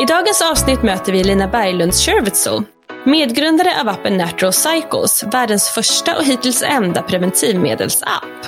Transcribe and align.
I 0.00 0.04
dagens 0.04 0.42
avsnitt 0.42 0.82
möter 0.82 1.12
vi 1.12 1.24
Lina 1.24 1.48
Berglund 1.48 1.94
Scherwitzel, 1.94 2.62
medgrundare 3.04 3.80
av 3.80 3.88
appen 3.88 4.16
Natural 4.16 4.52
Cycles, 4.52 5.24
världens 5.32 5.68
första 5.68 6.16
och 6.16 6.24
hittills 6.24 6.62
enda 6.62 7.02
preventivmedelsapp. 7.02 8.46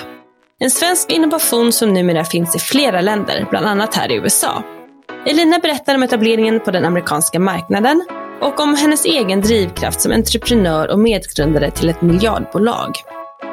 En 0.59 0.71
svensk 0.71 1.11
innovation 1.11 1.71
som 1.71 1.93
numera 1.93 2.25
finns 2.25 2.55
i 2.55 2.59
flera 2.59 3.01
länder, 3.01 3.47
bland 3.49 3.65
annat 3.65 3.95
här 3.95 4.11
i 4.11 4.15
USA. 4.15 4.63
Elina 5.25 5.59
berättar 5.59 5.95
om 5.95 6.03
etableringen 6.03 6.59
på 6.59 6.71
den 6.71 6.85
amerikanska 6.85 7.39
marknaden 7.39 8.07
och 8.41 8.59
om 8.59 8.75
hennes 8.75 9.05
egen 9.05 9.41
drivkraft 9.41 10.01
som 10.01 10.11
entreprenör 10.11 10.87
och 10.87 10.99
medgrundare 10.99 11.71
till 11.71 11.89
ett 11.89 12.01
miljardbolag. 12.01 12.95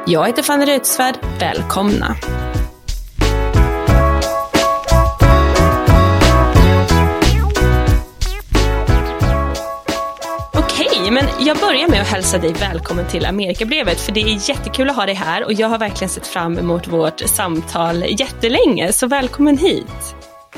Jag 0.07 0.27
heter 0.27 0.43
Fanny 0.43 0.67
Reutsvärd, 0.67 1.15
välkomna! 1.41 2.17
Men 11.11 11.47
jag 11.47 11.59
börjar 11.59 11.89
med 11.89 12.01
att 12.01 12.09
hälsa 12.09 12.39
dig 12.39 12.53
välkommen 12.53 13.07
till 13.07 13.27
Amerikabrevet 13.27 14.01
för 14.01 14.13
det 14.13 14.21
är 14.21 14.51
jättekul 14.51 14.91
att 14.91 14.97
ha 14.97 15.07
dig 15.07 15.15
här 15.15 15.45
och 15.45 15.53
jag 15.53 15.69
har 15.69 15.79
verkligen 15.79 16.09
sett 16.09 16.27
fram 16.27 16.59
emot 16.59 16.89
vårt 16.89 17.21
samtal 17.21 18.05
jättelänge, 18.09 18.93
så 18.93 19.07
välkommen 19.07 19.59
hit! 19.59 20.15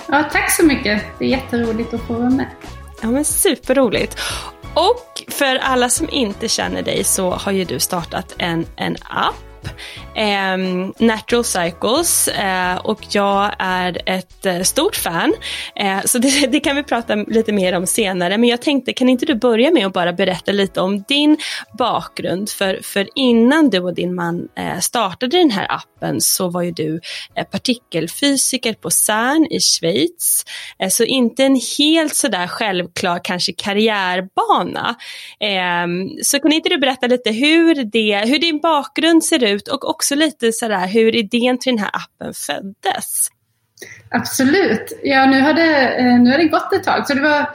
Ja, 0.08 0.24
tack 0.32 0.52
så 0.52 0.64
mycket. 0.64 1.02
Det 1.18 1.24
är 1.24 1.28
jätteroligt 1.28 1.94
att 1.94 2.00
få 2.00 2.12
vara 2.12 2.30
med. 2.30 2.46
Ja, 3.02 3.10
men 3.10 3.24
superroligt. 3.24 4.18
Och 4.74 5.22
för 5.28 5.56
alla 5.56 5.88
som 5.88 6.10
inte 6.10 6.48
känner 6.48 6.82
dig 6.82 7.04
så 7.04 7.30
har 7.30 7.52
ju 7.52 7.64
du 7.64 7.78
startat 7.78 8.34
en, 8.38 8.66
en 8.76 8.96
app 9.02 9.51
eh, 10.14 10.56
Natural 10.98 11.44
Cycles 11.44 12.28
eh, 12.28 12.76
och 12.76 13.00
jag 13.10 13.54
är 13.58 14.02
ett 14.06 14.46
eh, 14.46 14.62
stort 14.62 14.96
fan. 14.96 15.34
Eh, 15.76 16.00
så 16.04 16.18
det, 16.18 16.46
det, 16.52 16.60
kan 16.60 16.76
vi 16.76 16.82
prata 16.82 17.14
lite 17.14 17.52
mer 17.52 17.72
om 17.72 17.86
senare. 17.86 18.38
Men 18.38 18.48
jag 18.48 18.62
tänkte, 18.62 18.92
kan 18.92 19.08
inte 19.08 19.26
du 19.26 19.34
börja 19.34 19.70
med 19.70 19.86
att 19.86 19.92
bara 19.92 20.12
berätta 20.12 20.52
lite 20.52 20.80
om 20.80 21.02
din 21.08 21.36
bakgrund? 21.78 22.50
För, 22.50 22.80
för 22.82 23.08
innan 23.14 23.70
du 23.70 23.78
och 23.78 23.94
din 23.94 24.14
man 24.14 24.48
eh, 24.56 24.78
startade 24.78 25.36
den 25.36 25.50
här 25.50 25.66
appen 25.70 26.20
så 26.20 26.48
var 26.48 26.62
ju 26.62 26.70
du 26.70 27.00
eh, 27.34 27.44
partikelfysiker 27.44 28.74
på 28.74 28.90
CERN 28.90 29.46
i 29.50 29.60
Schweiz. 29.60 30.44
Eh, 30.78 30.88
så 30.88 31.04
inte 31.04 31.44
en 31.44 31.60
helt 31.78 32.16
sådär 32.16 32.46
självklar 32.46 33.20
kanske 33.24 33.52
karriärbana. 33.52 34.94
Ehm, 35.40 36.08
så 36.22 36.40
kan 36.40 36.52
inte 36.52 36.68
du 36.68 36.78
berätta 36.78 37.06
lite 37.06 37.30
hur, 37.30 37.74
det, 37.84 38.16
hur 38.16 38.38
din 38.38 38.60
bakgrund 38.60 39.24
ser 39.24 39.44
ut 39.44 39.51
och 39.54 39.90
också 39.90 40.14
lite 40.14 40.52
sådär 40.52 40.86
hur 40.86 41.14
idén 41.16 41.58
till 41.58 41.72
den 41.72 41.84
här 41.84 41.90
appen 41.92 42.34
föddes. 42.34 43.28
Absolut. 44.10 45.00
Ja, 45.02 45.26
nu 45.26 45.40
har 45.40 45.54
det, 45.54 45.88
eh, 45.88 46.20
nu 46.20 46.30
har 46.30 46.38
det 46.38 46.44
gått 46.48 46.72
ett 46.72 46.84
tag. 46.84 47.06
Så 47.06 47.14
det 47.14 47.22
var, 47.22 47.50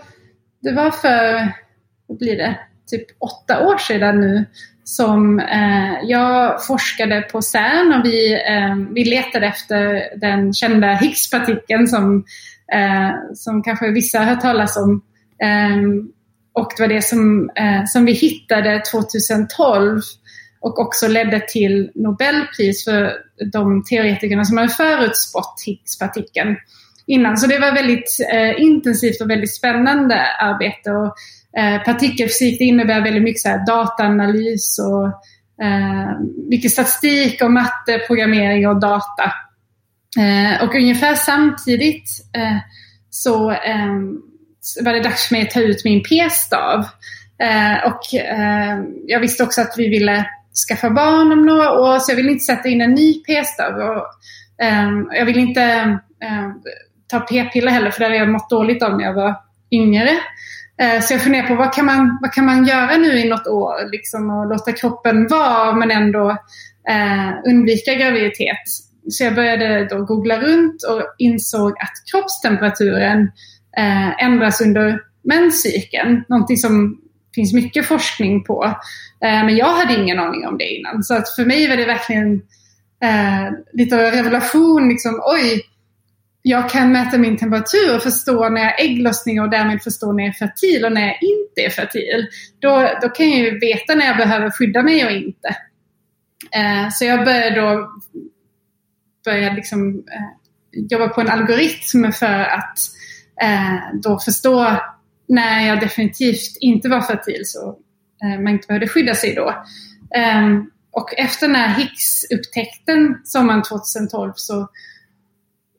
det 0.61 0.71
var 0.71 0.91
för, 0.91 1.53
vad 2.07 2.17
blir 2.17 2.35
det, 2.35 2.59
typ 2.91 3.05
åtta 3.19 3.67
år 3.67 3.77
sedan 3.77 4.19
nu 4.19 4.45
som 4.83 5.39
eh, 5.39 5.93
jag 6.03 6.65
forskade 6.65 7.21
på 7.21 7.41
CERN 7.41 7.93
och 7.93 8.05
vi, 8.05 8.33
eh, 8.33 8.75
vi 8.93 9.05
letade 9.05 9.47
efter 9.47 10.01
den 10.19 10.53
kända 10.53 10.93
Higgspartikeln 10.93 11.87
som, 11.87 12.25
eh, 12.73 13.11
som 13.33 13.63
kanske 13.63 13.91
vissa 13.91 14.19
har 14.19 14.25
hört 14.25 14.41
talas 14.41 14.77
om. 14.77 15.01
Eh, 15.43 15.77
och 16.53 16.71
det 16.77 16.83
var 16.83 16.87
det 16.87 17.01
som, 17.01 17.49
eh, 17.55 17.85
som 17.85 18.05
vi 18.05 18.11
hittade 18.11 18.81
2012 18.91 20.01
och 20.67 20.79
också 20.79 21.07
ledde 21.07 21.39
till 21.39 21.91
Nobelpris 21.95 22.83
för 22.83 23.11
de 23.51 23.83
teoretikerna 23.83 24.45
som 24.45 24.57
hade 24.57 24.69
förutspått 24.69 25.63
Higgspartikeln 25.65 26.55
innan. 27.07 27.37
Så 27.37 27.47
det 27.47 27.59
var 27.59 27.71
väldigt 27.71 28.17
eh, 28.33 28.61
intensivt 28.61 29.21
och 29.21 29.29
väldigt 29.29 29.55
spännande 29.55 30.21
arbete. 30.39 30.91
Och, 30.91 31.15
eh, 31.59 31.83
partikelfysik 31.83 32.59
det 32.59 32.65
innebär 32.65 33.01
väldigt 33.01 33.23
mycket 33.23 33.41
så 33.41 33.49
här, 33.49 33.65
dataanalys 33.65 34.79
och 34.79 35.07
eh, 35.65 36.19
mycket 36.49 36.71
statistik 36.71 37.43
och 37.43 37.51
matte, 37.51 37.99
programmering 38.07 38.67
och 38.67 38.79
data. 38.79 39.33
Eh, 40.19 40.63
och 40.63 40.75
ungefär 40.75 41.15
samtidigt 41.15 42.09
eh, 42.35 42.57
så 43.09 43.51
eh, 43.51 43.93
var 44.83 44.93
det 44.93 45.03
dags 45.03 45.27
för 45.27 45.35
mig 45.35 45.41
att 45.41 45.51
ta 45.51 45.59
ut 45.59 45.85
min 45.85 46.03
p-stav. 46.03 46.85
Eh, 47.39 47.85
och 47.85 48.13
eh, 48.13 48.79
jag 49.05 49.19
visste 49.19 49.43
också 49.43 49.61
att 49.61 49.73
vi 49.77 49.89
ville 49.89 50.25
skaffa 50.69 50.89
barn 50.89 51.31
om 51.31 51.45
några 51.45 51.71
år 51.71 51.99
så 51.99 52.11
jag 52.11 52.15
vill 52.15 52.29
inte 52.29 52.43
sätta 52.43 52.69
in 52.69 52.81
en 52.81 52.93
ny 52.93 53.13
p-stav. 53.13 53.73
Um, 53.73 54.01
ehm, 54.61 55.07
jag 55.11 55.25
vill 55.25 55.37
inte 55.37 55.99
um, 56.29 56.61
ta 57.07 57.19
p-piller 57.19 57.71
heller 57.71 57.91
för 57.91 57.99
det 57.99 58.05
har 58.05 58.15
jag 58.15 58.29
mått 58.29 58.49
dåligt 58.49 58.83
av 58.83 58.97
när 58.97 59.03
jag 59.03 59.13
var 59.13 59.35
yngre. 59.71 60.11
Uh, 60.81 61.01
så 61.01 61.13
jag 61.13 61.21
funderar 61.21 61.47
på 61.47 61.55
vad 61.55 61.73
kan, 61.73 61.85
man, 61.85 62.17
vad 62.21 62.33
kan 62.33 62.45
man 62.45 62.65
göra 62.65 62.97
nu 62.97 63.19
i 63.19 63.29
något 63.29 63.47
år 63.47 63.91
liksom, 63.91 64.29
och 64.29 64.47
låta 64.47 64.71
kroppen 64.71 65.27
vara 65.27 65.75
men 65.75 65.91
ändå 65.91 66.29
uh, 66.89 67.31
undvika 67.45 67.93
graviditet. 67.93 68.63
Så 69.09 69.23
jag 69.23 69.35
började 69.35 69.85
då 69.85 70.05
googla 70.05 70.41
runt 70.41 70.83
och 70.83 71.03
insåg 71.17 71.71
att 71.71 72.11
kroppstemperaturen 72.11 73.21
uh, 73.79 74.23
ändras 74.23 74.61
under 74.61 74.99
menscykeln. 75.23 76.23
Någonting 76.27 76.57
som 76.57 77.01
finns 77.37 77.53
mycket 77.53 77.85
forskning 77.85 78.43
på. 78.43 78.65
Eh, 79.23 79.45
men 79.45 79.57
jag 79.57 79.73
hade 79.73 80.01
ingen 80.01 80.19
aning 80.19 80.47
om 80.47 80.57
det 80.57 80.65
innan. 80.65 81.03
Så 81.03 81.13
att 81.13 81.29
för 81.29 81.45
mig 81.45 81.69
var 81.69 81.77
det 81.77 81.85
verkligen 81.85 82.33
eh, 83.03 83.51
lite 83.73 83.95
av 83.95 84.01
en 84.01 84.11
revelation. 84.11 84.89
Liksom, 84.89 85.21
oj, 85.25 85.61
jag 86.41 86.69
kan 86.69 86.91
mäta 86.91 87.17
min 87.17 87.37
temperatur 87.37 87.95
och 87.95 88.03
förstå 88.03 88.49
när 88.49 88.61
jag 88.61 88.69
har 88.69 88.79
ägglossning 88.79 89.41
och 89.41 89.49
därmed 89.49 89.83
förstå 89.83 90.11
när 90.11 90.23
jag 90.23 90.29
är 90.29 90.47
fertil 90.47 90.85
och 90.85 90.91
när 90.91 91.07
jag 91.07 91.17
inte 91.21 91.61
är 91.61 91.69
fertil. 91.69 92.27
Då, 92.59 92.89
då 93.01 93.09
kan 93.09 93.29
jag 93.29 93.39
ju 93.39 93.59
veta 93.59 93.95
när 93.95 94.05
jag 94.05 94.17
behöver 94.17 94.49
skydda 94.49 94.83
mig 94.83 95.05
och 95.05 95.11
inte. 95.11 95.55
Eh, 96.55 96.89
så 96.91 97.05
jag 97.05 97.25
började 97.25 97.61
då 97.61 97.91
börja 99.25 99.53
liksom, 99.53 99.89
eh, 99.89 100.81
jobba 100.89 101.07
på 101.07 101.21
en 101.21 101.29
algoritm 101.29 102.11
för 102.11 102.43
att 102.43 102.79
eh, 103.41 103.99
då 104.03 104.19
förstå 104.19 104.77
när 105.27 105.67
jag 105.67 105.79
definitivt 105.79 106.57
inte 106.59 106.89
var 106.89 107.01
fertil 107.01 107.41
så 107.45 107.77
eh, 108.23 108.39
man 108.39 108.53
inte 108.53 108.67
behövde 108.67 108.87
skydda 108.87 109.15
sig 109.15 109.35
då. 109.35 109.63
Um, 110.39 110.71
och 110.91 111.13
efter 111.17 111.47
den 111.47 111.55
här 111.55 111.75
Higgs-upptäckten 111.75 113.21
sommaren 113.23 113.63
2012 113.63 114.31
så 114.35 114.67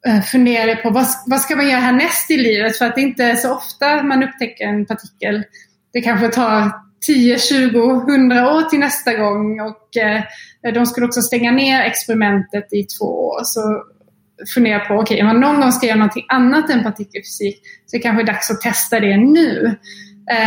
eh, 0.07 0.23
funderade 0.23 0.69
jag 0.69 0.83
på 0.83 0.91
vad, 0.91 1.07
vad 1.27 1.41
ska 1.41 1.57
man 1.57 1.69
göra 1.69 1.81
härnäst 1.81 2.31
i 2.31 2.37
livet? 2.37 2.77
För 2.77 2.85
att 2.85 2.95
det 2.95 3.01
inte 3.01 3.25
är 3.25 3.37
så 3.37 3.55
ofta 3.55 4.03
man 4.03 4.23
upptäcker 4.23 4.65
en 4.65 4.87
partikel. 4.87 5.45
Det 5.93 6.01
kanske 6.01 6.29
tar 6.29 6.73
10, 7.07 7.39
20, 7.39 7.91
100 7.91 8.55
år 8.55 8.63
till 8.63 8.79
nästa 8.79 9.15
gång 9.15 9.61
och 9.61 9.97
eh, 9.97 10.23
de 10.75 10.87
skulle 10.87 11.07
också 11.07 11.23
stänga 11.23 11.51
ner 11.53 11.83
experimentet 11.83 12.73
i 12.73 12.85
två 12.85 13.05
år. 13.05 13.41
Så 13.45 13.85
fundera 14.55 14.81
på, 14.81 14.95
okej, 14.95 15.03
okay, 15.03 15.21
om 15.21 15.27
man 15.27 15.41
någon 15.41 15.61
gång 15.61 15.73
ska 15.73 15.87
göra 15.87 15.99
någonting 15.99 16.27
annat 16.29 16.71
än 16.71 16.83
partikelfysik 16.83 17.61
så 17.87 17.97
är 17.97 17.99
det 17.99 18.03
kanske 18.03 18.25
dags 18.25 18.51
att 18.51 18.61
testa 18.61 19.01
det 19.01 19.17
nu. 19.17 19.77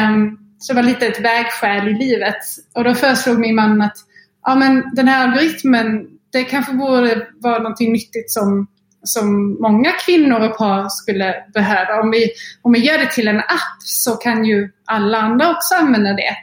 Um, 0.07 0.37
så 0.59 0.73
det 0.73 0.81
var 0.81 0.83
lite 0.83 1.07
ett 1.07 1.21
vägskäl 1.21 1.87
i 1.87 1.93
livet. 1.93 2.37
Och 2.75 2.83
då 2.83 2.95
föreslog 2.95 3.39
min 3.39 3.55
man 3.55 3.81
att 3.81 3.97
ja, 4.45 4.55
men 4.55 4.83
den 4.95 5.07
här 5.07 5.27
algoritmen, 5.27 6.07
det 6.31 6.43
kanske 6.43 6.73
borde 6.73 7.27
vara 7.39 7.57
någonting 7.57 7.93
nyttigt 7.93 8.31
som, 8.31 8.67
som 9.03 9.57
många 9.61 9.91
kvinnor 9.91 10.39
och 10.39 10.57
par 10.57 10.89
skulle 10.89 11.35
behöva. 11.53 12.01
Om 12.01 12.11
vi, 12.11 12.29
om 12.61 12.71
vi 12.71 12.79
gör 12.79 12.97
det 12.97 13.11
till 13.11 13.27
en 13.27 13.39
app 13.39 13.77
så 13.79 14.15
kan 14.15 14.45
ju 14.45 14.69
alla 14.85 15.17
andra 15.17 15.51
också 15.51 15.75
använda 15.75 16.13
det. 16.13 16.35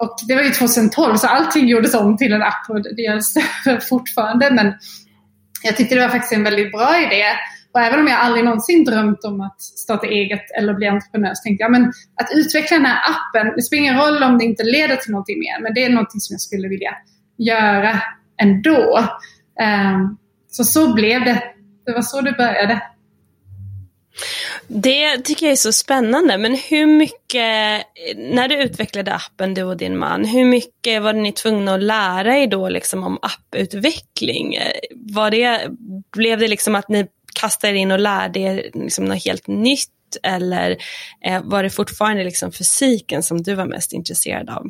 Och 0.00 0.16
det 0.28 0.34
var 0.34 0.42
ju 0.42 0.50
2012 0.50 1.16
så 1.16 1.26
allting 1.26 1.68
gjordes 1.68 1.94
om 1.94 2.16
till 2.16 2.32
en 2.32 2.42
app 2.42 2.70
och 2.70 2.82
det 2.82 3.02
görs 3.02 3.24
fortfarande. 3.88 4.50
Men 4.50 4.74
jag 5.62 5.76
tyckte 5.76 5.94
det 5.94 6.00
var 6.00 6.08
faktiskt 6.08 6.32
en 6.32 6.44
väldigt 6.44 6.72
bra 6.72 7.02
idé. 7.02 7.24
Och 7.72 7.80
även 7.80 8.00
om 8.00 8.06
jag 8.06 8.20
aldrig 8.20 8.44
någonsin 8.44 8.84
drömt 8.84 9.24
om 9.24 9.40
att 9.40 9.60
starta 9.60 10.06
eget 10.06 10.50
eller 10.58 10.74
bli 10.74 10.86
entreprenör 10.86 11.34
så 11.34 11.42
tänkte 11.42 11.62
jag 11.62 11.70
men 11.70 11.92
att 12.20 12.28
utveckla 12.34 12.76
den 12.76 12.86
här 12.86 13.00
appen, 13.10 13.52
det 13.56 13.62
spelar 13.62 13.82
ingen 13.82 13.98
roll 13.98 14.22
om 14.22 14.38
det 14.38 14.44
inte 14.44 14.64
leder 14.64 14.96
till 14.96 15.10
någonting 15.10 15.38
mer, 15.38 15.62
men 15.62 15.74
det 15.74 15.84
är 15.84 15.90
någonting 15.90 16.20
som 16.20 16.34
jag 16.34 16.40
skulle 16.40 16.68
vilja 16.68 16.90
göra 17.38 18.00
ändå. 18.42 18.98
Um, 19.94 20.18
så 20.50 20.64
så 20.64 20.94
blev 20.94 21.24
det. 21.24 21.42
Det 21.86 21.92
var 21.92 22.02
så 22.02 22.20
det 22.20 22.32
började. 22.32 22.80
Det 24.68 25.18
tycker 25.18 25.46
jag 25.46 25.52
är 25.52 25.56
så 25.56 25.72
spännande, 25.72 26.38
men 26.38 26.56
hur 26.70 26.86
mycket, 26.86 27.82
när 28.16 28.48
du 28.48 28.62
utvecklade 28.62 29.14
appen 29.14 29.54
du 29.54 29.62
och 29.62 29.76
din 29.76 29.98
man, 29.98 30.24
hur 30.24 30.44
mycket 30.44 31.02
var 31.02 31.12
ni 31.12 31.32
tvungna 31.32 31.74
att 31.74 31.82
lära 31.82 32.36
er 32.36 32.46
då 32.46 32.68
liksom 32.68 33.04
om 33.04 33.18
apputveckling? 33.22 34.58
Var 34.94 35.30
det, 35.30 35.68
blev 36.12 36.38
det 36.38 36.48
liksom 36.48 36.74
att 36.74 36.88
ni 36.88 37.06
kastade 37.40 37.72
er 37.72 37.76
in 37.76 37.90
och 37.90 37.98
lärde 37.98 38.40
er 38.40 38.70
liksom 38.74 39.04
något 39.04 39.24
helt 39.24 39.46
nytt 39.46 39.90
eller 40.22 40.76
eh, 41.24 41.42
var 41.44 41.62
det 41.62 41.70
fortfarande 41.70 42.24
liksom 42.24 42.52
fysiken 42.52 43.22
som 43.22 43.42
du 43.42 43.54
var 43.54 43.66
mest 43.66 43.92
intresserad 43.92 44.50
av? 44.50 44.66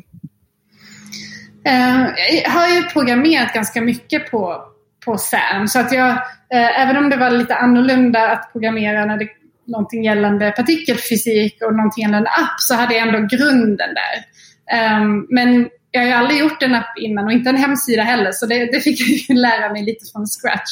Eh, 1.65 2.07
jag 2.43 2.49
har 2.49 2.67
ju 2.67 2.83
programmerat 2.83 3.53
ganska 3.53 3.81
mycket 3.81 4.31
på, 4.31 4.63
på 5.05 5.17
SAM 5.17 5.67
så 5.67 5.79
att 5.79 5.91
jag, 5.91 6.09
eh, 6.53 6.81
även 6.81 6.97
om 6.97 7.09
det 7.09 7.17
var 7.17 7.31
lite 7.31 7.55
annorlunda 7.55 8.31
att 8.31 8.51
programmera 8.51 9.05
när 9.05 9.17
det 9.17 9.27
någonting 9.67 10.03
gällande 10.03 10.51
partikelfysik 10.51 11.57
och 11.63 11.75
någonting 11.75 12.01
gällande 12.01 12.29
app 12.29 12.59
så 12.59 12.75
hade 12.75 12.93
jag 12.95 13.07
ändå 13.07 13.27
grunden 13.37 13.89
där. 13.93 14.15
Um, 15.01 15.27
men 15.29 15.69
jag 15.91 16.01
har 16.01 16.07
ju 16.07 16.13
aldrig 16.13 16.39
gjort 16.39 16.63
en 16.63 16.75
app 16.75 16.97
innan 16.97 17.25
och 17.25 17.31
inte 17.31 17.49
en 17.49 17.57
hemsida 17.57 18.03
heller 18.03 18.31
så 18.31 18.45
det, 18.45 18.65
det 18.65 18.79
fick 18.79 18.99
jag 19.01 19.07
ju 19.07 19.41
lära 19.41 19.73
mig 19.73 19.83
lite 19.83 20.05
från 20.11 20.25
scratch. 20.27 20.71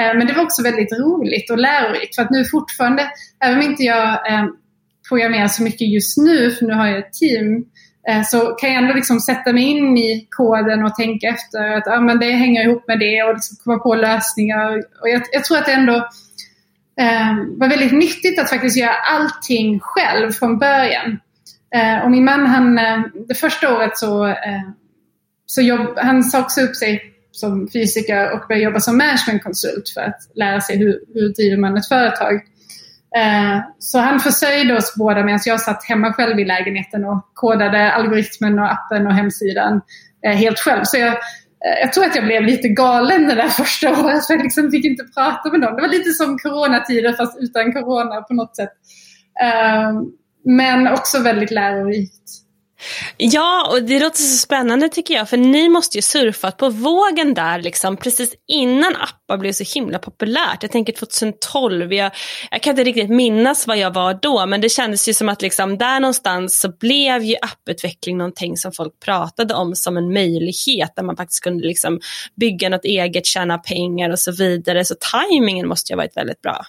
Uh, 0.00 0.18
men 0.18 0.26
det 0.26 0.32
var 0.32 0.42
också 0.42 0.62
väldigt 0.62 0.92
roligt 0.92 1.50
och 1.50 1.58
lärorikt 1.58 2.14
för 2.14 2.22
att 2.22 2.30
nu 2.30 2.44
fortfarande, 2.44 3.10
även 3.44 3.58
om 3.58 3.64
inte 3.64 3.82
jag 3.82 4.32
um, 4.32 4.56
programmerar 5.08 5.48
så 5.48 5.62
mycket 5.62 5.88
just 5.88 6.18
nu, 6.18 6.50
för 6.50 6.66
nu 6.66 6.72
har 6.72 6.86
jag 6.86 6.98
ett 6.98 7.12
team, 7.12 7.64
eh, 8.08 8.22
så 8.22 8.40
kan 8.40 8.72
jag 8.72 8.82
ändå 8.82 8.94
liksom 8.94 9.20
sätta 9.20 9.52
mig 9.52 9.64
in 9.64 9.98
i 9.98 10.26
koden 10.30 10.84
och 10.84 10.94
tänka 10.94 11.28
efter 11.28 11.76
att 11.76 11.86
ah, 11.86 12.00
men 12.00 12.18
det 12.18 12.30
hänger 12.30 12.64
ihop 12.64 12.88
med 12.88 12.98
det 12.98 13.22
och 13.22 13.34
liksom 13.34 13.56
komma 13.64 13.78
på 13.78 13.94
lösningar. 13.94 14.76
Och 14.76 15.08
jag, 15.08 15.22
jag 15.32 15.44
tror 15.44 15.58
att 15.58 15.66
det 15.66 15.72
ändå 15.72 16.08
eh, 17.00 17.36
var 17.56 17.68
väldigt 17.68 17.92
nyttigt 17.92 18.38
att 18.38 18.50
faktiskt 18.50 18.76
göra 18.76 18.94
allting 18.94 19.80
själv 19.82 20.32
från 20.32 20.58
början. 20.58 21.20
Eh, 21.74 22.04
och 22.04 22.10
min 22.10 22.24
man, 22.24 22.46
han, 22.46 22.78
ehm, 22.78 23.02
det 23.28 23.34
första 23.34 23.76
året 23.76 23.98
så, 23.98 24.26
eh, 24.26 24.70
så 25.46 25.62
jobb, 25.62 25.98
han 25.98 26.22
sa 26.22 26.40
också 26.40 26.60
upp 26.60 26.76
sig 26.76 27.02
som 27.30 27.68
fysiker 27.72 28.32
och 28.32 28.48
började 28.48 28.64
jobba 28.64 28.80
som 28.80 28.98
managementkonsult 28.98 29.88
för 29.94 30.00
att 30.00 30.20
lära 30.34 30.60
sig 30.60 30.78
hur, 30.78 31.00
hur 31.14 31.28
driver 31.28 31.56
man 31.56 31.76
ett 31.76 31.88
företag. 31.88 32.40
Ehm, 33.16 33.62
så 33.78 33.98
han 33.98 34.20
försörjde 34.20 34.76
oss 34.76 34.94
båda 34.96 35.24
medan 35.24 35.40
jag 35.46 35.60
satt 35.60 35.84
hemma 35.84 36.12
själv 36.12 36.40
i 36.40 36.44
lägenheten 36.44 37.04
och 37.04 37.30
kodade 37.34 37.92
algoritmen 37.92 38.58
och 38.58 38.72
appen 38.72 39.06
och 39.06 39.14
hemsidan 39.14 39.80
eh, 40.26 40.36
helt 40.36 40.58
själv. 40.58 40.84
Så 40.84 40.98
jag, 40.98 41.16
Eh, 41.66 41.80
jag 41.80 41.92
tror 41.92 42.04
att 42.04 42.16
jag 42.16 42.24
blev 42.24 42.42
lite 42.42 42.68
galen 42.68 43.28
det 43.28 43.34
där 43.34 43.48
första 43.48 43.90
året 43.90 44.26
för 44.26 44.34
jag 44.34 44.42
liksom 44.42 44.70
fick 44.70 44.84
inte 44.84 45.04
prata 45.04 45.50
med 45.50 45.60
någon. 45.60 45.76
Det 45.76 45.82
var 45.82 45.88
lite 45.88 46.10
som 46.10 46.38
coronatider 46.38 47.12
fast 47.12 47.38
utan 47.40 47.72
corona 47.72 48.22
på 48.22 48.34
något 48.34 48.56
sätt. 48.56 48.72
Eh, 49.42 50.02
men 50.44 50.88
också 50.88 51.18
väldigt 51.18 51.50
lärorikt. 51.50 52.43
Ja, 53.16 53.68
och 53.70 53.82
det 53.82 54.00
låter 54.00 54.18
så 54.18 54.36
spännande 54.36 54.88
tycker 54.88 55.14
jag, 55.14 55.28
för 55.28 55.36
ni 55.36 55.68
måste 55.68 55.98
ju 55.98 56.02
surfat 56.02 56.56
på 56.56 56.68
vågen 56.68 57.34
där 57.34 57.62
liksom 57.62 57.96
precis 57.96 58.34
innan 58.48 58.96
appar 58.96 59.38
blev 59.38 59.52
så 59.52 59.64
himla 59.74 59.98
populärt. 59.98 60.62
Jag 60.62 60.70
tänker 60.70 60.92
2012, 60.92 61.92
jag, 61.92 62.12
jag 62.50 62.62
kan 62.62 62.70
inte 62.70 62.84
riktigt 62.84 63.10
minnas 63.10 63.66
vad 63.66 63.78
jag 63.78 63.94
var 63.94 64.18
då, 64.22 64.46
men 64.46 64.60
det 64.60 64.68
kändes 64.68 65.08
ju 65.08 65.14
som 65.14 65.28
att 65.28 65.42
liksom 65.42 65.78
där 65.78 66.00
någonstans 66.00 66.60
så 66.60 66.68
blev 66.80 67.22
ju 67.22 67.36
apputveckling 67.42 68.18
någonting 68.18 68.56
som 68.56 68.72
folk 68.72 69.00
pratade 69.04 69.54
om 69.54 69.74
som 69.74 69.96
en 69.96 70.12
möjlighet, 70.12 70.92
där 70.96 71.02
man 71.02 71.16
faktiskt 71.16 71.44
kunde 71.44 71.66
liksom 71.66 72.00
bygga 72.36 72.68
något 72.68 72.84
eget, 72.84 73.26
tjäna 73.26 73.58
pengar 73.58 74.10
och 74.10 74.18
så 74.18 74.32
vidare. 74.32 74.84
Så 74.84 74.94
tajmingen 75.12 75.68
måste 75.68 75.92
ju 75.92 75.96
ha 75.96 76.02
varit 76.02 76.16
väldigt 76.16 76.42
bra. 76.42 76.66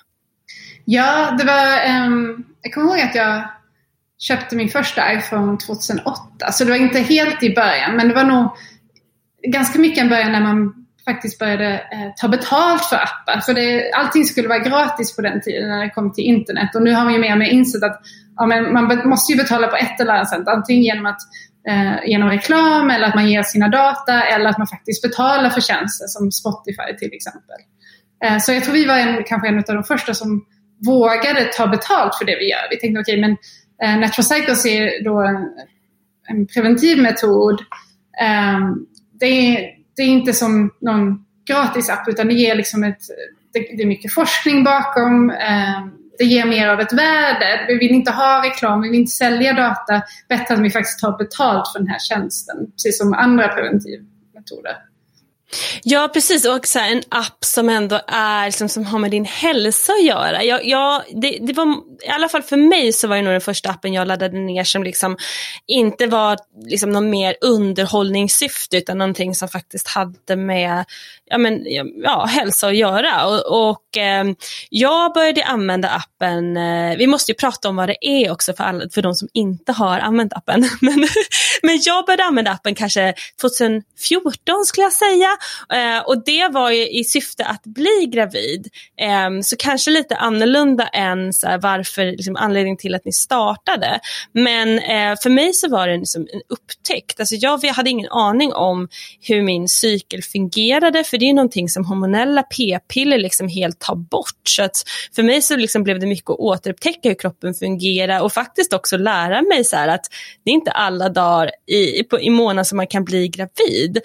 Ja, 0.85 1.35
det 1.37 1.43
var, 1.43 2.05
um, 2.05 2.45
jag 2.61 2.73
kommer 2.73 2.87
ihåg 2.87 2.99
att 2.99 3.15
jag 3.15 3.43
köpte 4.19 4.55
min 4.55 4.69
första 4.69 5.13
iPhone 5.13 5.57
2008. 5.57 6.51
Så 6.51 6.63
det 6.63 6.69
var 6.69 6.77
inte 6.77 6.99
helt 6.99 7.43
i 7.43 7.55
början, 7.55 7.95
men 7.95 8.07
det 8.07 8.13
var 8.13 8.23
nog 8.23 8.51
ganska 9.47 9.79
mycket 9.79 10.03
en 10.03 10.09
början 10.09 10.31
när 10.31 10.41
man 10.41 10.85
faktiskt 11.05 11.39
började 11.39 11.73
eh, 11.73 12.11
ta 12.21 12.27
betalt 12.27 12.85
för 12.85 12.95
appar. 12.95 13.39
För 13.39 13.53
det, 13.53 13.91
allting 13.93 14.25
skulle 14.25 14.47
vara 14.47 14.59
gratis 14.59 15.15
på 15.15 15.21
den 15.21 15.41
tiden 15.41 15.69
när 15.69 15.83
det 15.83 15.89
kom 15.89 16.13
till 16.13 16.23
internet. 16.23 16.75
Och 16.75 16.81
nu 16.81 16.93
har 16.93 17.03
man 17.03 17.13
ju 17.13 17.19
mer 17.19 17.31
och 17.31 17.37
mer 17.37 17.49
insett 17.49 17.83
att 17.83 18.01
ja, 18.35 18.45
men 18.45 18.73
man 18.73 19.09
måste 19.09 19.33
ju 19.33 19.37
betala 19.37 19.67
på 19.67 19.75
ett 19.75 19.99
eller 19.99 20.13
annat 20.13 20.29
sätt. 20.29 20.47
Antingen 20.47 20.83
genom, 20.83 21.05
att, 21.05 21.21
eh, 21.67 22.09
genom 22.09 22.29
reklam 22.29 22.89
eller 22.89 23.07
att 23.07 23.15
man 23.15 23.29
ger 23.29 23.43
sina 23.43 23.67
data 23.67 24.23
eller 24.23 24.49
att 24.49 24.57
man 24.57 24.67
faktiskt 24.67 25.01
betalar 25.01 25.49
för 25.49 25.61
tjänster 25.61 26.05
som 26.07 26.31
Spotify 26.31 26.97
till 26.99 27.13
exempel. 27.13 27.59
Eh, 28.25 28.37
så 28.37 28.53
jag 28.53 28.63
tror 28.63 28.73
vi 28.73 28.85
var 28.85 28.97
en, 28.97 29.23
kanske 29.23 29.47
en 29.47 29.57
av 29.57 29.63
de 29.65 29.83
första 29.83 30.13
som 30.13 30.45
vågade 30.85 31.45
ta 31.45 31.67
betalt 31.67 32.15
för 32.15 32.25
det 32.25 32.35
vi 32.39 32.49
gör. 32.49 32.67
Vi 32.69 32.77
tänkte 32.77 32.99
okej, 33.01 33.13
okay, 33.13 33.21
men 33.21 33.37
Eh, 33.83 33.99
Natural 33.99 34.23
Cycles 34.23 34.65
är 34.65 35.03
då 35.03 35.19
en, 35.19 35.49
en 36.27 36.47
preventiv 36.47 37.01
metod. 37.01 37.59
Eh, 38.21 38.59
det, 39.19 39.25
är, 39.25 39.69
det 39.95 40.01
är 40.01 40.07
inte 40.07 40.33
som 40.33 40.71
någon 40.81 41.25
gratis 41.47 41.89
app 41.89 42.07
utan 42.07 42.27
det 42.27 42.33
ger 42.33 42.55
liksom 42.55 42.83
ett, 42.83 43.01
det, 43.53 43.59
det 43.59 43.83
är 43.83 43.87
mycket 43.87 44.13
forskning 44.13 44.63
bakom. 44.63 45.29
Eh, 45.29 45.85
det 46.17 46.25
ger 46.25 46.45
mer 46.45 46.67
av 46.67 46.79
ett 46.79 46.93
värde. 46.93 47.65
Vi 47.67 47.77
vill 47.77 47.91
inte 47.91 48.11
ha 48.11 48.45
reklam, 48.45 48.81
vi 48.81 48.89
vill 48.89 48.99
inte 48.99 49.11
sälja 49.11 49.53
data. 49.53 50.01
Bättre 50.29 50.53
att 50.53 50.59
vi 50.59 50.69
faktiskt 50.69 50.99
tar 50.99 51.17
betalt 51.17 51.71
för 51.71 51.79
den 51.79 51.87
här 51.87 51.99
tjänsten, 51.99 52.71
precis 52.71 52.97
som 52.97 53.13
andra 53.13 53.47
preventivmetoder. 53.47 54.77
Ja 55.83 56.09
precis 56.13 56.45
och 56.45 56.67
så 56.67 56.79
en 56.79 57.03
app 57.09 57.37
som 57.45 57.69
ändå 57.69 58.01
är 58.07 58.45
liksom, 58.45 58.69
som 58.69 58.85
har 58.85 58.99
med 58.99 59.11
din 59.11 59.25
hälsa 59.25 59.93
att 59.93 60.05
göra. 60.05 60.43
Jag, 60.43 60.65
jag, 60.65 61.03
det, 61.21 61.37
det, 61.41 61.53
var, 61.53 61.67
I 62.07 62.09
alla 62.09 62.29
fall 62.29 62.43
för 62.43 62.57
mig 62.57 62.93
så 62.93 63.07
var 63.07 63.15
det 63.15 63.21
nog 63.21 63.33
den 63.33 63.41
första 63.41 63.69
appen 63.69 63.93
jag 63.93 64.07
laddade 64.07 64.37
ner 64.37 64.63
som 64.63 64.83
liksom 64.83 65.17
inte 65.67 66.07
var 66.07 66.37
liksom 66.65 66.91
någon 66.91 67.09
mer 67.09 67.35
underhållningssyfte 67.41 68.77
utan 68.77 68.97
någonting 68.97 69.35
som 69.35 69.47
faktiskt 69.47 69.87
hade 69.87 70.35
med 70.35 70.85
ja, 71.25 71.37
men, 71.37 71.63
ja, 72.03 72.25
hälsa 72.25 72.67
att 72.67 72.75
göra. 72.75 73.25
Och, 73.25 73.69
och 73.69 73.97
eh, 73.97 74.25
jag 74.69 75.13
började 75.13 75.43
använda 75.43 75.89
appen, 75.89 76.57
eh, 76.57 76.97
vi 76.97 77.07
måste 77.07 77.31
ju 77.31 77.35
prata 77.35 77.69
om 77.69 77.75
vad 77.75 77.89
det 77.89 77.97
är 78.01 78.31
också 78.31 78.53
för, 78.53 78.63
alla, 78.63 78.89
för 78.93 79.01
de 79.01 79.15
som 79.15 79.27
inte 79.33 79.71
har 79.71 79.99
använt 79.99 80.33
appen. 80.33 80.69
men, 80.81 81.07
men 81.61 81.79
jag 81.81 82.05
började 82.05 82.23
använda 82.23 82.51
appen 82.51 82.75
kanske 82.75 83.13
2014 83.41 84.65
skulle 84.65 84.85
jag 84.85 84.93
säga. 84.93 85.34
Eh, 85.73 85.99
och 86.05 86.23
det 86.25 86.47
var 86.47 86.71
ju 86.71 86.89
i 86.89 87.03
syfte 87.03 87.45
att 87.45 87.63
bli 87.63 88.09
gravid. 88.13 88.67
Eh, 89.01 89.41
så 89.43 89.55
kanske 89.55 89.91
lite 89.91 90.15
annorlunda 90.15 90.87
än 90.87 91.33
så 91.33 91.47
här, 91.47 91.57
varför, 91.57 92.05
liksom, 92.05 92.35
anledningen 92.35 92.77
till 92.77 92.95
att 92.95 93.05
ni 93.05 93.11
startade. 93.11 93.99
Men 94.31 94.79
eh, 94.79 95.15
för 95.23 95.29
mig 95.29 95.53
så 95.53 95.69
var 95.69 95.87
det 95.87 95.97
liksom 95.97 96.21
en 96.33 96.41
upptäckt. 96.49 97.19
Alltså 97.19 97.35
jag, 97.35 97.59
jag 97.63 97.73
hade 97.73 97.89
ingen 97.89 98.09
aning 98.11 98.53
om 98.53 98.87
hur 99.21 99.41
min 99.41 99.69
cykel 99.69 100.23
fungerade 100.23 101.03
för 101.03 101.17
det 101.17 101.29
är 101.29 101.33
någonting 101.33 101.69
som 101.69 101.85
hormonella 101.85 102.43
p-piller 102.43 103.17
liksom 103.17 103.47
helt 103.47 103.79
tar 103.79 103.95
bort. 103.95 104.41
Så 104.43 104.63
att 104.63 104.83
för 105.15 105.23
mig 105.23 105.41
så 105.41 105.55
liksom 105.55 105.83
blev 105.83 105.99
det 105.99 106.07
mycket 106.07 106.29
att 106.29 106.39
återupptäcka 106.39 107.09
hur 107.09 107.15
kroppen 107.15 107.53
fungerar 107.53 108.21
och 108.21 108.33
faktiskt 108.33 108.73
också 108.73 108.97
lära 108.97 109.41
mig 109.41 109.63
så 109.63 109.77
att 109.77 110.05
det 110.43 110.51
är 110.51 110.53
inte 110.53 110.71
alla 110.71 111.09
dagar 111.09 111.51
i, 111.67 112.03
på, 112.03 112.21
i 112.21 112.29
månaden 112.29 112.65
som 112.65 112.77
man 112.77 112.87
kan 112.87 113.03
bli 113.03 113.27
gravid. 113.27 113.99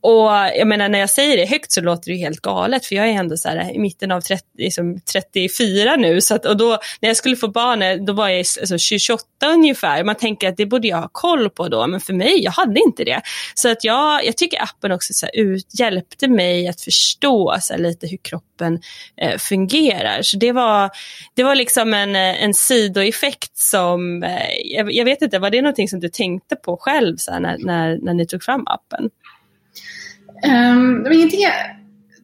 Och 0.00 0.30
jag 0.30 0.68
menar 0.68 0.88
när 0.88 0.98
jag 0.98 1.10
säger 1.10 1.36
det 1.36 1.46
högt 1.46 1.72
så 1.72 1.80
låter 1.80 2.12
det 2.12 2.16
helt 2.16 2.40
galet 2.40 2.86
för 2.86 2.94
jag 2.94 3.08
är 3.08 3.12
ändå 3.12 3.36
så 3.36 3.48
här, 3.48 3.74
i 3.74 3.78
mitten 3.78 4.12
av 4.12 4.20
30, 4.20 4.44
liksom 4.58 5.00
34 5.12 5.96
nu. 5.96 6.20
Så 6.20 6.34
att, 6.34 6.46
och 6.46 6.56
då, 6.56 6.78
när 7.00 7.08
jag 7.08 7.16
skulle 7.16 7.36
få 7.36 7.48
barn 7.48 8.06
då 8.06 8.12
var 8.12 8.28
jag 8.28 8.38
alltså, 8.38 8.78
28 8.78 9.24
ungefär. 9.46 10.04
Man 10.04 10.14
tänker 10.14 10.48
att 10.48 10.56
det 10.56 10.66
borde 10.66 10.88
jag 10.88 10.96
ha 10.96 11.08
koll 11.12 11.50
på 11.50 11.68
då 11.68 11.86
men 11.86 12.00
för 12.00 12.12
mig, 12.12 12.44
jag 12.44 12.52
hade 12.52 12.80
inte 12.80 13.04
det. 13.04 13.20
Så 13.54 13.68
att 13.68 13.84
jag, 13.84 14.24
jag 14.24 14.36
tycker 14.36 14.62
appen 14.62 14.92
också 14.92 15.12
så 15.12 15.26
här, 15.26 15.36
ut, 15.36 15.80
hjälpte 15.80 16.28
mig 16.28 16.68
att 16.68 16.80
förstå 16.80 17.56
så 17.60 17.72
här, 17.72 17.80
lite 17.80 18.06
hur 18.06 18.18
kroppen 18.22 18.80
eh, 19.16 19.38
fungerar. 19.38 20.22
Så 20.22 20.36
det 20.36 20.52
var, 20.52 20.90
det 21.34 21.42
var 21.44 21.54
liksom 21.54 21.94
en, 21.94 22.16
en 22.16 22.54
sidoeffekt 22.54 23.58
som, 23.58 24.22
eh, 24.22 24.56
jag, 24.64 24.92
jag, 24.92 25.04
vet 25.04 25.22
inte, 25.22 25.38
var 25.38 25.50
det 25.50 25.62
någonting 25.62 25.88
som 25.88 26.00
du 26.00 26.08
tänkte 26.08 26.56
på 26.56 26.76
själv 26.76 27.16
så 27.16 27.32
här, 27.32 27.40
när, 27.40 27.58
när, 27.58 27.98
när 28.02 28.14
ni 28.14 28.26
tog 28.26 28.42
fram 28.42 28.66
appen? 28.66 29.10
Um, 30.44 31.02
det 31.02 31.08
var 31.08 31.16
ingenting 31.16 31.40
jag 31.40 31.52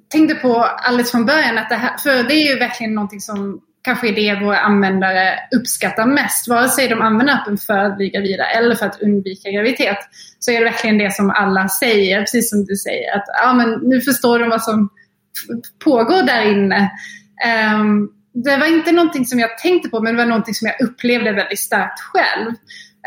tänkte 0.08 0.34
på 0.34 0.56
alldeles 0.62 1.10
från 1.10 1.26
början. 1.26 1.58
Att 1.58 1.68
det 1.68 1.74
här, 1.74 1.96
för 1.98 2.28
det 2.28 2.34
är 2.34 2.52
ju 2.52 2.58
verkligen 2.58 2.94
någonting 2.94 3.20
som 3.20 3.60
kanske 3.82 4.08
är 4.08 4.12
det 4.12 4.44
våra 4.44 4.58
användare 4.58 5.34
uppskattar 5.56 6.06
mest. 6.06 6.48
Vare 6.48 6.68
sig 6.68 6.88
de 6.88 7.00
använder 7.00 7.34
appen 7.34 7.58
för 7.58 7.78
att 7.78 7.96
bli 7.96 8.10
gravida 8.10 8.44
eller 8.44 8.74
för 8.74 8.86
att 8.86 9.02
undvika 9.02 9.50
graviditet. 9.50 9.98
Så 10.38 10.50
är 10.50 10.58
det 10.58 10.64
verkligen 10.64 10.98
det 10.98 11.14
som 11.14 11.30
alla 11.30 11.68
säger, 11.68 12.20
precis 12.20 12.50
som 12.50 12.64
du 12.64 12.76
säger. 12.76 13.16
Att 13.16 13.24
ja, 13.42 13.52
men 13.52 13.80
nu 13.82 14.00
förstår 14.00 14.38
de 14.38 14.48
vad 14.48 14.62
som 14.62 14.88
pågår 15.84 16.22
där 16.22 16.52
inne. 16.52 16.90
Um, 17.74 18.10
det 18.34 18.56
var 18.56 18.66
inte 18.66 18.92
någonting 18.92 19.26
som 19.26 19.38
jag 19.38 19.58
tänkte 19.58 19.88
på 19.88 20.00
men 20.00 20.14
det 20.14 20.22
var 20.22 20.28
någonting 20.28 20.54
som 20.54 20.66
jag 20.66 20.88
upplevde 20.88 21.32
väldigt 21.32 21.58
starkt 21.58 22.00
själv. 22.00 22.52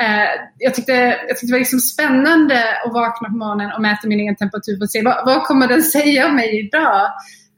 Eh, 0.02 0.30
jag, 0.58 0.76
tyckte, 0.76 0.94
jag 1.28 1.38
tyckte 1.38 1.46
det 1.46 1.52
var 1.52 1.60
liksom 1.60 1.80
spännande 1.80 2.64
att 2.86 2.94
vakna 2.94 3.30
på 3.30 3.36
morgonen 3.36 3.72
och 3.72 3.82
mäta 3.82 4.08
min 4.08 4.20
egen 4.20 4.36
temperatur 4.36 4.78
för 4.78 4.84
att 4.84 4.92
se 4.92 5.02
vad, 5.02 5.26
vad 5.26 5.44
kommer 5.44 5.68
den 5.68 5.82
säga 5.98 6.28
om 6.28 6.36
mig 6.36 6.60
idag. 6.60 7.06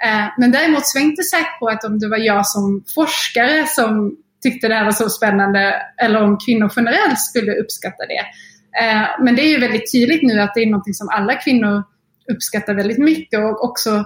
Eh, 0.03 0.25
men 0.37 0.51
däremot 0.51 0.85
så 0.85 0.97
var 0.97 1.01
jag 1.01 1.11
inte 1.11 1.23
säker 1.23 1.59
på 1.59 1.67
att 1.67 1.83
om 1.83 1.99
det 1.99 2.09
var 2.09 2.17
jag 2.17 2.47
som 2.47 2.83
forskare 2.95 3.67
som 3.67 4.17
tyckte 4.43 4.67
det 4.67 4.75
här 4.75 4.85
var 4.85 4.91
så 4.91 5.09
spännande 5.09 5.75
eller 5.97 6.23
om 6.23 6.37
kvinnor 6.45 6.71
generellt 6.75 7.19
skulle 7.19 7.51
uppskatta 7.51 8.03
det. 8.05 8.23
Eh, 8.83 9.23
men 9.23 9.35
det 9.35 9.41
är 9.41 9.49
ju 9.49 9.59
väldigt 9.59 9.91
tydligt 9.91 10.23
nu 10.23 10.41
att 10.41 10.53
det 10.55 10.61
är 10.61 10.65
någonting 10.65 10.93
som 10.93 11.09
alla 11.09 11.35
kvinnor 11.35 11.83
uppskattar 12.31 12.73
väldigt 12.73 12.97
mycket 12.97 13.39
och 13.39 13.63
också 13.63 14.05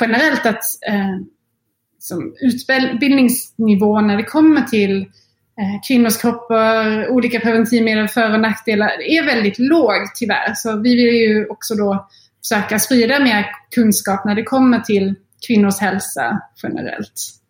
generellt 0.00 0.46
att 0.46 0.64
som 1.98 2.34
utbildningsnivå 2.40 4.00
när 4.00 4.16
det 4.16 4.24
kommer 4.24 4.62
till 4.62 5.00
eh, 5.00 5.06
Eh, 5.58 5.80
kvinnors 5.88 6.16
kroppar, 6.16 7.08
olika 7.08 7.40
preventivmedel, 7.40 8.08
för 8.08 8.32
och 8.32 8.40
nackdelar, 8.40 9.02
är 9.02 9.26
väldigt 9.26 9.58
låg 9.58 10.14
tyvärr. 10.14 10.54
Så 10.54 10.76
vi 10.76 10.96
vill 10.96 11.14
ju 11.14 11.46
också 11.46 11.74
då 11.74 12.08
försöka 12.42 12.78
sprida 12.78 13.20
mer 13.20 13.46
kunskap 13.74 14.24
när 14.24 14.34
det 14.34 14.42
kommer 14.42 14.80
till 14.80 15.14
kvinnors 15.46 15.78
hälsa 15.78 16.40
generellt. 16.62 17.43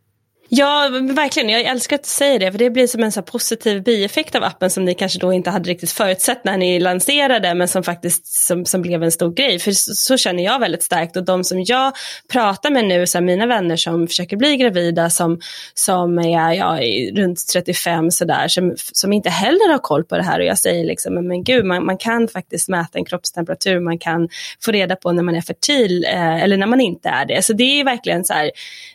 Ja, 0.56 0.88
verkligen. 1.02 1.48
Jag 1.48 1.60
älskar 1.60 1.96
att 1.96 2.02
du 2.02 2.08
säger 2.08 2.38
det, 2.38 2.52
för 2.52 2.58
det 2.58 2.70
blir 2.70 2.86
som 2.86 3.02
en 3.02 3.12
så 3.12 3.22
positiv 3.22 3.82
bieffekt 3.82 4.34
av 4.34 4.44
appen 4.44 4.70
som 4.70 4.84
ni 4.84 4.94
kanske 4.94 5.18
då 5.18 5.32
inte 5.32 5.50
hade 5.50 5.70
riktigt 5.70 5.92
förutsett 5.92 6.44
när 6.44 6.56
ni 6.56 6.80
lanserade, 6.80 7.54
men 7.54 7.68
som 7.68 7.82
faktiskt 7.82 8.26
som, 8.26 8.64
som 8.64 8.82
blev 8.82 9.02
en 9.02 9.12
stor 9.12 9.32
grej. 9.32 9.58
För 9.58 9.72
så, 9.72 9.94
så 9.94 10.16
känner 10.16 10.44
jag 10.44 10.58
väldigt 10.58 10.82
starkt 10.82 11.16
och 11.16 11.24
de 11.24 11.44
som 11.44 11.64
jag 11.64 11.92
pratar 12.32 12.70
med 12.70 12.84
nu, 12.84 13.06
så 13.06 13.18
här, 13.18 13.24
mina 13.24 13.46
vänner 13.46 13.76
som 13.76 14.06
försöker 14.06 14.36
bli 14.36 14.56
gravida, 14.56 15.10
som, 15.10 15.40
som 15.74 16.18
är 16.18 16.52
ja, 16.52 16.78
runt 17.14 17.46
35 17.52 18.10
sådär, 18.10 18.48
som, 18.48 18.74
som 18.92 19.12
inte 19.12 19.30
heller 19.30 19.72
har 19.72 19.78
koll 19.78 20.04
på 20.04 20.16
det 20.16 20.22
här 20.22 20.40
och 20.40 20.46
jag 20.46 20.58
säger 20.58 20.84
liksom, 20.84 21.14
men, 21.14 21.28
men 21.28 21.44
gud, 21.44 21.64
man, 21.64 21.86
man 21.86 21.98
kan 21.98 22.28
faktiskt 22.28 22.68
mäta 22.68 22.98
en 22.98 23.04
kroppstemperatur, 23.04 23.80
man 23.80 23.98
kan 23.98 24.28
få 24.64 24.72
reda 24.72 24.96
på 24.96 25.12
när 25.12 25.22
man 25.22 25.36
är 25.36 25.42
fertil 25.42 26.04
eh, 26.04 26.42
eller 26.42 26.56
när 26.56 26.66
man 26.66 26.80
inte 26.80 27.08
är 27.08 27.26
det. 27.26 27.44
Så 27.44 27.52
det 27.52 27.80
är 27.80 27.84
verkligen 27.84 28.24
så 28.24 28.32
här, 28.32 28.50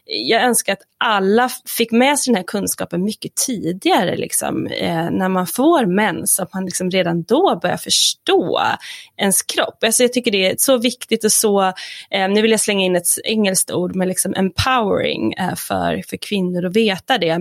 jag 0.05 0.43
önskar 0.43 0.73
att 0.73 0.81
alla 0.97 1.48
fick 1.77 1.91
med 1.91 2.19
sig 2.19 2.31
den 2.31 2.37
här 2.37 2.47
kunskapen 2.47 3.03
mycket 3.03 3.35
tidigare, 3.35 4.17
liksom, 4.17 4.67
eh, 4.67 5.11
när 5.11 5.29
man 5.29 5.47
får 5.47 5.85
mens, 5.85 6.39
att 6.39 6.53
man 6.53 6.65
liksom 6.65 6.91
redan 6.91 7.23
då 7.23 7.59
börjar 7.61 7.77
förstå 7.77 8.61
ens 9.17 9.41
kropp. 9.41 9.83
Alltså 9.83 10.03
jag 10.03 10.13
tycker 10.13 10.31
det 10.31 10.51
är 10.51 10.55
så 10.57 10.77
viktigt 10.77 11.23
och 11.23 11.31
så, 11.31 11.61
eh, 12.09 12.29
nu 12.29 12.41
vill 12.41 12.51
jag 12.51 12.59
slänga 12.59 12.85
in 12.85 12.95
ett 12.95 13.07
engelskt 13.23 13.71
ord, 13.71 13.95
men 13.95 14.07
liksom 14.07 14.33
empowering 14.37 15.33
eh, 15.33 15.55
för, 15.55 16.03
för 16.09 16.17
kvinnor 16.17 16.65
att 16.65 16.75
veta 16.75 17.17
det. 17.17 17.39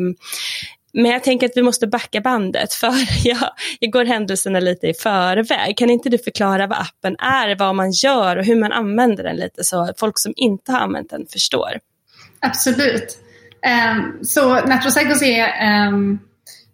Men 0.93 1.11
jag 1.11 1.25
tänker 1.25 1.47
att 1.47 1.57
vi 1.57 1.63
måste 1.63 1.87
backa 1.87 2.21
bandet 2.21 2.75
för 2.75 2.93
jag, 3.25 3.51
jag 3.81 3.91
går 3.91 4.05
händelserna 4.05 4.61
lite 4.61 4.87
i 4.87 4.95
förväg. 4.95 5.79
Kan 5.79 5.91
inte 5.91 6.09
du 6.09 6.19
förklara 6.19 6.67
vad 6.67 6.79
appen 6.79 7.17
är, 7.19 7.57
vad 7.59 7.75
man 7.75 7.91
gör 7.91 8.37
och 8.37 8.45
hur 8.45 8.57
man 8.57 8.73
använder 8.73 9.25
den 9.25 9.37
lite 9.37 9.65
så 9.65 9.93
folk 9.97 10.19
som 10.19 10.33
inte 10.37 10.73
har 10.73 10.79
använt 10.79 11.11
den 11.11 11.27
förstår? 11.27 11.79
Absolut. 12.41 13.19
Um, 13.67 14.25
så 14.25 14.55
Natural 14.55 15.23
är 15.23 15.89
um, 15.89 16.19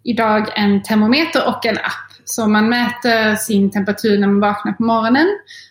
idag 0.05 0.49
en 0.57 0.83
termometer 0.83 1.49
och 1.49 1.67
en 1.67 1.77
app. 1.77 2.15
Så 2.25 2.47
man 2.47 2.69
mäter 2.69 3.35
sin 3.35 3.71
temperatur 3.71 4.19
när 4.19 4.27
man 4.27 4.41
vaknar 4.41 4.73
på 4.73 4.83
morgonen 4.83 5.27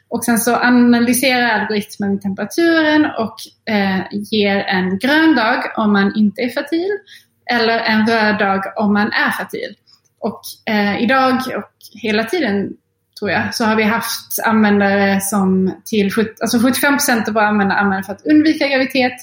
och 0.09 0.23
sen 0.25 0.37
så 0.37 0.55
analyserar 0.55 1.59
algoritmen 1.59 2.19
temperaturen 2.19 3.05
och 3.05 3.35
eh, 3.73 3.99
ger 4.11 4.57
en 4.57 4.99
grön 4.99 5.35
dag 5.35 5.63
om 5.77 5.93
man 5.93 6.15
inte 6.15 6.41
är 6.41 6.49
fertil 6.49 6.91
eller 7.51 7.79
en 7.79 8.07
röd 8.07 8.39
dag 8.39 8.61
om 8.75 8.93
man 8.93 9.11
är 9.11 9.31
fertil. 9.31 9.75
Och 10.19 10.41
eh, 10.73 11.03
idag 11.03 11.33
och 11.33 11.99
hela 12.01 12.23
tiden 12.23 12.73
tror 13.19 13.31
jag, 13.31 13.55
så 13.55 13.65
har 13.65 13.75
vi 13.75 13.83
haft 13.83 14.39
användare 14.45 15.21
som 15.21 15.75
till 15.85 16.11
alltså 16.41 16.59
75 16.59 16.97
av 17.27 17.33
våra 17.33 17.47
användare 17.47 17.79
använder 17.79 18.03
för 18.03 18.13
att 18.13 18.25
undvika 18.25 18.67
graviditet, 18.67 19.13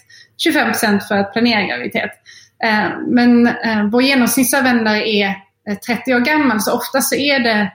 25% 0.49 1.01
för 1.01 1.15
att 1.15 1.33
planera 1.33 1.63
graviditet. 1.63 2.11
Eh, 2.65 2.91
men 3.07 3.47
eh, 3.47 3.85
vår 3.93 4.03
genomsnittsanvändare 4.03 5.09
är 5.09 5.27
eh, 5.69 5.79
30 5.87 6.15
år 6.15 6.21
gammal 6.21 6.61
så 6.61 6.73
ofta 6.73 7.01
så 7.01 7.15
är 7.15 7.39
det 7.39 7.73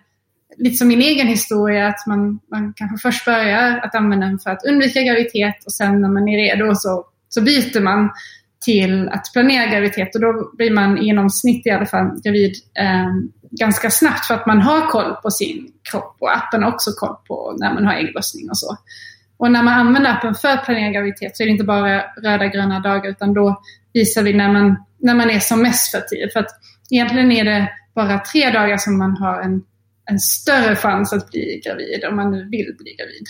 lite 0.57 0.75
som 0.75 0.87
min 0.87 1.01
egen 1.01 1.27
historia 1.27 1.87
att 1.87 2.07
man, 2.07 2.39
man 2.51 2.73
kanske 2.75 2.97
först 2.97 3.25
börjar 3.25 3.77
att 3.77 3.95
använda 3.95 4.25
den 4.27 4.39
för 4.39 4.49
att 4.49 4.65
undvika 4.65 5.01
graviditet 5.01 5.65
och 5.65 5.73
sen 5.73 6.01
när 6.01 6.09
man 6.09 6.27
är 6.27 6.37
redo 6.37 6.75
så, 6.75 7.05
så 7.29 7.41
byter 7.41 7.81
man 7.81 8.09
till 8.65 9.09
att 9.09 9.33
planera 9.33 9.71
graviditet 9.71 10.15
och 10.15 10.21
då 10.21 10.51
blir 10.57 10.71
man 10.71 10.97
i 10.97 11.05
genomsnitt 11.05 11.67
i 11.67 11.69
alla 11.69 11.85
fall 11.85 12.21
gravid 12.23 12.55
eh, 12.79 13.07
ganska 13.51 13.89
snabbt 13.89 14.25
för 14.25 14.33
att 14.33 14.45
man 14.45 14.61
har 14.61 14.89
koll 14.89 15.15
på 15.23 15.31
sin 15.31 15.71
kropp 15.91 16.17
och 16.19 16.35
appen 16.37 16.63
har 16.63 16.71
också 16.71 16.91
koll 16.91 17.15
på 17.27 17.55
när 17.59 17.73
man 17.73 17.85
har 17.85 17.93
ägglossning 17.93 18.49
och 18.49 18.57
så. 18.57 18.77
Och 19.37 19.51
när 19.51 19.63
man 19.63 19.73
använder 19.73 20.11
appen 20.11 20.35
för 20.35 20.47
att 20.47 20.65
planera 20.65 20.91
graviditet 20.91 21.37
så 21.37 21.43
är 21.43 21.47
det 21.47 21.51
inte 21.51 21.63
bara 21.63 22.01
röda 22.01 22.47
gröna 22.47 22.79
dagar 22.79 23.09
utan 23.09 23.33
då 23.33 23.61
visar 23.93 24.23
vi 24.23 24.33
när 24.33 24.53
man, 24.53 24.75
när 24.99 25.15
man 25.15 25.29
är 25.29 25.39
som 25.39 25.61
mest 25.61 25.91
fertil. 25.91 26.29
För 26.33 26.39
att 26.39 26.49
egentligen 26.91 27.31
är 27.31 27.45
det 27.45 27.69
bara 27.95 28.19
tre 28.19 28.51
dagar 28.51 28.77
som 28.77 28.97
man 28.97 29.17
har 29.17 29.41
en, 29.41 29.61
en 30.09 30.19
större 30.19 30.75
chans 30.75 31.13
att 31.13 31.31
bli 31.31 31.61
gravid 31.65 32.05
om 32.09 32.15
man 32.15 32.31
nu 32.31 32.43
vill 32.43 32.75
bli 32.77 32.95
gravid. 32.99 33.25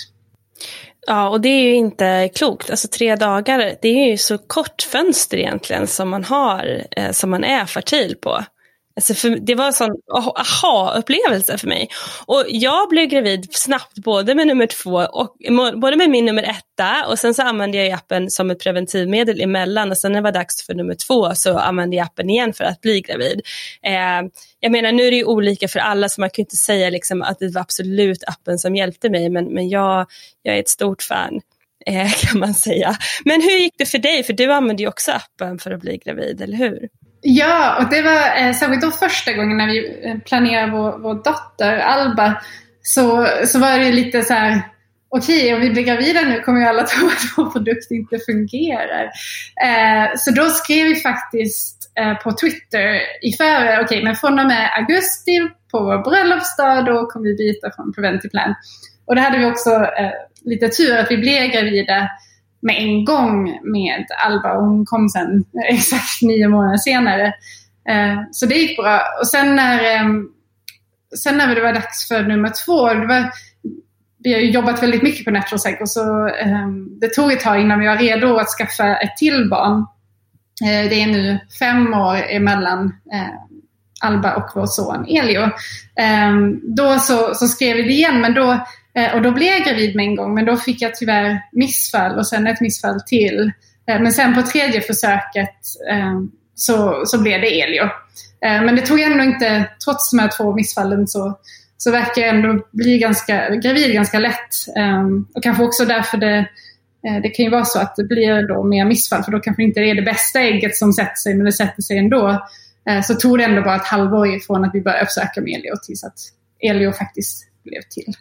Ja, 1.07 1.29
och 1.29 1.41
det 1.41 1.49
är 1.49 1.61
ju 1.61 1.75
inte 1.75 2.29
klokt. 2.35 2.69
Alltså 2.69 2.87
tre 2.87 3.15
dagar, 3.15 3.75
det 3.81 3.87
är 3.87 4.09
ju 4.09 4.17
så 4.17 4.37
kort 4.37 4.81
fönster 4.81 5.37
egentligen 5.37 5.87
som 5.87 6.09
man 6.09 6.23
har, 6.23 6.83
eh, 6.91 7.11
som 7.11 7.29
man 7.29 7.43
är 7.43 7.65
fertil 7.65 8.15
på. 8.21 8.43
Alltså 8.95 9.13
för, 9.13 9.29
det 9.29 9.55
var 9.55 9.65
en 9.65 9.73
sån 9.73 9.91
ah-, 10.13 10.41
aha-upplevelse 10.41 11.57
för 11.57 11.67
mig. 11.67 11.89
Och 12.25 12.43
jag 12.47 12.89
blev 12.89 13.05
gravid 13.05 13.47
snabbt 13.51 13.99
både 13.99 14.35
med 14.35 14.47
nummer 14.47 14.67
två 14.67 14.93
och 14.93 15.35
både 15.81 15.95
med 15.95 16.09
min 16.09 16.25
nummer 16.25 16.43
etta 16.43 17.07
och 17.07 17.19
sen 17.19 17.33
så 17.33 17.41
använde 17.41 17.77
jag 17.77 17.91
appen 17.91 18.29
som 18.29 18.51
ett 18.51 18.59
preventivmedel 18.59 19.41
emellan 19.41 19.91
och 19.91 19.97
sen 19.97 20.11
när 20.11 20.19
det 20.19 20.23
var 20.23 20.31
dags 20.31 20.65
för 20.65 20.73
nummer 20.73 20.95
två 21.07 21.35
så 21.35 21.57
använde 21.57 21.95
jag 21.95 22.05
appen 22.05 22.29
igen 22.29 22.53
för 22.53 22.63
att 22.63 22.81
bli 22.81 23.01
gravid. 23.01 23.41
Eh, 23.83 24.29
jag 24.59 24.71
menar 24.71 24.91
nu 24.91 25.03
är 25.03 25.11
det 25.11 25.17
ju 25.17 25.25
olika 25.25 25.67
för 25.67 25.79
alla 25.79 26.09
så 26.09 26.21
man 26.21 26.29
kan 26.29 26.43
inte 26.43 26.55
säga 26.57 26.89
liksom 26.89 27.21
att 27.21 27.39
det 27.39 27.53
var 27.53 27.61
absolut 27.61 28.23
appen 28.27 28.59
som 28.59 28.75
hjälpte 28.75 29.09
mig 29.09 29.29
men, 29.29 29.53
men 29.53 29.69
jag, 29.69 30.07
jag 30.43 30.55
är 30.55 30.59
ett 30.59 30.69
stort 30.69 31.01
fan 31.01 31.41
eh, 31.85 32.11
kan 32.21 32.39
man 32.39 32.53
säga. 32.53 32.97
Men 33.25 33.41
hur 33.41 33.57
gick 33.59 33.73
det 33.77 33.85
för 33.85 33.97
dig? 33.97 34.23
För 34.23 34.33
du 34.33 34.53
använde 34.53 34.83
ju 34.83 34.89
också 34.89 35.11
appen 35.11 35.59
för 35.59 35.71
att 35.71 35.81
bli 35.81 35.97
gravid, 35.97 36.41
eller 36.41 36.57
hur? 36.57 36.89
Ja, 37.27 37.77
och 37.77 37.89
det 37.89 38.01
var 38.01 38.41
eh, 38.41 38.53
särskilt 38.53 38.81
då 38.81 38.91
första 38.91 39.33
gången 39.33 39.57
när 39.57 39.67
vi 39.67 40.01
eh, 40.03 40.17
planerade 40.17 40.71
vår, 40.71 40.97
vår 40.97 41.13
dotter 41.13 41.77
Alba. 41.77 42.41
Så, 42.81 43.27
så 43.45 43.59
var 43.59 43.79
det 43.79 43.91
lite 43.91 44.21
så 44.21 44.33
här, 44.33 44.61
okej 45.09 45.43
okay, 45.43 45.53
om 45.55 45.61
vi 45.61 45.69
blir 45.69 45.83
gravida 45.83 46.21
nu 46.21 46.39
kommer 46.39 46.59
ju 46.59 46.65
alla 46.65 46.83
tro 46.87 47.07
att 47.07 47.37
vår 47.37 47.51
produkt 47.51 47.91
inte 47.91 48.19
fungerar. 48.19 49.03
Eh, 49.65 50.09
så 50.17 50.31
då 50.31 50.49
skrev 50.49 50.85
vi 50.85 50.95
faktiskt 50.95 51.91
eh, 51.99 52.13
på 52.13 52.31
Twitter 52.31 53.01
i 53.21 53.33
förväg, 53.33 53.73
okej 53.73 53.83
okay, 53.83 54.03
men 54.03 54.15
från 54.15 54.39
och 54.39 54.47
med 54.47 54.69
augusti 54.77 55.49
på 55.71 55.79
vår 55.79 56.03
bröllopsdag 56.03 56.85
då 56.85 57.05
kommer 57.05 57.25
vi 57.25 57.35
byta 57.35 57.71
från 57.75 57.93
Preventive 57.93 58.31
Plan. 58.31 58.55
Och 59.05 59.15
då 59.15 59.21
hade 59.21 59.37
vi 59.37 59.45
också 59.45 59.69
eh, 59.71 60.11
lite 60.45 60.67
tur 60.67 60.97
att 60.97 61.11
vi 61.11 61.17
blev 61.17 61.51
gravida 61.51 62.09
med 62.65 62.75
en 62.77 63.05
gång 63.05 63.59
med 63.63 64.05
Alba 64.25 64.53
och 64.53 64.65
hon 64.65 64.85
kom 64.85 65.09
sen 65.09 65.37
eh, 65.37 65.75
exakt 65.75 66.21
nio 66.21 66.47
månader 66.47 66.77
senare. 66.77 67.25
Eh, 67.89 68.19
så 68.31 68.45
det 68.45 68.55
gick 68.55 68.77
bra. 68.77 69.01
Och 69.21 69.27
sen 69.27 69.55
när, 69.55 69.95
ehm, 69.95 70.27
sen 71.23 71.37
när 71.37 71.55
det 71.55 71.61
var 71.61 71.73
dags 71.73 72.07
för 72.07 72.23
nummer 72.23 72.51
två, 72.65 72.93
det 72.93 73.07
var, 73.07 73.31
vi 74.23 74.33
har 74.33 74.39
jobbat 74.39 74.83
väldigt 74.83 75.03
mycket 75.03 75.25
på 75.25 75.31
Natural 75.31 75.59
Cycle 75.59 75.87
så 75.87 76.27
ehm, 76.27 76.99
det 76.99 77.13
tog 77.13 77.31
ett 77.31 77.39
tag 77.39 77.61
innan 77.61 77.79
vi 77.79 77.87
var 77.87 77.97
redo 77.97 78.35
att 78.35 78.49
skaffa 78.57 78.97
ett 78.97 79.17
till 79.17 79.49
barn. 79.49 79.77
Eh, 80.65 80.89
det 80.89 81.01
är 81.01 81.07
nu 81.07 81.39
fem 81.59 81.93
år 81.93 82.17
emellan 82.29 82.93
Alba 84.01 84.35
och 84.35 84.49
vår 84.55 84.65
son 84.65 85.05
Elio. 85.07 85.49
Ehm, 85.95 86.59
då 86.75 86.99
så, 86.99 87.33
så 87.33 87.47
skrev 87.47 87.75
vi 87.75 87.83
det 87.83 87.93
igen 87.93 88.21
men 88.21 88.33
då 88.33 88.65
Eh, 88.97 89.15
och 89.15 89.21
då 89.21 89.31
blev 89.31 89.47
jag 89.47 89.63
gravid 89.63 89.95
med 89.95 90.05
en 90.05 90.15
gång, 90.15 90.33
men 90.33 90.45
då 90.45 90.57
fick 90.57 90.81
jag 90.81 90.95
tyvärr 90.95 91.41
missfall 91.51 92.17
och 92.17 92.27
sen 92.27 92.47
ett 92.47 92.61
missfall 92.61 93.01
till. 93.01 93.51
Eh, 93.87 94.01
men 94.01 94.11
sen 94.11 94.35
på 94.35 94.41
tredje 94.41 94.81
försöket 94.81 95.55
eh, 95.91 96.21
så, 96.55 97.03
så 97.05 97.21
blev 97.21 97.41
det 97.41 97.61
Elio. 97.61 97.89
Men 98.41 98.75
det 98.75 98.81
tog 98.81 98.99
ändå 98.99 99.23
inte, 99.23 99.69
trots 99.85 100.11
de 100.11 100.19
här 100.19 100.29
två 100.37 100.55
missfallen 100.55 101.07
så, 101.07 101.39
så 101.77 101.91
verkar 101.91 102.21
jag 102.21 102.35
ändå 102.35 102.67
bli 102.71 102.97
ganska, 102.97 103.49
gravid 103.49 103.93
ganska 103.93 104.19
lätt. 104.19 104.75
Ehm, 104.77 105.27
och 105.35 105.43
kanske 105.43 105.63
också 105.63 105.85
därför 105.85 106.17
det, 106.17 106.49
det 107.23 107.29
kan 107.29 107.45
ju 107.45 107.51
vara 107.51 107.65
så 107.65 107.79
att 107.79 107.95
det 107.95 108.03
blir 108.03 108.47
då 108.47 108.63
mer 108.63 108.85
missfall 108.85 109.23
för 109.23 109.31
då 109.31 109.39
kanske 109.39 109.63
inte 109.63 109.79
det 109.79 109.89
är 109.89 109.95
det 109.95 110.01
bästa 110.01 110.39
ägget 110.39 110.75
som 110.75 110.93
sätter 110.93 111.15
sig 111.15 111.35
men 111.35 111.45
det 111.45 111.51
sätter 111.51 111.81
sig 111.81 111.97
ändå. 111.97 112.47
Så 113.03 113.15
tog 113.15 113.37
det 113.37 113.43
ändå 113.43 113.61
bara 113.61 113.75
ett 113.75 113.87
halvår 113.87 114.27
ifrån 114.27 114.65
att 114.65 114.71
vi 114.73 114.81
började 114.81 115.05
försöka 115.05 115.41
med 115.41 115.53
Elio 115.53 115.73
tills 115.85 116.03
att 116.03 116.19
Elio 116.59 116.91
faktiskt 116.91 117.47
blev 117.63 117.81
till. 117.89 118.13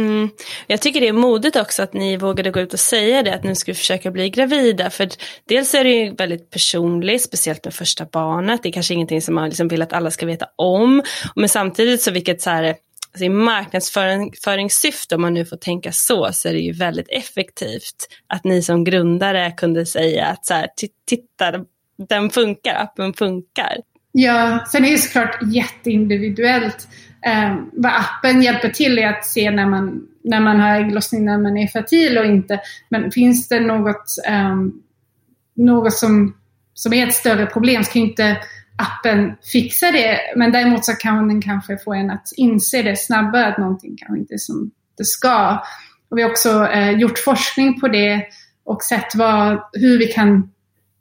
Mm. 0.00 0.30
Jag 0.66 0.80
tycker 0.80 1.00
det 1.00 1.08
är 1.08 1.12
modigt 1.12 1.56
också 1.56 1.82
att 1.82 1.92
ni 1.92 2.16
vågade 2.16 2.50
gå 2.50 2.60
ut 2.60 2.72
och 2.72 2.80
säga 2.80 3.22
det, 3.22 3.34
att 3.34 3.44
nu 3.44 3.54
ska 3.54 3.72
vi 3.72 3.76
försöka 3.76 4.10
bli 4.10 4.30
gravida. 4.30 4.90
För 4.90 5.08
dels 5.48 5.74
är 5.74 5.84
det 5.84 5.90
ju 5.90 6.14
väldigt 6.14 6.50
personligt, 6.50 7.22
speciellt 7.22 7.64
med 7.64 7.74
första 7.74 8.06
barnet. 8.12 8.62
Det 8.62 8.68
är 8.68 8.72
kanske 8.72 8.94
ingenting 8.94 9.22
som 9.22 9.34
man 9.34 9.48
liksom 9.48 9.68
vill 9.68 9.82
att 9.82 9.92
alla 9.92 10.10
ska 10.10 10.26
veta 10.26 10.46
om. 10.56 11.02
Men 11.36 11.48
samtidigt 11.48 12.02
så 12.02 12.10
vilket 12.10 12.42
så 12.42 12.50
här, 12.50 12.64
alltså 12.64 13.24
i 13.24 13.28
marknadsföringssyfte, 13.28 15.14
om 15.14 15.20
man 15.22 15.34
nu 15.34 15.44
får 15.44 15.56
tänka 15.56 15.92
så, 15.92 16.28
så 16.32 16.48
är 16.48 16.52
det 16.52 16.60
ju 16.60 16.72
väldigt 16.72 17.08
effektivt 17.08 18.08
att 18.26 18.44
ni 18.44 18.62
som 18.62 18.84
grundare 18.84 19.50
kunde 19.50 19.86
säga 19.86 20.26
att 20.26 20.46
så 20.46 20.54
här, 20.54 20.68
titta, 21.06 21.64
den 22.08 22.30
funkar, 22.30 22.74
appen 22.74 23.12
funkar. 23.14 23.76
Ja, 24.12 24.64
sen 24.72 24.84
är 24.84 24.90
det 24.90 24.98
såklart 24.98 25.38
jätteindividuellt 25.52 26.88
eh, 27.26 27.56
vad 27.72 27.92
appen 27.92 28.42
hjälper 28.42 28.68
till 28.68 28.98
är 28.98 29.08
att 29.08 29.26
se 29.26 29.50
när 29.50 29.66
man, 29.66 30.06
när 30.24 30.40
man 30.40 30.60
har 30.60 30.80
ägglossning, 30.80 31.24
när 31.24 31.38
man 31.38 31.56
är 31.56 31.66
fertil 31.66 32.18
och 32.18 32.24
inte. 32.24 32.60
Men 32.88 33.10
finns 33.10 33.48
det 33.48 33.60
något, 33.60 34.04
eh, 34.28 34.56
något 35.56 35.92
som, 35.92 36.34
som 36.74 36.92
är 36.92 37.06
ett 37.06 37.14
större 37.14 37.46
problem 37.46 37.84
så 37.84 37.92
kan 37.92 38.02
inte 38.02 38.36
appen 38.76 39.32
fixa 39.52 39.90
det. 39.90 40.18
Men 40.36 40.52
däremot 40.52 40.84
så 40.84 40.92
kan 40.92 41.28
den 41.28 41.42
kanske 41.42 41.78
få 41.78 41.94
en 41.94 42.10
att 42.10 42.28
inse 42.36 42.82
det 42.82 42.96
snabbare, 42.96 43.46
att 43.46 43.58
någonting 43.58 43.96
kanske 43.96 44.18
inte 44.18 44.34
är 44.34 44.38
som 44.38 44.70
det 44.98 45.04
ska. 45.04 45.62
Och 46.10 46.18
vi 46.18 46.22
har 46.22 46.30
också 46.30 46.66
eh, 46.66 46.90
gjort 46.90 47.18
forskning 47.18 47.80
på 47.80 47.88
det 47.88 48.22
och 48.64 48.82
sett 48.82 49.14
vad, 49.14 49.60
hur 49.72 49.98
vi 49.98 50.06
kan 50.06 50.50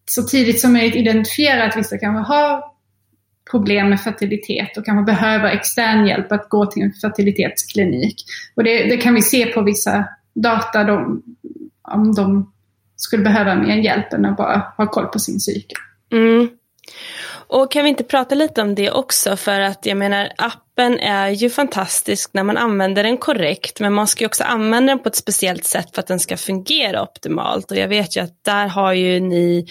så 0.05 0.23
tidigt 0.23 0.61
som 0.61 0.73
möjligt 0.73 0.95
identifiera 0.95 1.63
att 1.63 1.77
vissa 1.77 1.97
kanske 1.97 2.33
har 2.33 2.63
problem 3.51 3.89
med 3.89 4.01
fertilitet 4.01 4.77
och 4.77 4.85
kanske 4.85 5.13
behöver 5.13 5.49
extern 5.49 6.07
hjälp 6.07 6.31
att 6.31 6.49
gå 6.49 6.65
till 6.65 6.83
en 6.83 6.93
fertilitetsklinik. 6.93 8.15
Och 8.55 8.63
det, 8.63 8.83
det 8.83 8.97
kan 8.97 9.15
vi 9.15 9.21
se 9.21 9.45
på 9.45 9.61
vissa 9.61 10.05
data 10.33 10.83
de, 10.83 11.23
om 11.81 12.15
de 12.15 12.51
skulle 12.95 13.23
behöva 13.23 13.55
mer 13.55 13.77
hjälp 13.77 14.13
än 14.13 14.25
att 14.25 14.37
bara 14.37 14.73
ha 14.77 14.87
koll 14.87 15.05
på 15.05 15.19
sin 15.19 15.39
cykel. 15.39 15.77
Mm. 16.11 16.49
Och 17.49 17.71
kan 17.71 17.83
vi 17.83 17.89
inte 17.89 18.03
prata 18.03 18.35
lite 18.35 18.61
om 18.61 18.75
det 18.75 18.91
också 18.91 19.37
för 19.37 19.59
att 19.59 19.85
jag 19.85 19.97
menar 19.97 20.29
appen 20.37 20.99
är 20.99 21.29
ju 21.29 21.49
fantastisk 21.49 22.29
när 22.33 22.43
man 22.43 22.57
använder 22.57 23.03
den 23.03 23.17
korrekt 23.17 23.79
men 23.79 23.93
man 23.93 24.07
ska 24.07 24.23
ju 24.23 24.25
också 24.25 24.43
använda 24.43 24.91
den 24.91 25.03
på 25.03 25.09
ett 25.09 25.15
speciellt 25.15 25.65
sätt 25.65 25.95
för 25.95 26.01
att 26.01 26.07
den 26.07 26.19
ska 26.19 26.37
fungera 26.37 27.03
optimalt 27.03 27.71
och 27.71 27.77
jag 27.77 27.87
vet 27.87 28.17
ju 28.17 28.21
att 28.21 28.43
där 28.43 28.67
har 28.67 28.93
ju 28.93 29.19
ni 29.19 29.67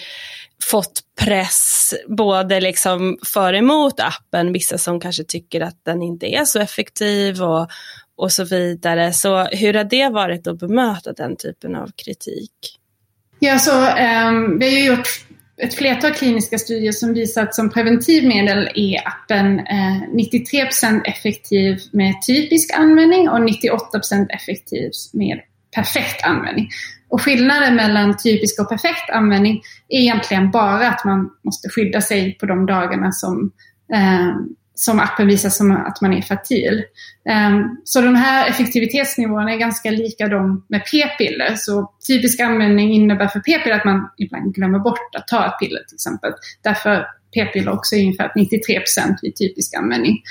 fått 0.70 1.00
press 1.20 1.94
både 2.08 2.60
liksom 2.60 3.18
för 3.26 3.52
och 3.52 3.58
emot 3.58 4.00
appen, 4.00 4.52
vissa 4.52 4.78
som 4.78 5.00
kanske 5.00 5.24
tycker 5.24 5.60
att 5.60 5.84
den 5.84 6.02
inte 6.02 6.26
är 6.26 6.44
så 6.44 6.58
effektiv 6.58 7.42
och, 7.42 7.68
och 8.16 8.32
så 8.32 8.44
vidare. 8.44 9.12
Så 9.12 9.44
hur 9.44 9.74
har 9.74 9.84
det 9.84 10.08
varit 10.08 10.46
att 10.46 10.58
bemöta 10.58 11.12
den 11.12 11.36
typen 11.36 11.76
av 11.76 11.90
kritik? 12.04 12.52
Ja, 13.38 13.58
så 13.58 13.72
um, 13.80 14.58
vi 14.58 14.66
har 14.66 14.78
ju 14.78 14.84
gjort 14.84 15.08
ett 15.62 15.74
flertal 15.74 16.12
kliniska 16.12 16.58
studier 16.58 16.92
som 16.92 17.14
visar 17.14 17.42
att 17.42 17.54
som 17.54 17.70
preventivmedel 17.70 18.68
är 18.74 19.08
appen 19.08 19.58
eh, 19.58 20.02
93% 20.12 21.02
effektiv 21.04 21.78
med 21.92 22.14
typisk 22.26 22.78
användning 22.78 23.28
och 23.28 23.38
98% 23.38 24.26
effektiv 24.30 24.90
med 25.12 25.40
perfekt 25.74 26.24
användning. 26.24 26.68
Och 27.08 27.22
skillnaden 27.22 27.76
mellan 27.76 28.16
typisk 28.16 28.60
och 28.60 28.68
perfekt 28.68 29.10
användning 29.12 29.62
är 29.88 30.00
egentligen 30.00 30.50
bara 30.50 30.88
att 30.88 31.04
man 31.04 31.30
måste 31.44 31.68
skydda 31.68 32.00
sig 32.00 32.38
på 32.38 32.46
de 32.46 32.66
dagarna 32.66 33.12
som, 33.12 33.52
eh, 33.92 34.28
som 34.78 35.00
appen 35.00 35.26
visar 35.26 35.50
som 35.50 35.70
att 35.70 36.00
man 36.00 36.12
är 36.12 36.22
fertil. 36.22 36.84
Ehm, 37.28 37.76
så 37.84 38.00
de 38.00 38.14
här 38.14 38.48
effektivitetsnivåerna 38.48 39.52
är 39.52 39.56
ganska 39.56 39.90
lika 39.90 40.28
de 40.28 40.64
med 40.68 40.82
p-piller. 40.92 41.54
Så 41.56 41.92
typisk 42.08 42.40
användning 42.40 42.92
innebär 42.92 43.28
för 43.28 43.40
p-piller 43.40 43.76
att 43.76 43.84
man 43.84 44.10
ibland 44.16 44.54
glömmer 44.54 44.78
bort 44.78 45.14
att 45.16 45.28
ta 45.28 45.46
ett 45.46 45.58
piller 45.60 45.80
till 45.88 45.94
exempel. 45.94 46.32
Därför 46.62 47.06
p-piller 47.34 47.72
också 47.72 47.96
är 47.96 48.00
ungefär 48.00 48.32
93 48.36 48.80
procent 48.80 49.18
vid 49.22 49.36
typisk 49.36 49.74
användning. 49.74 50.22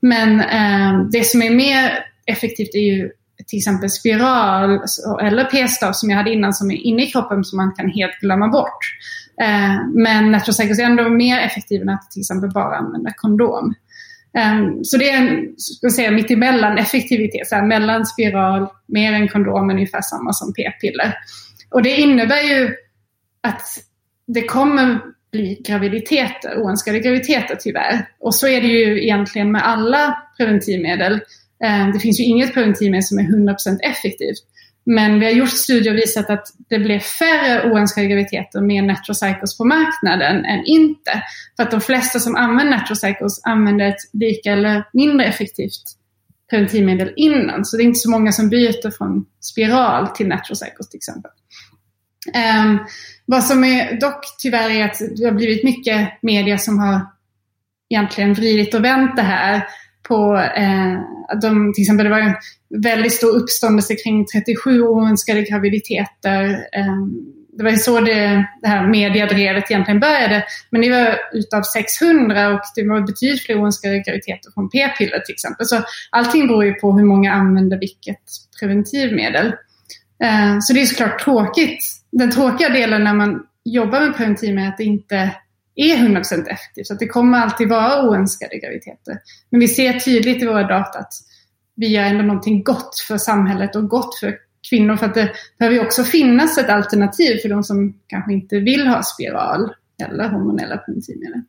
Men 0.00 0.40
ehm, 0.40 1.10
det 1.10 1.24
som 1.24 1.42
är 1.42 1.50
mer 1.50 1.98
effektivt 2.26 2.74
är 2.74 2.96
ju 2.96 3.10
till 3.46 3.58
exempel 3.58 3.90
spiral 3.90 4.80
eller 5.22 5.44
p-stav 5.44 5.92
som 5.92 6.10
jag 6.10 6.16
hade 6.16 6.32
innan 6.32 6.54
som 6.54 6.70
är 6.70 6.76
inne 6.76 7.02
i 7.02 7.06
kroppen 7.06 7.44
som 7.44 7.56
man 7.56 7.74
kan 7.74 7.90
helt 7.90 8.20
glömma 8.20 8.48
bort. 8.48 8.78
Ehm, 9.42 9.92
men 9.94 10.16
men 10.26 10.32
Naturocycles 10.32 10.78
är 10.78 10.84
ändå 10.84 11.08
mer 11.08 11.38
effektiv 11.38 11.82
än 11.82 11.88
att 11.88 12.10
till 12.10 12.20
exempel 12.20 12.50
bara 12.50 12.76
använda 12.76 13.12
kondom. 13.16 13.74
Ehm, 14.36 14.84
så 14.84 14.96
det 14.96 15.10
är 15.10 15.16
en, 15.16 15.54
ska 15.56 15.90
säga, 15.90 16.10
mittemellan 16.10 16.78
effektivitet, 16.78 17.48
så 17.48 17.54
här, 17.54 17.66
mellan 17.66 18.06
spiral, 18.06 18.68
mer 18.86 19.12
än 19.12 19.28
kondom, 19.28 19.70
ungefär 19.70 20.00
samma 20.02 20.32
som 20.32 20.52
p-piller. 20.52 21.14
Och 21.70 21.82
det 21.82 21.96
innebär 21.96 22.42
ju 22.42 22.74
att 23.40 23.62
det 24.26 24.42
kommer 24.42 25.00
bli 25.32 25.62
graviditeter, 25.66 26.58
oönskade 26.58 27.00
graviditeter 27.00 27.56
tyvärr. 27.60 28.08
Och 28.20 28.34
så 28.34 28.48
är 28.48 28.60
det 28.60 28.66
ju 28.66 29.02
egentligen 29.02 29.52
med 29.52 29.66
alla 29.66 30.16
preventivmedel. 30.36 31.20
Ehm, 31.64 31.92
det 31.92 31.98
finns 31.98 32.20
ju 32.20 32.24
inget 32.24 32.54
preventivmedel 32.54 33.02
som 33.02 33.18
är 33.18 33.22
100% 33.22 33.78
effektivt. 33.82 34.38
Men 34.86 35.20
vi 35.20 35.26
har 35.26 35.32
gjort 35.32 35.50
studier 35.50 35.92
och 35.92 35.98
visat 35.98 36.30
att 36.30 36.46
det 36.68 36.78
blir 36.78 36.98
färre 36.98 37.70
oönskade 37.70 38.06
graviditeter 38.06 38.60
med 38.60 38.84
Natrocycles 38.84 39.58
på 39.58 39.64
marknaden 39.64 40.44
än 40.44 40.64
inte. 40.64 41.22
För 41.56 41.62
att 41.62 41.70
de 41.70 41.80
flesta 41.80 42.18
som 42.18 42.36
använder 42.36 42.76
Natrocycles 42.76 43.40
använder 43.44 43.88
ett 43.88 44.00
lika 44.12 44.52
eller 44.52 44.84
mindre 44.92 45.26
effektivt 45.26 45.82
preventivmedel 46.50 47.12
innan. 47.16 47.64
Så 47.64 47.76
det 47.76 47.82
är 47.82 47.84
inte 47.84 47.98
så 47.98 48.10
många 48.10 48.32
som 48.32 48.48
byter 48.48 48.90
från 48.90 49.26
spiral 49.40 50.08
till 50.08 50.28
Natrocycles 50.28 50.88
till 50.88 50.98
exempel. 50.98 51.30
Um, 52.34 52.78
vad 53.24 53.44
som 53.44 53.64
är 53.64 54.00
dock 54.00 54.20
tyvärr 54.38 54.70
är 54.70 54.84
att 54.84 54.98
det 55.16 55.24
har 55.24 55.32
blivit 55.32 55.64
mycket 55.64 56.22
media 56.22 56.58
som 56.58 56.78
har 56.78 57.00
egentligen 57.90 58.34
vridit 58.34 58.74
och 58.74 58.84
vänt 58.84 59.16
det 59.16 59.22
här 59.22 59.62
på 60.08 60.36
eh, 60.56 61.00
de, 61.42 61.72
till 61.74 61.82
exempel 61.82 62.04
det 62.04 62.10
var 62.10 62.18
en 62.18 62.36
väldigt 62.82 63.12
stor 63.12 63.36
uppståndelse 63.36 63.94
kring 63.94 64.26
37 64.26 64.82
oönskade 64.82 65.42
graviditeter. 65.42 66.44
Eh, 66.72 67.06
det 67.58 67.64
var 67.64 67.70
ju 67.70 67.76
så 67.76 68.00
det, 68.00 68.46
det 68.62 68.68
här 68.68 68.86
mediadrevet 68.86 69.70
egentligen 69.70 70.00
började. 70.00 70.44
Men 70.70 70.80
det 70.80 70.90
var 70.90 71.18
utav 71.32 71.62
600 71.62 72.54
och 72.54 72.60
det 72.74 72.88
var 72.88 73.00
betydligt 73.00 73.42
fler 73.42 73.60
oönskade 73.60 73.98
graviditeter 73.98 74.50
från 74.54 74.70
p-piller 74.70 75.18
till 75.18 75.32
exempel. 75.32 75.66
Så 75.66 75.82
allting 76.10 76.46
beror 76.46 76.64
ju 76.64 76.74
på 76.74 76.92
hur 76.92 77.04
många 77.04 77.32
använder 77.32 77.78
vilket 77.78 78.22
preventivmedel. 78.60 79.46
Eh, 80.22 80.58
så 80.60 80.72
det 80.72 80.82
är 80.82 80.86
såklart 80.86 81.24
tråkigt. 81.24 81.84
Den 82.12 82.30
tråkiga 82.30 82.68
delen 82.68 83.04
när 83.04 83.14
man 83.14 83.42
jobbar 83.64 84.00
med 84.00 84.16
preventivmedel 84.16 84.64
är 84.64 84.68
att 84.68 84.78
det 84.78 84.84
inte 84.84 85.30
är 85.76 85.96
100% 85.96 86.48
effektivt. 86.48 86.86
Så 86.86 86.92
att 86.92 86.98
det 86.98 87.06
kommer 87.06 87.38
alltid 87.38 87.68
vara 87.68 88.08
oönskade 88.08 88.58
graviditeter. 88.58 89.18
Men 89.50 89.60
vi 89.60 89.68
ser 89.68 89.92
tydligt 89.92 90.42
i 90.42 90.46
våra 90.46 90.62
data 90.62 90.98
att 90.98 91.12
vi 91.76 91.86
gör 91.86 92.02
ändå 92.02 92.24
någonting 92.24 92.62
gott 92.62 92.98
för 93.08 93.18
samhället 93.18 93.76
och 93.76 93.88
gott 93.88 94.18
för 94.18 94.38
kvinnor. 94.70 94.96
För 94.96 95.06
att 95.06 95.14
det 95.14 95.32
behöver 95.58 95.84
också 95.84 96.04
finnas 96.04 96.58
ett 96.58 96.68
alternativ 96.68 97.38
för 97.38 97.48
de 97.48 97.62
som 97.62 98.00
kanske 98.06 98.32
inte 98.32 98.58
vill 98.58 98.86
ha 98.86 99.02
spiral 99.02 99.72
eller 100.02 100.28
hormonella 100.28 100.76
preventivmedel. 100.76 101.42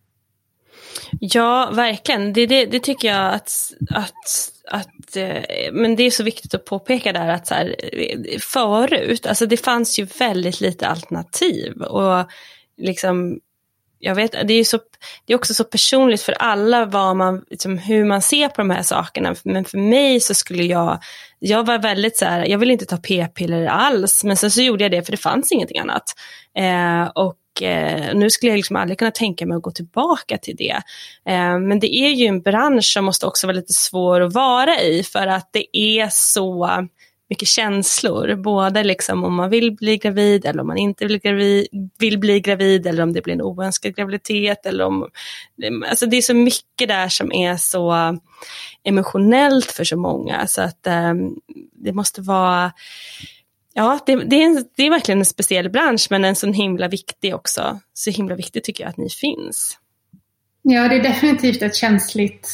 Ja, 1.19 1.71
verkligen. 1.73 2.33
Det, 2.33 2.45
det, 2.45 2.65
det, 2.65 2.79
tycker 2.79 3.07
jag 3.07 3.33
att, 3.33 3.51
att, 3.89 4.51
att 4.67 5.15
eh, 5.15 5.71
men 5.71 5.95
det 5.95 6.03
är 6.03 6.11
så 6.11 6.23
viktigt 6.23 6.53
att 6.53 6.65
påpeka 6.65 7.13
där 7.13 7.27
att 7.27 7.47
så 7.47 7.53
här, 7.53 7.75
eh, 7.93 8.39
förut, 8.39 9.25
alltså 9.25 9.45
det 9.45 9.57
fanns 9.57 9.99
ju 9.99 10.07
väldigt 10.19 10.61
lite 10.61 10.87
alternativ 10.87 11.81
och 11.81 12.25
liksom 12.77 13.39
jag 13.99 14.15
vet, 14.15 14.31
det 14.31 14.53
är, 14.53 14.63
så, 14.63 14.79
det 15.25 15.33
är 15.33 15.37
också 15.37 15.53
så 15.53 15.63
personligt 15.63 16.21
för 16.21 16.31
alla 16.31 16.85
vad 16.85 17.15
man, 17.15 17.45
liksom, 17.49 17.77
hur 17.77 18.05
man 18.05 18.21
ser 18.21 18.47
på 18.47 18.61
de 18.61 18.69
här 18.69 18.83
sakerna. 18.83 19.35
Men 19.43 19.65
för 19.65 19.77
mig 19.77 20.19
så 20.19 20.33
skulle 20.33 20.63
jag, 20.63 20.99
jag 21.39 21.65
var 21.65 21.79
väldigt 21.79 22.17
så 22.17 22.25
här, 22.25 22.45
jag 22.45 22.57
ville 22.57 22.73
inte 22.73 22.85
ta 22.85 22.97
p-piller 22.97 23.65
alls. 23.65 24.23
Men 24.23 24.37
sen 24.37 24.51
så 24.51 24.61
gjorde 24.61 24.83
jag 24.83 24.91
det 24.91 25.03
för 25.03 25.11
det 25.11 25.17
fanns 25.17 25.51
ingenting 25.51 25.79
annat. 25.79 26.03
Eh, 26.57 27.07
och 27.15 27.61
eh, 27.61 28.15
nu 28.15 28.29
skulle 28.29 28.51
jag 28.51 28.57
liksom 28.57 28.75
aldrig 28.75 28.99
kunna 28.99 29.11
tänka 29.11 29.45
mig 29.45 29.57
att 29.57 29.63
gå 29.63 29.71
tillbaka 29.71 30.37
till 30.37 30.55
det. 30.55 30.81
Eh, 31.29 31.59
men 31.59 31.79
det 31.79 31.95
är 31.95 32.09
ju 32.09 32.25
en 32.25 32.41
bransch 32.41 32.93
som 32.93 33.05
måste 33.05 33.25
också 33.25 33.47
vara 33.47 33.55
lite 33.55 33.73
svår 33.73 34.21
att 34.21 34.33
vara 34.33 34.81
i 34.81 35.03
för 35.03 35.27
att 35.27 35.49
det 35.53 35.77
är 35.77 36.09
så 36.11 36.87
mycket 37.29 37.47
känslor. 37.47 38.35
Både 38.35 38.83
liksom 38.83 39.23
om 39.23 39.33
man 39.33 39.49
vill 39.49 39.75
bli 39.75 39.97
gravid 39.97 40.45
eller 40.45 40.61
om 40.61 40.67
man 40.67 40.77
inte 40.77 41.05
vill, 41.05 41.19
gravid, 41.19 41.67
vill 41.99 42.19
bli 42.19 42.39
gravid 42.39 42.87
eller 42.87 43.03
om 43.03 43.13
det 43.13 43.21
blir 43.21 43.33
en 43.33 43.41
oönskad 43.41 43.95
graviditet. 43.95 44.65
Eller 44.65 44.83
om, 44.83 45.09
alltså 45.89 46.05
det 46.05 46.17
är 46.17 46.21
så 46.21 46.33
mycket 46.33 46.87
där 46.87 47.07
som 47.09 47.31
är 47.31 47.57
så 47.57 48.17
emotionellt 48.83 49.71
för 49.71 49.83
så 49.83 49.97
många. 49.97 50.47
Så 50.47 50.61
att 50.61 50.87
um, 50.87 51.35
det 51.75 51.93
måste 51.93 52.21
vara 52.21 52.71
Ja, 53.73 53.99
det, 54.05 54.15
det, 54.15 54.35
är 54.35 54.45
en, 54.45 54.65
det 54.75 54.83
är 54.83 54.89
verkligen 54.89 55.19
en 55.19 55.25
speciell 55.25 55.69
bransch 55.69 56.07
men 56.09 56.25
en 56.25 56.35
så 56.35 56.51
himla 56.51 56.87
viktig 56.87 57.35
också. 57.35 57.79
Så 57.93 58.11
himla 58.11 58.35
viktigt 58.35 58.63
tycker 58.63 58.83
jag 58.83 58.89
att 58.89 58.97
ni 58.97 59.09
finns. 59.09 59.77
Ja, 60.61 60.87
det 60.87 60.95
är 60.95 61.03
definitivt 61.03 61.61
ett 61.61 61.75
känsligt 61.75 62.49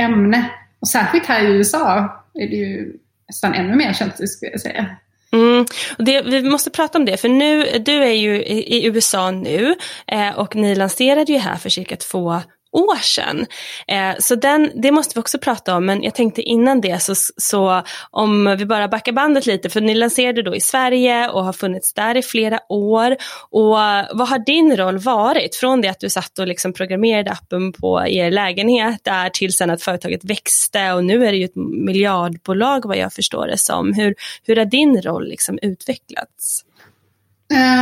ämne. 0.00 0.50
Och 0.80 0.88
särskilt 0.88 1.26
här 1.26 1.44
i 1.44 1.46
USA 1.46 1.98
är 2.34 2.46
det 2.48 2.56
ju 2.56 2.96
nästan 3.28 3.54
ännu 3.54 3.76
mer 3.76 3.92
känt 3.92 4.16
det 4.16 4.28
skulle 4.28 4.50
jag 4.50 4.60
säga. 4.60 4.96
Mm. 5.32 5.66
Och 5.98 6.04
det, 6.04 6.22
vi 6.22 6.42
måste 6.42 6.70
prata 6.70 6.98
om 6.98 7.04
det, 7.04 7.16
för 7.16 7.28
nu, 7.28 7.78
du 7.78 7.92
är 7.92 8.12
ju 8.12 8.44
i, 8.44 8.76
i 8.76 8.86
USA 8.86 9.30
nu 9.30 9.74
eh, 10.06 10.38
och 10.38 10.56
ni 10.56 10.74
lanserade 10.74 11.32
ju 11.32 11.38
här 11.38 11.56
för 11.56 11.68
cirka 11.68 11.96
två 11.96 12.40
år 12.76 12.96
sedan. 13.02 13.46
Eh, 13.88 14.14
så 14.18 14.34
den, 14.34 14.70
det 14.74 14.90
måste 14.90 15.12
vi 15.14 15.20
också 15.20 15.38
prata 15.38 15.76
om, 15.76 15.86
men 15.86 16.02
jag 16.02 16.14
tänkte 16.14 16.42
innan 16.42 16.80
det 16.80 17.02
så, 17.02 17.14
så 17.36 17.82
om 18.10 18.56
vi 18.58 18.66
bara 18.66 18.88
backar 18.88 19.12
bandet 19.12 19.46
lite, 19.46 19.70
för 19.70 19.80
ni 19.80 19.94
lanserade 19.94 20.42
då 20.42 20.56
i 20.56 20.60
Sverige 20.60 21.28
och 21.28 21.44
har 21.44 21.52
funnits 21.52 21.94
där 21.94 22.16
i 22.16 22.22
flera 22.22 22.60
år. 22.68 23.16
Och 23.50 23.76
vad 24.12 24.28
har 24.28 24.46
din 24.46 24.76
roll 24.76 24.98
varit 24.98 25.56
från 25.56 25.80
det 25.80 25.88
att 25.88 26.00
du 26.00 26.10
satt 26.10 26.38
och 26.38 26.46
liksom 26.46 26.72
programmerade 26.72 27.30
appen 27.30 27.72
på 27.72 28.06
er 28.06 28.30
lägenhet 28.30 29.00
där 29.02 29.30
till 29.30 29.52
sen 29.52 29.70
att 29.70 29.82
företaget 29.82 30.24
växte 30.24 30.92
och 30.92 31.04
nu 31.04 31.26
är 31.26 31.32
det 31.32 31.38
ju 31.38 31.44
ett 31.44 31.56
miljardbolag 31.56 32.86
vad 32.86 32.96
jag 32.96 33.12
förstår 33.12 33.46
det 33.46 33.58
som. 33.58 33.92
Hur, 33.92 34.14
hur 34.46 34.56
har 34.56 34.64
din 34.64 35.02
roll 35.02 35.28
liksom 35.28 35.58
utvecklats? 35.62 36.64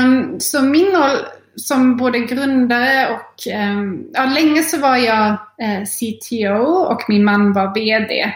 Um, 0.04 0.40
så 0.40 0.62
min 0.62 0.86
roll 0.86 1.18
som 1.56 1.96
både 1.96 2.18
grundare 2.18 3.14
och 3.14 3.52
eh, 3.52 3.82
ja, 4.12 4.24
länge 4.24 4.62
så 4.62 4.80
var 4.80 4.96
jag 4.96 5.30
eh, 5.62 5.84
CTO 5.84 6.64
och 6.64 7.02
min 7.08 7.24
man 7.24 7.52
var 7.52 7.74
VD. 7.74 8.32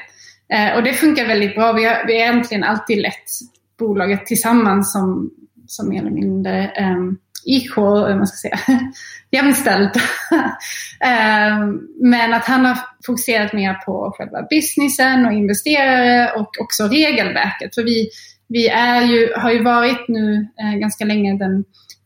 Eh, 0.52 0.76
och 0.76 0.82
det 0.82 0.92
funkar 0.92 1.26
väldigt 1.26 1.54
bra. 1.54 1.72
Vi 1.72 1.84
har, 1.84 2.04
vi 2.06 2.12
har 2.12 2.20
egentligen 2.20 2.64
alltid 2.64 2.98
lett 2.98 3.24
bolaget 3.78 4.26
tillsammans 4.26 4.92
som, 4.92 5.30
som 5.66 5.88
mer 5.88 6.00
eller 6.00 6.10
mindre 6.10 6.64
eh, 6.64 6.96
equal, 7.46 8.10
eh, 8.10 8.16
man 8.16 8.26
ska 8.26 8.48
säga, 8.48 8.58
jämställt. 9.30 9.90
men 12.00 12.34
att 12.34 12.44
han 12.44 12.64
har 12.64 12.78
fokuserat 13.06 13.52
mer 13.52 13.74
på 13.74 14.14
själva 14.16 14.46
businessen 14.50 15.26
och 15.26 15.32
investerare 15.32 16.32
och 16.32 16.50
också 16.60 16.84
regelverket. 16.84 17.74
För 17.74 17.82
vi, 17.82 18.08
vi 18.48 18.68
är 18.68 19.02
ju, 19.02 19.32
har 19.36 19.50
ju 19.50 19.62
varit 19.62 20.08
nu 20.08 20.48
ganska 20.80 21.04
länge 21.04 21.38
den 21.38 21.64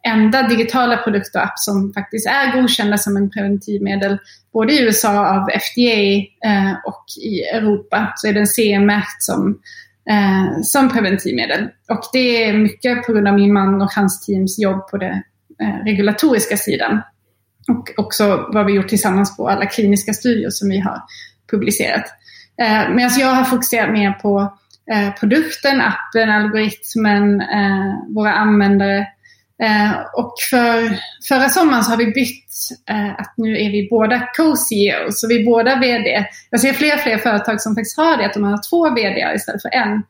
enda 0.09 0.43
digitala 0.43 0.97
produkt 0.97 1.35
och 1.37 1.43
app 1.43 1.59
som 1.59 1.93
faktiskt 1.93 2.27
är 2.27 2.61
godkända 2.61 2.99
som 2.99 3.17
en 3.17 3.31
preventivmedel. 3.31 4.19
Både 4.53 4.73
i 4.73 4.83
USA 4.83 5.27
av 5.27 5.49
FDA 5.51 6.03
eh, 6.49 6.73
och 6.87 7.05
i 7.23 7.41
Europa 7.41 8.13
så 8.17 8.29
är 8.29 8.33
den 8.33 8.47
CE-märkt 8.47 9.23
som, 9.23 9.59
eh, 10.11 10.63
som 10.63 10.89
preventivmedel. 10.89 11.69
Och 11.89 12.03
det 12.13 12.45
är 12.45 12.53
mycket 12.53 13.07
på 13.07 13.13
grund 13.13 13.29
av 13.29 13.35
min 13.35 13.53
man 13.53 13.83
och 13.83 13.93
hans 13.93 14.27
teams 14.27 14.59
jobb 14.59 14.89
på 14.89 14.97
den 14.97 15.23
eh, 15.61 15.85
regulatoriska 15.85 16.57
sidan. 16.57 17.03
Och 17.69 18.05
också 18.05 18.49
vad 18.53 18.67
vi 18.67 18.73
gjort 18.73 18.89
tillsammans 18.89 19.37
på 19.37 19.49
alla 19.49 19.67
kliniska 19.67 20.13
studier 20.13 20.51
som 20.51 20.69
vi 20.69 20.79
har 20.79 21.03
publicerat. 21.51 22.05
Eh, 22.63 22.95
Medan 22.95 23.19
jag 23.19 23.29
har 23.29 23.45
fokuserat 23.45 23.93
mer 23.93 24.13
på 24.13 24.53
eh, 24.93 25.15
produkten, 25.15 25.81
appen, 25.81 26.31
algoritmen, 26.31 27.41
eh, 27.41 27.95
våra 28.09 28.33
användare 28.33 29.07
Eh, 29.63 29.93
och 30.15 30.35
för, 30.51 30.99
förra 31.29 31.49
sommaren 31.49 31.85
så 31.85 31.91
har 31.91 31.99
vi 31.99 32.07
bytt 32.07 32.53
eh, 32.91 33.11
att 33.11 33.35
nu 33.37 33.53
är 33.53 33.71
vi 33.71 33.89
båda 33.91 34.29
co-CEOs, 34.37 35.21
så 35.21 35.29
vi 35.29 35.41
är 35.41 35.45
båda 35.45 35.77
VD. 35.77 36.27
Jag 36.51 36.61
ser 36.61 36.73
fler 36.73 36.95
och 36.95 37.01
fler 37.01 37.19
företag 37.19 37.61
som 37.61 37.75
faktiskt 37.75 37.97
har 37.97 38.17
det, 38.17 38.27
att 38.27 38.35
de 38.35 38.45
har 38.45 38.71
två 38.71 38.95
VD 38.95 39.35
istället 39.35 39.63
för 39.63 39.75
en. 39.75 40.03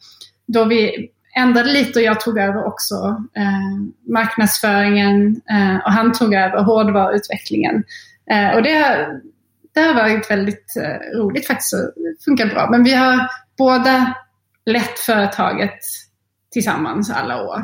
Då 0.47 0.65
vi 0.65 1.11
ändrade 1.37 1.73
lite 1.73 1.99
och 1.99 2.05
jag 2.05 2.21
tog 2.21 2.39
över 2.39 2.67
också 2.67 2.95
eh, 3.37 4.13
marknadsföringen 4.13 5.41
eh, 5.51 5.77
och 5.85 5.93
han 5.93 6.13
tog 6.13 6.35
över 6.35 6.63
hårdvaruutvecklingen. 6.63 7.85
Eh, 8.31 8.55
och 8.55 8.63
det 8.63 8.75
har, 8.75 9.21
det 9.75 9.81
har 9.81 9.95
varit 9.95 10.31
väldigt 10.31 10.77
eh, 10.77 11.19
roligt 11.19 11.47
faktiskt, 11.47 11.75
och 11.75 11.81
funkar 12.25 12.47
bra. 12.47 12.69
Men 12.71 12.85
vi 12.85 12.95
har 12.95 13.29
båda 13.59 14.15
lett 14.67 14.99
företaget 14.99 15.79
tillsammans 16.53 17.11
alla 17.11 17.43
år. 17.43 17.63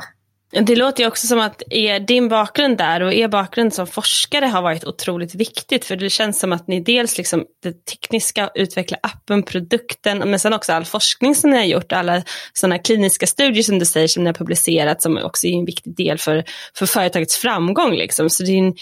Det 0.51 0.77
låter 0.77 1.03
ju 1.03 1.09
också 1.09 1.27
som 1.27 1.41
att 1.41 1.63
er, 1.71 2.01
din 2.01 2.29
bakgrund 2.29 2.79
där 2.79 3.03
och 3.03 3.13
er 3.13 3.29
bakgrund 3.29 3.75
som 3.75 3.87
forskare 3.87 4.47
har 4.47 4.63
varit 4.63 4.85
otroligt 4.85 5.35
viktigt. 5.35 5.85
För 5.85 5.97
det 5.97 6.11
känns 6.11 6.41
som 6.41 6.53
att 6.53 6.69
ni 6.69 6.81
dels 6.81 7.19
liksom 7.19 7.45
det 7.63 7.85
tekniska, 7.85 8.51
utveckla 8.55 8.99
appen, 9.03 9.43
produkten, 9.43 10.19
men 10.19 10.39
sen 10.39 10.53
också 10.53 10.73
all 10.73 10.85
forskning 10.85 11.35
som 11.35 11.51
ni 11.51 11.57
har 11.57 11.65
gjort, 11.65 11.93
alla 11.93 12.23
sådana 12.53 12.79
kliniska 12.79 13.27
studier 13.27 13.63
som 13.63 13.79
du 13.79 13.85
säger 13.85 14.09
som 14.09 14.25
ni 14.25 14.29
har 14.29 14.35
publicerat 14.35 15.03
som 15.03 15.19
också 15.19 15.47
är 15.47 15.53
en 15.53 15.65
viktig 15.65 15.97
del 15.97 16.19
för, 16.19 16.45
för 16.75 16.87
företagets 16.87 17.37
framgång. 17.37 17.93
Liksom. 17.93 18.31
Så 18.31 18.43
det 18.43 18.53
är 18.53 18.59
en, 18.59 18.75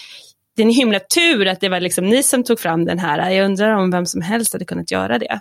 det 0.55 0.61
är 0.61 0.65
en 0.65 0.73
himla 0.73 0.99
tur 0.99 1.47
att 1.47 1.59
det 1.59 1.69
var 1.69 1.79
liksom 1.79 2.05
ni 2.05 2.23
som 2.23 2.43
tog 2.43 2.59
fram 2.59 2.85
den 2.85 2.99
här. 2.99 3.29
Jag 3.31 3.45
undrar 3.45 3.71
om 3.71 3.91
vem 3.91 4.05
som 4.05 4.21
helst 4.21 4.53
hade 4.53 4.65
kunnat 4.65 4.91
göra 4.91 5.19
det. 5.19 5.39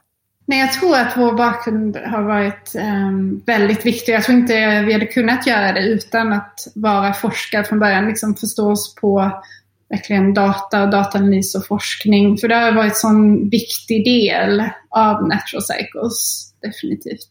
Nej, 0.48 0.60
jag 0.60 0.72
tror 0.72 0.96
att 0.96 1.16
vår 1.16 1.32
bakgrund 1.32 1.96
har 1.96 2.22
varit 2.22 2.72
um, 2.74 3.42
väldigt 3.46 3.86
viktig. 3.86 4.12
Jag 4.12 4.24
tror 4.24 4.38
inte 4.38 4.82
vi 4.86 4.92
hade 4.92 5.06
kunnat 5.06 5.46
göra 5.46 5.72
det 5.72 5.80
utan 5.80 6.32
att 6.32 6.68
vara 6.74 7.14
forskare 7.14 7.64
från 7.64 7.78
början. 7.78 8.08
Liksom 8.08 8.34
förstå 8.34 8.70
oss 8.70 8.94
på 8.94 9.42
verkligen 9.88 10.34
data 10.34 10.82
och 10.82 10.90
dataanalys 10.90 11.54
och 11.54 11.66
forskning. 11.66 12.38
För 12.38 12.48
det 12.48 12.54
har 12.54 12.72
varit 12.72 12.92
en 12.92 12.94
sån 12.94 13.48
viktig 13.48 14.04
del 14.04 14.64
av 14.90 15.28
Natural 15.28 15.62
Cycles, 15.62 16.52
definitivt. 16.62 17.28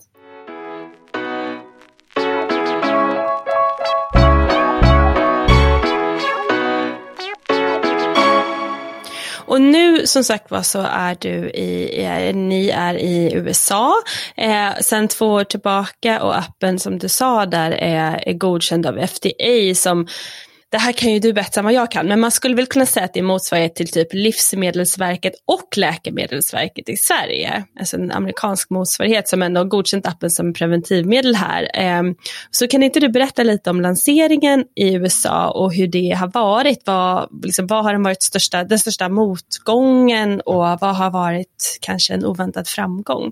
Och 9.55 9.61
nu 9.61 10.07
som 10.07 10.23
sagt 10.23 10.51
var 10.51 10.61
så 10.61 10.79
är 10.81 11.17
du 11.19 11.49
i, 11.49 12.03
är, 12.03 12.33
ni 12.33 12.69
är 12.69 12.93
i 12.93 13.33
USA. 13.33 13.93
Eh, 14.37 14.69
sen 14.81 15.07
två 15.07 15.27
år 15.27 15.43
tillbaka 15.43 16.23
och 16.23 16.37
appen 16.37 16.79
som 16.79 16.99
du 16.99 17.09
sa 17.09 17.45
där 17.45 17.71
är, 17.71 18.27
är 18.27 18.33
godkänd 18.33 18.85
av 18.85 19.07
FDA 19.07 19.75
som 19.75 20.07
det 20.71 20.77
här 20.77 20.91
kan 20.91 21.11
ju 21.11 21.19
du 21.19 21.33
bättre 21.33 21.59
än 21.59 21.65
vad 21.65 21.73
jag 21.73 21.91
kan, 21.91 22.07
men 22.07 22.19
man 22.19 22.31
skulle 22.31 22.55
väl 22.55 22.65
kunna 22.65 22.85
säga 22.85 23.05
att 23.05 23.13
det 23.13 23.19
är 23.19 23.23
motsvarighet 23.23 23.75
till 23.75 23.91
typ 23.91 24.13
Livsmedelsverket 24.13 25.33
och 25.45 25.77
Läkemedelsverket 25.77 26.89
i 26.89 26.97
Sverige. 26.97 27.63
Alltså 27.79 27.97
en 27.97 28.11
amerikansk 28.11 28.69
motsvarighet 28.69 29.27
som 29.27 29.41
ändå 29.41 29.59
har 29.59 29.65
godkänt 29.65 30.07
appen 30.07 30.29
som 30.29 30.53
preventivmedel 30.53 31.35
här. 31.35 31.69
Ehm, 31.73 32.15
så 32.51 32.67
kan 32.67 32.83
inte 32.83 32.99
du 32.99 33.09
berätta 33.09 33.43
lite 33.43 33.69
om 33.69 33.81
lanseringen 33.81 34.63
i 34.75 34.93
USA 34.93 35.49
och 35.49 35.73
hur 35.73 35.87
det 35.87 36.11
har 36.19 36.27
varit? 36.27 36.81
Vad, 36.85 37.29
liksom, 37.43 37.67
vad 37.67 37.83
har 37.83 37.93
den 37.93 38.03
varit 38.03 38.23
största, 38.23 38.63
den 38.63 38.79
största 38.79 39.09
motgången 39.09 40.41
och 40.41 40.55
vad 40.55 40.95
har 40.95 41.11
varit 41.11 41.77
kanske 41.81 42.13
en 42.13 42.25
oväntad 42.25 42.67
framgång? 42.67 43.31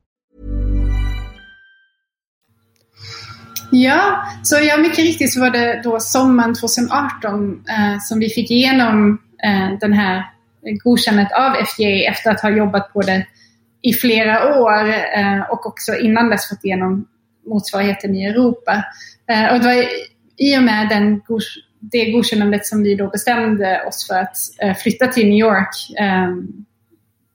Ja, 3.71 4.25
så 4.43 4.55
ja, 4.61 4.77
mycket 4.77 4.99
riktigt 4.99 5.33
så 5.33 5.39
var 5.39 5.49
det 5.49 5.81
då 5.83 5.99
sommaren 5.99 6.55
2018 6.55 7.63
eh, 7.69 7.99
som 8.01 8.19
vi 8.19 8.29
fick 8.29 8.51
igenom 8.51 9.21
eh, 9.43 9.79
den 9.79 9.93
här 9.93 10.23
godkännandet 10.83 11.33
av 11.33 11.65
FDA 11.65 12.09
efter 12.09 12.31
att 12.31 12.41
ha 12.41 12.49
jobbat 12.49 12.93
på 12.93 13.01
det 13.01 13.25
i 13.81 13.93
flera 13.93 14.61
år 14.61 14.89
eh, 15.17 15.41
och 15.49 15.65
också 15.65 15.95
innan 15.95 16.29
dess 16.29 16.49
fått 16.49 16.65
igenom 16.65 17.07
motsvarigheten 17.47 18.15
i 18.15 18.25
Europa. 18.25 18.83
Eh, 19.29 19.53
och 19.53 19.59
det 19.59 19.65
var 19.65 19.85
i 20.37 20.57
och 20.57 20.63
med 20.63 20.89
den, 20.89 21.21
det 21.79 22.11
godkännandet 22.11 22.65
som 22.65 22.83
vi 22.83 22.95
då 22.95 23.07
bestämde 23.07 23.83
oss 23.87 24.07
för 24.07 24.15
att 24.15 24.35
eh, 24.61 24.75
flytta 24.75 25.07
till 25.07 25.29
New 25.29 25.39
York 25.39 25.99
eh, 25.99 26.29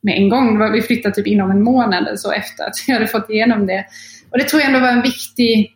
med 0.00 0.16
en 0.16 0.28
gång. 0.28 0.72
Vi 0.72 0.82
flyttade 0.82 1.14
typ 1.14 1.26
inom 1.26 1.50
en 1.50 1.62
månad 1.62 2.06
eller 2.06 2.16
så 2.16 2.32
efter 2.32 2.64
att 2.64 2.74
vi 2.86 2.92
hade 2.92 3.06
fått 3.06 3.30
igenom 3.30 3.66
det. 3.66 3.84
Och 4.30 4.38
det 4.38 4.44
tror 4.44 4.62
jag 4.62 4.68
ändå 4.68 4.80
var 4.80 4.92
en 4.92 5.02
viktig, 5.02 5.75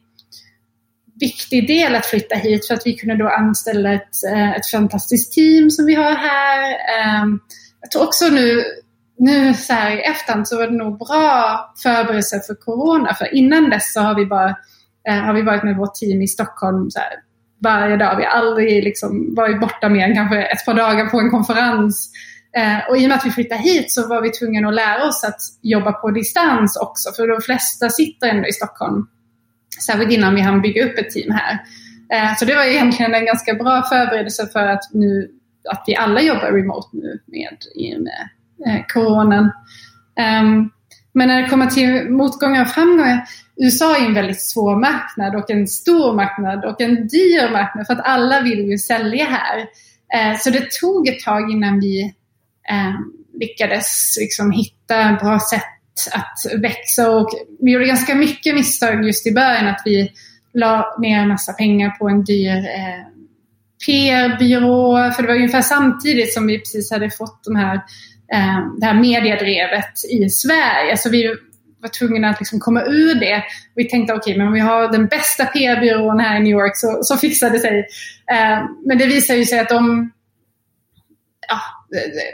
viktig 1.21 1.69
del 1.69 1.95
att 1.95 2.07
flytta 2.07 2.35
hit 2.35 2.67
för 2.67 2.75
att 2.75 2.87
vi 2.87 2.95
kunde 2.95 3.17
då 3.17 3.29
anställa 3.29 3.93
ett, 3.93 4.25
eh, 4.33 4.51
ett 4.51 4.71
fantastiskt 4.71 5.33
team 5.33 5.71
som 5.71 5.87
vi 5.87 5.95
har 5.95 6.13
här. 6.13 6.63
Ehm, 6.73 7.41
jag 7.81 7.91
tror 7.91 8.05
också 8.05 8.25
nu 8.29 8.65
nu 9.21 9.55
så 9.55 9.73
här 9.73 9.97
i 9.97 10.01
efterhand 10.01 10.49
så 10.49 10.57
var 10.57 10.67
det 10.67 10.77
nog 10.77 10.99
bra 10.99 11.73
förberedelse 11.83 12.41
för 12.47 12.55
Corona. 12.55 13.15
För 13.15 13.35
innan 13.35 13.71
dess 13.71 13.93
så 13.93 14.01
har 14.01 14.15
vi 14.15 14.27
bara 14.27 14.57
eh, 15.09 15.15
har 15.15 15.35
vi 15.35 15.43
varit 15.43 15.65
med 15.65 15.77
vårt 15.77 15.95
team 15.95 16.23
i 16.23 16.29
Stockholm 16.29 16.91
så 16.91 16.99
här, 16.99 17.13
varje 17.63 17.97
dag. 17.97 18.17
Vi 18.17 18.25
har 18.25 18.31
aldrig 18.31 18.85
liksom 18.85 19.35
varit 19.35 19.61
borta 19.61 19.89
mer 19.89 20.09
än 20.09 20.15
kanske 20.15 20.43
ett 20.43 20.65
par 20.65 20.75
dagar 20.75 21.07
på 21.07 21.21
en 21.21 21.31
konferens. 21.31 22.11
Eh, 22.57 22.91
och 22.91 22.97
i 22.97 23.05
och 23.05 23.09
med 23.09 23.19
att 23.19 23.27
vi 23.27 23.31
flyttade 23.31 23.61
hit 23.61 23.93
så 23.93 24.09
var 24.09 24.23
vi 24.23 24.31
tvungna 24.31 24.69
att 24.69 24.75
lära 24.75 25.09
oss 25.09 25.25
att 25.25 25.41
jobba 25.63 25.93
på 25.93 26.11
distans 26.11 26.77
också. 26.77 27.13
För 27.17 27.29
de 27.29 27.41
flesta 27.41 27.89
sitter 27.89 28.29
ändå 28.29 28.49
i 28.49 28.53
Stockholm. 28.53 29.07
Särskilt 29.87 30.13
innan 30.13 30.35
vi 30.35 30.41
hann 30.41 30.63
bygga 30.63 30.85
upp 30.85 30.99
ett 30.99 31.11
team 31.11 31.31
här. 31.31 31.59
Eh, 32.13 32.37
så 32.37 32.45
det 32.45 32.55
var 32.55 32.65
egentligen 32.65 33.15
en 33.15 33.27
ganska 33.27 33.55
bra 33.55 33.83
förberedelse 33.83 34.47
för 34.53 34.67
att 34.67 34.83
nu 34.93 35.31
att 35.69 35.85
vi 35.87 35.97
alla 35.97 36.23
jobbar 36.23 36.53
remote 36.53 36.89
nu 36.93 37.21
med, 37.27 37.57
med 37.77 38.09
eh, 38.67 38.85
coronan. 38.89 39.53
Ehm, 40.17 40.71
men 41.13 41.29
när 41.29 41.43
det 41.43 41.49
kommer 41.49 41.67
till 41.67 42.11
motgångar 42.11 42.63
och 42.63 42.69
framgångar, 42.69 43.25
USA 43.57 43.97
är 43.97 44.07
en 44.07 44.15
väldigt 44.15 44.41
svår 44.41 44.77
marknad 44.77 45.37
och 45.37 45.51
en 45.51 45.67
stor 45.67 46.15
marknad 46.15 46.65
och 46.65 46.81
en 46.81 47.09
dyr 47.09 47.53
marknad 47.53 47.87
för 47.87 47.95
att 47.95 48.07
alla 48.07 48.41
vill 48.41 48.67
ju 48.67 48.79
sälja 48.79 49.25
här. 49.25 49.59
Eh, 50.15 50.39
så 50.39 50.51
det 50.51 50.71
tog 50.71 51.09
ett 51.09 51.21
tag 51.21 51.51
innan 51.51 51.81
vi 51.81 52.15
ehm, 52.71 53.13
lyckades 53.41 54.17
liksom 54.21 54.51
hitta 54.51 55.19
bra 55.21 55.39
sätt 55.51 55.80
att 56.09 56.63
växa 56.63 57.11
och 57.11 57.31
vi 57.61 57.73
gjorde 57.73 57.87
ganska 57.87 58.15
mycket 58.15 58.55
misstag 58.55 59.05
just 59.05 59.27
i 59.27 59.33
början 59.33 59.69
att 59.69 59.83
vi 59.85 60.13
la 60.55 60.97
ner 60.99 61.19
en 61.19 61.29
massa 61.29 61.53
pengar 61.53 61.91
på 61.91 62.09
en 62.09 62.25
dyr 62.25 62.57
eh, 62.57 63.07
PR-byrå. 63.87 65.11
För 65.13 65.23
det 65.23 65.29
var 65.29 65.35
ungefär 65.35 65.63
samtidigt 65.63 66.35
som 66.35 66.47
vi 66.47 66.59
precis 66.59 66.91
hade 66.91 67.11
fått 67.11 67.45
de 67.45 67.57
här 67.57 67.75
eh, 68.33 68.59
det 68.79 68.87
här 68.87 68.95
mediedrevet 68.95 70.05
i 70.11 70.31
Sverige. 70.31 70.97
Så 70.97 71.11
vi 71.11 71.35
var 71.83 71.89
tvungna 71.89 72.29
att 72.29 72.41
liksom 72.41 72.61
komma 72.61 72.83
ur 72.83 73.15
det. 73.15 73.45
Vi 73.75 73.89
tänkte 73.89 74.15
okej, 74.15 74.33
okay, 74.33 74.39
men 74.39 74.47
om 74.47 74.53
vi 74.53 74.61
har 74.61 74.93
den 74.93 75.07
bästa 75.07 75.47
PR-byrån 75.47 76.21
här 76.21 76.37
i 76.37 76.43
New 76.43 76.53
York 76.53 76.73
så, 76.77 76.99
så 77.03 77.17
fixar 77.17 77.51
det 77.51 77.59
sig. 77.59 77.79
Eh, 78.33 78.65
men 78.87 78.99
det 78.99 79.07
visar 79.07 79.35
ju 79.35 79.45
sig 79.45 79.59
att 79.59 79.69
de 79.69 80.13
ja, 81.49 81.61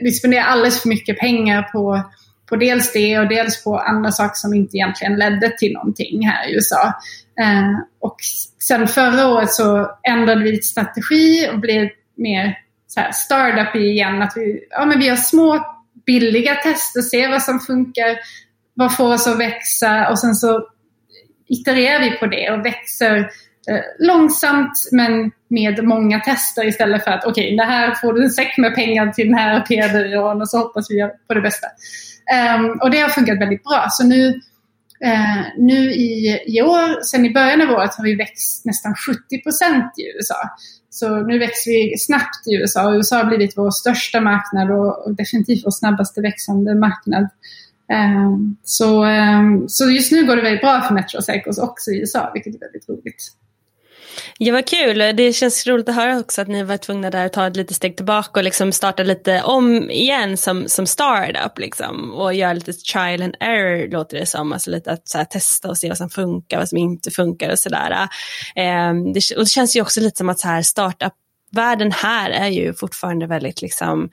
vi 0.01 0.11
spenderar 0.11 0.43
alldeles 0.43 0.83
för 0.83 0.89
mycket 0.89 1.19
pengar 1.19 1.63
på, 1.63 2.03
på 2.49 2.57
dels 2.57 2.93
det 2.93 3.19
och 3.19 3.29
dels 3.29 3.65
på 3.65 3.79
andra 3.79 4.13
saker 4.13 4.35
som 4.35 4.55
inte 4.55 4.77
egentligen 4.77 5.17
ledde 5.17 5.51
till 5.59 5.73
någonting 5.73 6.29
här 6.29 6.49
i 6.49 6.55
USA. 6.55 6.93
Eh, 7.41 7.81
och 8.01 8.17
sen 8.69 8.89
förra 8.89 9.29
året 9.29 9.53
så 9.53 9.91
ändrade 10.03 10.43
vi 10.43 10.63
strategi 10.63 11.49
och 11.53 11.61
blev 11.61 11.89
mer 12.17 12.59
så 12.87 13.01
här 13.01 13.13
startup 13.13 13.77
igen. 13.77 14.23
Att 14.23 14.33
vi, 14.37 14.67
ja, 14.71 14.85
men 14.85 14.99
vi 14.99 15.09
har 15.09 15.17
små 15.17 15.77
billiga 16.07 16.55
tester, 16.55 17.03
ser 17.03 17.31
vad 17.31 17.43
som 17.43 17.61
funkar, 17.61 18.17
vad 18.75 18.97
får 18.97 19.15
oss 19.15 19.27
att 19.27 19.39
växa 19.39 20.09
och 20.11 20.19
sen 20.19 20.35
så 20.35 20.69
itererar 21.49 22.01
vi 22.01 22.11
på 22.11 22.27
det 22.27 22.51
och 22.51 22.67
växer 22.67 23.17
eh, 23.17 23.27
Eh, 23.71 24.07
långsamt 24.07 24.89
men 24.93 25.31
med 25.49 25.85
många 25.85 26.21
tester 26.21 26.67
istället 26.67 27.05
för 27.05 27.11
att 27.11 27.25
okej, 27.25 27.45
okay, 27.45 27.57
det 27.57 27.65
här 27.65 27.95
får 27.95 28.13
du 28.13 28.25
en 28.25 28.31
säck 28.31 28.59
med 28.59 28.75
pengar 28.75 29.13
till 29.13 29.27
den 29.27 29.35
här 29.35 29.61
PR-byrån 29.61 30.41
och 30.41 30.49
så 30.49 30.59
hoppas 30.59 30.91
vi 30.91 31.09
på 31.29 31.35
det 31.35 31.41
bästa. 31.41 31.67
Um, 32.59 32.81
och 32.83 32.91
det 32.91 32.99
har 32.99 33.09
funkat 33.09 33.41
väldigt 33.41 33.65
bra. 33.65 33.87
Så 33.91 34.07
nu, 34.07 34.29
uh, 35.05 35.43
nu 35.59 35.93
i, 35.93 36.41
i 36.47 36.63
år, 36.63 37.03
sen 37.03 37.27
i 37.27 37.33
början 37.33 37.63
av 37.63 37.71
året 37.71 37.95
har 37.95 38.05
vi 38.05 38.15
växt 38.15 38.65
nästan 38.65 38.95
70 38.95 39.43
procent 39.43 39.93
i 39.99 40.17
USA. 40.17 40.37
Så 40.91 41.21
nu 41.21 41.39
växer 41.39 41.71
vi 41.71 41.99
snabbt 41.99 42.47
i 42.47 42.55
USA 42.55 42.89
och 42.89 42.95
USA 42.95 43.17
har 43.17 43.25
blivit 43.25 43.57
vår 43.57 43.71
största 43.71 44.21
marknad 44.21 44.71
och, 44.71 45.15
definitivt 45.17 45.65
vår 45.65 45.71
snabbaste 45.71 46.21
växande 46.21 46.75
marknad. 46.75 47.29
Um, 47.93 48.57
så, 48.65 49.05
um, 49.05 49.69
så 49.69 49.91
just 49.91 50.13
nu 50.13 50.27
går 50.27 50.37
det 50.37 50.43
väldigt 50.43 50.61
bra 50.61 50.81
för 50.81 50.95
Metro 50.95 51.23
Cycles 51.23 51.59
också 51.59 51.91
i 51.91 52.01
USA, 52.01 52.31
vilket 52.35 52.55
är 52.55 52.59
väldigt 52.59 52.89
roligt. 52.89 53.33
Ja, 54.39 54.53
vad 54.53 54.67
kul. 54.67 54.99
Det 55.17 55.33
känns 55.33 55.67
roligt 55.67 55.89
att 55.89 55.95
höra 55.95 56.19
också 56.19 56.43
att 56.43 56.49
ni 56.49 56.63
var 56.63 56.77
tvungna 56.77 57.11
där 57.11 57.27
att 57.27 57.33
ta 57.33 57.47
ett 57.47 57.57
litet 57.57 57.77
steg 57.77 57.97
tillbaka 57.97 58.41
och 58.41 58.45
liksom 58.45 58.73
starta 58.73 59.03
lite 59.03 59.43
om 59.43 59.91
igen 59.91 60.37
som, 60.37 60.69
som 60.69 60.87
startup 60.87 61.59
liksom. 61.59 62.13
Och 62.15 62.35
göra 62.35 62.53
lite 62.53 62.73
trial 62.73 63.23
and 63.23 63.37
error 63.41 63.91
låter 63.91 64.19
det 64.19 64.27
som. 64.27 64.53
Alltså 64.53 64.71
lite 64.71 64.91
att 64.91 65.09
så 65.09 65.19
här, 65.19 65.25
testa 65.25 65.69
och 65.69 65.79
se 65.79 65.89
vad 65.89 65.99
som 65.99 66.11
funkar, 66.11 66.59
vad 66.59 66.69
som 66.69 66.79
inte 66.79 67.11
funkar 67.11 67.51
och 67.51 67.59
sådär. 67.59 68.09
Ehm, 68.57 69.13
det, 69.13 69.21
och 69.37 69.45
det 69.45 69.51
känns 69.51 69.77
ju 69.77 69.83
också 69.83 70.01
lite 70.01 70.19
som 70.19 70.29
att 70.29 70.39
så 70.39 70.49
här, 70.49 70.63
startup 70.63 71.13
världen 71.51 71.93
här 71.93 72.31
är 72.31 72.49
ju 72.49 72.75
fortfarande 72.75 73.27
väldigt 73.27 73.63
liksom 73.63 74.11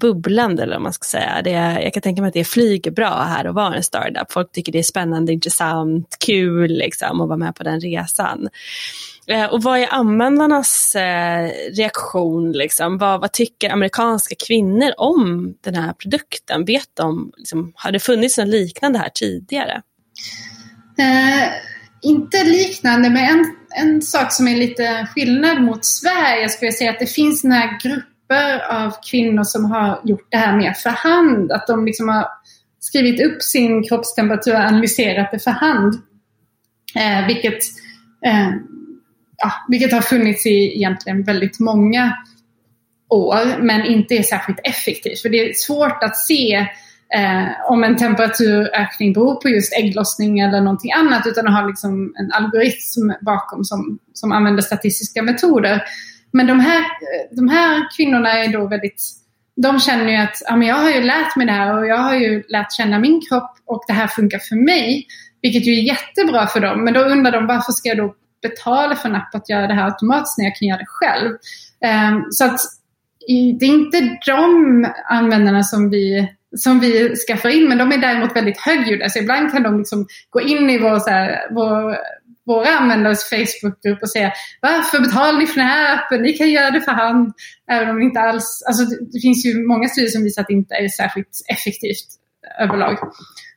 bubblande 0.00 0.62
eller 0.62 0.74
vad 0.74 0.82
man 0.82 0.92
ska 0.92 1.04
säga. 1.04 1.42
Det 1.44 1.52
är, 1.52 1.80
jag 1.80 1.92
kan 1.92 2.02
tänka 2.02 2.22
mig 2.22 2.28
att 2.28 2.34
det 2.34 2.44
flyger 2.44 2.90
bra 2.90 3.22
här 3.22 3.44
att 3.44 3.54
vara 3.54 3.76
en 3.76 3.82
startup. 3.82 4.32
Folk 4.32 4.52
tycker 4.52 4.72
det 4.72 4.78
är 4.78 4.82
spännande, 4.82 5.32
intressant, 5.32 6.16
kul 6.26 6.70
liksom 6.70 7.20
att 7.20 7.28
vara 7.28 7.38
med 7.38 7.54
på 7.54 7.62
den 7.62 7.80
resan. 7.80 8.48
Eh, 9.30 9.44
och 9.44 9.62
vad 9.62 9.78
är 9.78 9.92
användarnas 9.92 10.94
eh, 10.94 11.50
reaktion? 11.76 12.52
Liksom? 12.52 12.98
Vad, 12.98 13.20
vad, 13.20 13.32
tycker 13.32 13.70
amerikanska 13.70 14.34
kvinnor 14.46 14.92
om 14.96 15.54
den 15.60 15.74
här 15.74 15.92
produkten? 15.92 16.64
Vet 16.64 16.88
de, 16.94 17.32
liksom, 17.36 17.72
har 17.74 17.92
det 17.92 18.00
funnits 18.00 18.38
något 18.38 18.48
liknande 18.48 18.98
här 18.98 19.10
tidigare? 19.14 19.82
Eh, 20.98 21.48
inte 22.02 22.44
liknande, 22.44 23.10
men 23.10 23.24
en, 23.24 23.44
en 23.76 24.02
sak 24.02 24.32
som 24.32 24.48
är 24.48 24.56
lite 24.56 25.08
skillnad 25.14 25.62
mot 25.62 25.84
Sverige 25.84 26.48
skulle 26.48 26.66
jag 26.66 26.74
säga 26.74 26.90
att 26.90 26.98
det 26.98 27.06
finns 27.06 27.44
några 27.44 27.78
grupper 27.82 28.58
av 28.70 28.92
kvinnor 29.10 29.44
som 29.44 29.64
har 29.64 30.00
gjort 30.04 30.26
det 30.30 30.36
här 30.36 30.56
mer 30.56 30.72
för 30.72 30.90
hand. 30.90 31.52
Att 31.52 31.66
de 31.66 31.84
liksom 31.86 32.08
har 32.08 32.26
skrivit 32.80 33.26
upp 33.26 33.42
sin 33.42 33.82
kroppstemperatur 33.88 34.54
och 34.54 34.60
analyserat 34.60 35.30
det 35.32 35.38
för 35.38 35.50
hand. 35.50 35.94
Eh, 36.94 37.26
vilket 37.26 37.62
eh, 38.26 38.50
ja, 39.42 39.52
vilket 39.68 39.92
har 39.92 40.00
funnits 40.00 40.46
i 40.46 40.76
egentligen 40.76 41.22
väldigt 41.22 41.58
många 41.58 42.16
år 43.08 43.62
men 43.62 43.84
inte 43.84 44.14
är 44.14 44.22
särskilt 44.22 44.60
effektivt. 44.64 45.20
För 45.20 45.28
det 45.28 45.50
är 45.50 45.52
svårt 45.54 46.02
att 46.02 46.16
se 46.16 46.54
eh, 47.14 47.70
om 47.70 47.84
en 47.84 47.96
temperaturökning 47.96 49.12
beror 49.12 49.34
på 49.34 49.48
just 49.48 49.72
ägglossning 49.72 50.40
eller 50.40 50.60
någonting 50.60 50.92
annat 50.92 51.26
utan 51.26 51.48
att 51.48 51.54
ha 51.54 51.66
liksom 51.66 52.14
en 52.18 52.32
algoritm 52.32 53.12
bakom 53.20 53.64
som, 53.64 53.98
som 54.12 54.32
använder 54.32 54.62
statistiska 54.62 55.22
metoder. 55.22 55.82
Men 56.32 56.46
de 56.46 56.60
här, 56.60 56.84
de 57.36 57.48
här 57.48 57.96
kvinnorna 57.96 58.32
är 58.32 58.52
då 58.52 58.66
väldigt 58.66 59.02
de 59.62 59.80
känner 59.80 60.10
ju 60.10 60.16
att 60.16 60.42
ja, 60.44 60.56
men 60.56 60.68
jag 60.68 60.76
har 60.76 60.90
ju 60.90 61.00
lärt 61.00 61.36
mig 61.36 61.46
det 61.46 61.52
här 61.52 61.78
och 61.78 61.86
jag 61.86 61.96
har 61.96 62.14
ju 62.14 62.42
lärt 62.48 62.72
känna 62.72 62.98
min 62.98 63.20
kropp 63.28 63.50
och 63.66 63.84
det 63.86 63.92
här 63.92 64.06
funkar 64.06 64.38
för 64.38 64.56
mig. 64.56 65.06
Vilket 65.42 65.66
ju 65.66 65.72
är 65.72 65.82
jättebra 65.82 66.46
för 66.46 66.60
dem. 66.60 66.84
Men 66.84 66.94
då 66.94 67.00
undrar 67.00 67.32
de 67.32 67.46
varför 67.46 67.72
ska 67.72 67.88
jag 67.88 67.98
då 67.98 68.14
betala 68.42 68.96
för 68.96 69.08
en 69.08 69.14
app 69.14 69.34
att 69.34 69.48
göra 69.48 69.66
det 69.66 69.74
här 69.74 69.84
automatiskt 69.84 70.38
när 70.38 70.44
jag 70.44 70.56
kan 70.56 70.68
göra 70.68 70.78
det 70.78 70.86
själv. 70.88 71.36
Ehm, 71.84 72.24
så 72.30 72.44
att 72.44 72.60
det 73.58 73.64
är 73.64 73.68
inte 73.68 74.18
de 74.26 74.86
användarna 75.10 75.62
som 75.62 75.90
vi, 75.90 76.28
som 76.56 76.80
vi 76.80 77.16
skaffar 77.16 77.48
in, 77.48 77.68
men 77.68 77.78
de 77.78 77.92
är 77.92 77.98
däremot 77.98 78.36
väldigt 78.36 78.60
högljudda. 78.60 79.08
Så 79.08 79.18
ibland 79.18 79.52
kan 79.52 79.62
de 79.62 79.78
liksom 79.78 80.06
gå 80.30 80.40
in 80.40 80.70
i 80.70 80.78
vår, 80.78 80.98
så 80.98 81.10
här, 81.10 81.48
vår 81.50 81.96
våra 82.48 82.68
användares 82.68 83.30
Facebookgrupp 83.30 84.02
och 84.02 84.10
säga 84.10 84.32
varför 84.60 85.00
betalar 85.00 85.38
ni 85.38 85.46
för 85.46 85.60
den 85.60 85.68
här 85.68 85.94
appen? 85.94 86.22
Ni 86.22 86.32
kan 86.32 86.50
göra 86.50 86.70
det 86.70 86.80
för 86.80 86.92
hand. 86.92 87.32
Även 87.70 87.90
om 87.90 87.96
det 87.96 88.04
inte 88.04 88.20
alls, 88.20 88.62
alltså 88.66 88.84
det, 88.84 88.96
det 89.12 89.20
finns 89.20 89.46
ju 89.46 89.66
många 89.66 89.88
studier 89.88 90.10
som 90.10 90.22
visar 90.22 90.42
att 90.42 90.48
det 90.48 90.54
inte 90.54 90.74
är 90.74 90.88
särskilt 90.88 91.28
effektivt 91.48 92.08
överlag. 92.60 92.98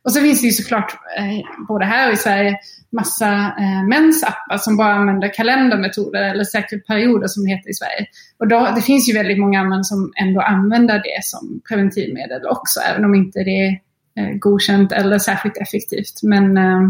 Och 0.04 0.14
så 0.14 0.22
finns 0.22 0.42
det 0.42 0.48
ju 0.48 0.54
såklart, 0.54 0.92
eh, 1.18 1.66
både 1.68 1.86
här 1.86 2.08
och 2.08 2.14
i 2.14 2.18
Sverige, 2.18 2.58
massa 2.92 3.56
eh, 3.60 3.88
mensappar 3.88 4.58
som 4.58 4.78
bara 4.78 4.94
använder 4.94 5.34
kalendermetoder 5.34 6.24
eller 6.24 6.44
säkert 6.44 6.88
perioder 6.88 7.28
som 7.28 7.44
det 7.44 7.50
heter 7.50 7.70
i 7.70 7.74
Sverige. 7.74 8.06
Och 8.40 8.48
då, 8.48 8.74
det 8.76 8.82
finns 8.82 9.10
ju 9.10 9.14
väldigt 9.14 9.40
många 9.40 9.64
män 9.64 9.84
som 9.84 10.12
ändå 10.22 10.42
använder 10.42 10.98
det 10.98 11.24
som 11.24 11.62
preventivmedel 11.70 12.46
också, 12.46 12.80
även 12.80 13.06
om 13.06 13.16
inte 13.16 13.40
det 13.40 13.68
är 13.68 13.80
eh, 14.18 14.36
godkänt 14.40 14.92
eller 14.92 15.20
särskilt 15.20 15.58
effektivt. 15.58 16.24
Men 16.24 16.58
eh, 16.58 16.90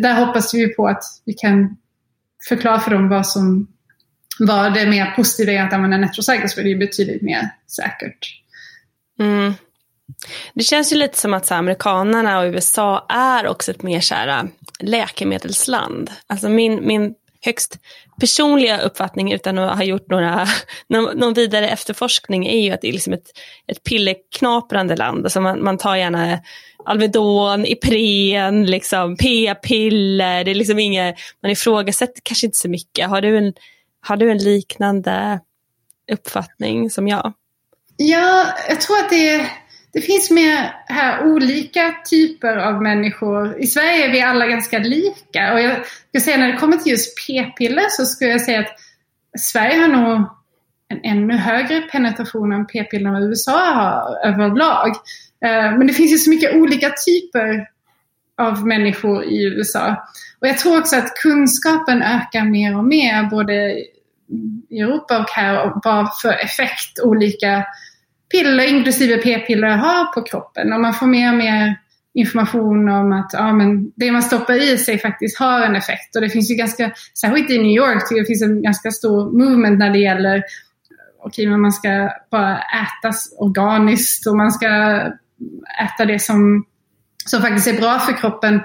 där 0.00 0.26
hoppas 0.26 0.54
vi 0.54 0.74
på 0.74 0.86
att 0.86 1.02
vi 1.24 1.32
kan 1.32 1.76
förklara 2.48 2.80
för 2.80 2.90
dem 2.90 3.08
vad 3.08 3.26
som 3.26 3.66
vad 4.38 4.74
det 4.74 4.86
mer 4.86 5.06
positiva 5.16 5.52
är 5.52 5.66
att 5.66 5.72
använda 5.72 5.96
Netrocycles 5.96 6.54
för 6.54 6.62
det 6.62 6.72
är 6.72 6.78
betydligt 6.78 7.22
mer 7.22 7.50
säkert. 7.76 8.18
Mm. 9.20 9.52
Det 10.54 10.62
känns 10.62 10.92
ju 10.92 10.96
lite 10.96 11.18
som 11.18 11.34
att 11.34 11.46
så, 11.46 11.54
amerikanerna 11.54 12.38
och 12.38 12.44
USA 12.44 13.06
är 13.08 13.46
också 13.46 13.70
ett 13.70 13.82
mer 13.82 14.00
så 14.00 14.14
här, 14.14 14.28
äh, 14.28 14.44
läkemedelsland. 14.80 16.10
Alltså 16.26 16.48
min, 16.48 16.86
min 16.86 17.14
högst 17.44 17.78
personliga 18.20 18.80
uppfattning 18.80 19.32
utan 19.32 19.58
att 19.58 19.76
ha 19.76 19.84
gjort 19.84 20.10
några, 20.10 20.46
någon, 20.88 21.18
någon 21.18 21.34
vidare 21.34 21.68
efterforskning 21.68 22.46
är 22.46 22.60
ju 22.60 22.70
att 22.70 22.80
det 22.80 22.88
är 22.88 22.92
liksom 22.92 23.12
ett, 23.12 23.26
ett 23.66 23.84
pilleknaprande 23.84 24.96
land. 24.96 25.24
Alltså 25.24 25.40
man, 25.40 25.64
man 25.64 25.78
tar 25.78 25.96
gärna 25.96 26.38
Alvedon, 26.84 27.66
Ipren, 27.66 28.66
liksom 28.66 29.16
p-piller. 29.16 30.44
Det 30.44 30.50
är 30.50 30.54
liksom 30.54 30.78
inget, 30.78 31.16
man 31.42 31.50
ifrågasätter 31.50 32.20
kanske 32.24 32.46
inte 32.46 32.58
så 32.58 32.68
mycket. 32.68 33.08
Har 33.08 33.20
du 33.20 33.38
en, 33.38 33.52
har 34.00 34.16
du 34.16 34.30
en 34.30 34.38
liknande 34.38 35.40
uppfattning 36.12 36.90
som 36.90 37.08
jag? 37.08 37.32
Ja, 37.96 38.46
jag 38.68 38.80
tror 38.80 38.98
att 38.98 39.10
det 39.10 39.28
är 39.28 39.63
det 39.94 40.00
finns 40.00 40.30
med 40.30 40.72
här 40.86 41.26
olika 41.26 41.94
typer 42.10 42.56
av 42.56 42.82
människor. 42.82 43.60
I 43.60 43.66
Sverige 43.66 44.04
är 44.04 44.12
vi 44.12 44.20
alla 44.20 44.46
ganska 44.46 44.78
lika. 44.78 45.52
Och 45.52 45.60
jag 45.60 45.86
ska 45.86 46.20
säga 46.20 46.36
när 46.36 46.52
det 46.52 46.58
kommer 46.58 46.76
till 46.76 46.92
just 46.92 47.26
p-piller 47.26 47.86
så 47.88 48.04
skulle 48.04 48.30
jag 48.30 48.40
säga 48.40 48.60
att 48.60 48.72
Sverige 49.38 49.80
har 49.80 49.88
nog 49.88 50.28
en 50.88 51.00
ännu 51.02 51.36
högre 51.36 51.80
penetration 51.80 52.52
än 52.52 52.66
p-piller 52.66 53.06
än 53.06 53.12
vad 53.12 53.22
USA 53.22 53.74
har 53.74 54.28
överlag. 54.28 54.88
Eh, 55.44 55.78
men 55.78 55.86
det 55.86 55.92
finns 55.92 56.12
ju 56.12 56.18
så 56.18 56.30
mycket 56.30 56.54
olika 56.54 56.90
typer 57.06 57.68
av 58.38 58.66
människor 58.66 59.24
i 59.24 59.44
USA. 59.44 59.96
Och 60.40 60.48
jag 60.48 60.58
tror 60.58 60.78
också 60.78 60.96
att 60.96 61.14
kunskapen 61.14 62.02
ökar 62.02 62.44
mer 62.44 62.76
och 62.76 62.84
mer 62.84 63.30
både 63.30 63.54
i 64.70 64.80
Europa 64.80 65.18
och 65.18 65.30
här 65.30 65.64
och 65.64 65.80
vad 65.84 66.20
för 66.22 66.32
effekt 66.32 67.00
olika 67.02 67.64
piller, 68.34 68.68
inklusive 68.68 69.16
p-piller, 69.16 69.68
har 69.68 70.14
på 70.14 70.22
kroppen. 70.22 70.72
Och 70.72 70.80
man 70.80 70.94
får 70.94 71.06
mer 71.06 71.32
och 71.32 71.38
mer 71.38 71.80
information 72.14 72.88
om 72.88 73.12
att 73.12 73.30
ja, 73.32 73.52
men 73.52 73.92
det 73.96 74.12
man 74.12 74.22
stoppar 74.22 74.72
i 74.72 74.78
sig 74.78 74.98
faktiskt 74.98 75.38
har 75.38 75.60
en 75.60 75.76
effekt. 75.76 76.16
Och 76.16 76.22
det 76.22 76.30
finns 76.30 76.50
ju 76.50 76.54
ganska, 76.54 76.92
särskilt 77.20 77.50
i 77.50 77.58
New 77.58 77.76
York, 77.76 78.02
det 78.10 78.24
finns 78.24 78.42
en 78.42 78.62
ganska 78.62 78.90
stor 78.90 79.38
movement 79.38 79.78
när 79.78 79.90
det 79.90 79.98
gäller 79.98 80.42
okej, 81.24 81.46
men 81.46 81.60
man 81.60 81.72
ska 81.72 82.10
bara 82.30 82.58
äta 82.58 83.12
organiskt 83.38 84.26
och 84.26 84.36
man 84.36 84.52
ska 84.52 84.68
äta 85.82 86.04
det 86.06 86.18
som, 86.18 86.64
som 87.26 87.42
faktiskt 87.42 87.66
är 87.66 87.80
bra 87.80 87.98
för 87.98 88.12
kroppen. 88.12 88.62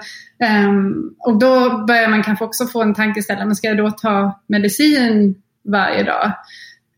Um, 0.68 1.14
och 1.18 1.38
då 1.38 1.84
börjar 1.86 2.08
man 2.08 2.22
kanske 2.22 2.44
också 2.44 2.66
få 2.66 2.82
en 2.82 2.94
tankeställare, 2.94 3.46
men 3.46 3.56
ska 3.56 3.68
jag 3.68 3.78
då 3.78 3.90
ta 3.90 4.40
medicin 4.46 5.34
varje 5.64 6.02
dag? 6.02 6.32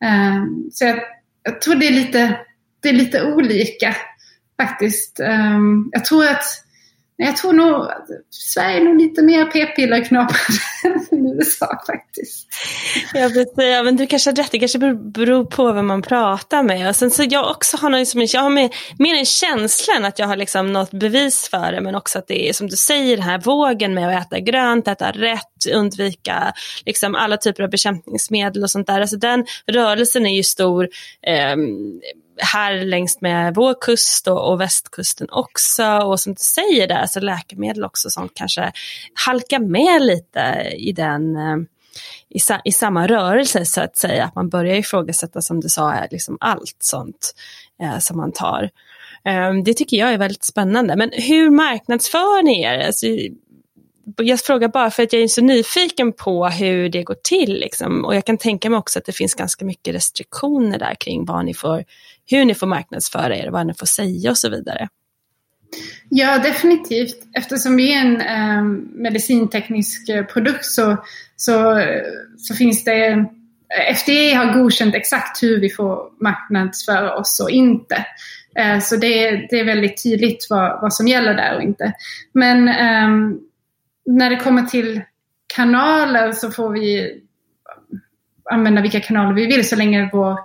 Um, 0.04 0.68
så 0.72 0.84
jag, 0.84 0.98
jag 1.42 1.60
tror 1.60 1.74
det 1.74 1.86
är 1.86 1.92
lite 1.92 2.38
det 2.82 2.88
är 2.88 2.92
lite 2.92 3.22
olika 3.22 3.96
faktiskt. 4.60 5.20
Um, 5.20 5.90
jag 5.92 6.04
tror 6.04 6.26
att 6.26 6.44
jag 7.16 7.36
tror 7.36 7.52
nog 7.52 7.74
att 7.74 8.06
Sverige 8.30 8.76
är 8.76 8.84
nog 8.84 9.00
lite 9.00 9.22
mer 9.22 9.44
p-pillerknaprande 9.44 10.60
än 11.12 11.26
USA 11.26 11.82
faktiskt. 11.86 12.48
Jag 13.14 13.28
vill 13.28 13.46
säga, 13.54 13.82
men 13.82 13.96
du 13.96 14.06
kanske 14.06 14.30
har 14.30 14.34
rätt, 14.34 14.50
det 14.50 14.58
kanske 14.58 14.78
beror 14.94 15.44
på 15.44 15.72
vem 15.72 15.86
man 15.86 16.02
pratar 16.02 16.62
med. 16.62 16.88
Och 16.88 16.96
sen 16.96 17.10
så 17.10 17.24
jag 17.30 17.50
också 17.50 17.76
har, 17.76 17.90
liksom, 17.90 18.26
jag 18.32 18.40
har 18.40 18.50
mer, 18.50 18.70
mer 18.98 19.14
en 19.14 19.24
känsla 19.24 19.94
än 19.96 20.04
att 20.04 20.18
jag 20.18 20.26
har 20.26 20.36
liksom 20.36 20.72
något 20.72 20.90
bevis 20.90 21.48
för 21.48 21.72
det, 21.72 21.80
men 21.80 21.94
också 21.94 22.18
att 22.18 22.28
det 22.28 22.48
är 22.48 22.52
som 22.52 22.68
du 22.68 22.76
säger, 22.76 23.16
den 23.16 23.26
här 23.26 23.38
vågen 23.38 23.94
med 23.94 24.08
att 24.08 24.26
äta 24.26 24.40
grönt, 24.40 24.88
äta 24.88 25.10
rätt, 25.10 25.66
undvika 25.74 26.52
liksom 26.86 27.14
alla 27.14 27.36
typer 27.36 27.62
av 27.62 27.70
bekämpningsmedel 27.70 28.62
och 28.62 28.70
sånt 28.70 28.86
där. 28.86 29.00
Alltså 29.00 29.16
den 29.16 29.46
rörelsen 29.66 30.26
är 30.26 30.36
ju 30.36 30.42
stor. 30.42 30.88
Eh, 31.26 31.56
här 32.38 32.84
längs 32.84 33.20
med 33.20 33.54
vår 33.54 33.74
kust 33.80 34.28
och, 34.28 34.50
och, 34.50 34.60
västkusten 34.60 35.26
också. 35.30 35.84
Och 35.84 36.20
som 36.20 36.34
du 36.34 36.38
säger 36.38 36.88
där, 36.88 37.06
så 37.06 37.20
läkemedel 37.20 37.84
också 37.84 38.10
som 38.10 38.28
kanske 38.34 38.72
halkar 39.14 39.58
med 39.58 40.02
lite 40.02 40.72
i 40.76 40.92
den 40.92 41.36
eh, 41.36 41.56
i, 42.28 42.38
i, 42.38 42.40
i 42.64 42.72
samma 42.72 43.06
rörelse 43.06 43.64
så 43.64 43.80
att 43.80 43.96
säga. 43.96 44.24
Att 44.24 44.34
man 44.34 44.48
börjar 44.48 44.76
ifrågasätta 44.76 45.40
som 45.40 45.60
du 45.60 45.68
sa, 45.68 46.06
liksom 46.10 46.38
allt 46.40 46.76
sånt 46.78 47.34
eh, 47.82 47.98
som 47.98 48.16
man 48.16 48.32
tar. 48.32 48.70
Um, 49.24 49.64
det 49.64 49.74
tycker 49.74 49.96
jag 49.96 50.12
är 50.12 50.18
väldigt 50.18 50.44
spännande. 50.44 50.96
Men 50.96 51.10
hur 51.12 51.50
marknadsför 51.50 52.42
ni 52.42 52.62
er? 52.62 52.78
Alltså, 52.78 53.06
jag 54.16 54.40
frågar 54.40 54.68
bara 54.68 54.90
för 54.90 55.02
att 55.02 55.12
jag 55.12 55.22
är 55.22 55.28
så 55.28 55.40
nyfiken 55.40 56.12
på 56.12 56.46
hur 56.46 56.88
det 56.88 57.02
går 57.02 57.16
till. 57.22 57.52
Liksom. 57.54 58.04
Och 58.04 58.14
jag 58.16 58.24
kan 58.24 58.38
tänka 58.38 58.70
mig 58.70 58.78
också 58.78 58.98
att 58.98 59.04
det 59.04 59.12
finns 59.12 59.34
ganska 59.34 59.64
mycket 59.64 59.94
restriktioner 59.94 60.78
där 60.78 60.94
kring 60.94 61.24
vad 61.24 61.44
ni 61.44 61.54
får, 61.54 61.84
hur 62.30 62.44
ni 62.44 62.54
får 62.54 62.66
marknadsföra 62.66 63.36
er, 63.36 63.50
vad 63.50 63.66
ni 63.66 63.74
får 63.74 63.86
säga 63.86 64.30
och 64.30 64.38
så 64.38 64.50
vidare. 64.50 64.88
Ja, 66.08 66.38
definitivt. 66.38 67.16
Eftersom 67.36 67.76
vi 67.76 67.94
är 67.94 68.00
en 68.00 68.20
ehm, 68.20 68.76
eh, 68.76 69.00
medicinteknisk 69.02 70.10
produkt 70.32 70.64
så, 70.64 70.96
så, 71.36 71.78
eh, 71.78 72.02
så 72.38 72.54
finns 72.54 72.84
det 72.84 73.06
eh, 73.06 73.94
FDA 73.94 74.36
har 74.36 74.62
godkänt 74.62 74.94
exakt 74.94 75.42
hur 75.42 75.60
vi 75.60 75.70
får 75.70 76.22
marknadsföra 76.22 77.14
oss 77.14 77.40
och 77.40 77.50
inte. 77.50 78.06
Eh, 78.56 78.78
så 78.78 78.96
det, 78.96 79.30
det 79.50 79.60
är 79.60 79.64
väldigt 79.64 80.02
tydligt 80.02 80.46
vad, 80.50 80.82
vad 80.82 80.94
som 80.94 81.08
gäller 81.08 81.34
där 81.34 81.56
och 81.56 81.62
inte. 81.62 81.92
Men 82.32 82.58
um, 82.68 83.40
när 84.06 84.30
det 84.30 84.36
kommer 84.36 84.62
till 84.62 85.00
kanaler 85.56 86.32
så 86.32 86.50
får 86.50 86.70
vi 86.70 87.00
eh, 87.00 87.16
använda 88.50 88.82
vilka 88.82 89.00
kanaler 89.00 89.34
vi 89.34 89.46
vill 89.46 89.68
så 89.68 89.76
länge 89.76 90.10
vår, 90.12 90.38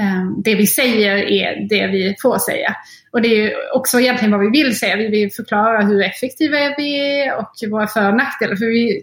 Ehm, 0.00 0.42
det 0.42 0.54
vi 0.54 0.66
säger 0.66 1.16
är 1.16 1.68
det 1.68 1.86
vi 1.86 2.16
får 2.22 2.38
säga. 2.38 2.76
Och 3.12 3.22
det 3.22 3.28
är 3.28 3.52
också 3.74 4.00
egentligen 4.00 4.32
vad 4.32 4.40
vi 4.40 4.50
vill 4.62 4.78
säga. 4.78 4.96
Vi 4.96 5.08
vill 5.08 5.32
förklara 5.32 5.82
hur 5.82 6.02
effektiva 6.02 6.56
vi 6.76 7.20
är 7.20 7.38
och 7.38 7.70
våra 7.70 7.86
för 7.86 8.08
och 8.08 8.16
nackdelar. 8.16 8.56
För 8.56 8.66
vi, 8.66 9.02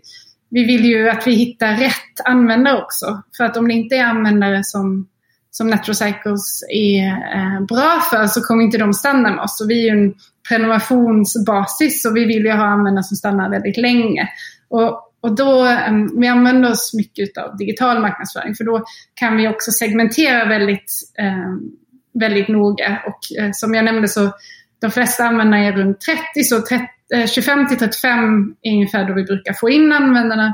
vi 0.50 0.64
vill 0.64 0.86
ju 0.86 1.10
att 1.10 1.28
vi 1.28 1.32
hittar 1.32 1.78
rätt 1.78 2.26
användare 2.26 2.84
också. 2.84 3.22
För 3.38 3.44
att 3.44 3.58
om 3.58 3.68
det 3.68 3.74
inte 3.74 3.96
är 3.96 4.04
användare 4.04 4.64
som, 4.64 5.08
som 5.52 5.70
Natrocycles 5.70 6.64
är 6.70 7.08
eh, 7.08 7.66
bra 7.66 8.02
för 8.12 8.28
så 8.28 8.42
kommer 8.42 8.64
inte 8.64 8.78
de 8.78 8.94
stanna 8.94 9.32
med 9.32 9.44
oss. 9.44 9.62
Och 9.62 9.70
vi 9.70 9.88
är 9.88 9.96
ju 9.96 10.04
en 10.04 10.14
prenumerationsbasis 10.50 12.06
och 12.06 12.18
vi 12.18 12.26
vill 12.26 12.46
ju 12.46 12.52
ha 12.52 12.66
användare 12.66 13.04
som 13.04 13.18
stannar 13.18 13.50
väldigt 13.50 13.78
länge. 13.78 14.30
Och, 14.70 15.04
och 15.22 15.36
då, 15.36 15.66
um, 15.90 16.20
vi 16.20 16.28
använder 16.28 16.72
oss 16.72 16.94
mycket 16.94 17.38
av 17.38 17.58
digital 17.58 18.02
marknadsföring 18.02 18.56
för 18.56 18.64
då 18.64 18.84
kan 19.14 19.38
vi 19.38 19.48
också 19.48 19.72
segmentera 19.72 20.46
väldigt, 20.46 20.94
um, 21.20 21.72
väldigt 22.20 22.48
noga. 22.48 23.02
Och 23.06 23.44
uh, 23.44 23.50
som 23.54 23.74
jag 23.74 23.86
nämnde 23.86 24.08
så 24.08 24.32
de 24.80 24.92
flesta 24.92 25.24
användare 25.24 25.66
är 25.66 25.72
runt 25.72 26.02
30, 26.02 26.44
så 26.44 26.62
30, 26.62 26.88
25 27.28 27.60
eh, 27.60 27.68
till 27.68 27.78
35 27.78 28.56
är 28.62 28.72
ungefär 28.72 29.08
då 29.08 29.14
vi 29.14 29.24
brukar 29.24 29.54
få 29.54 29.70
in 29.70 29.92
användarna. 29.92 30.54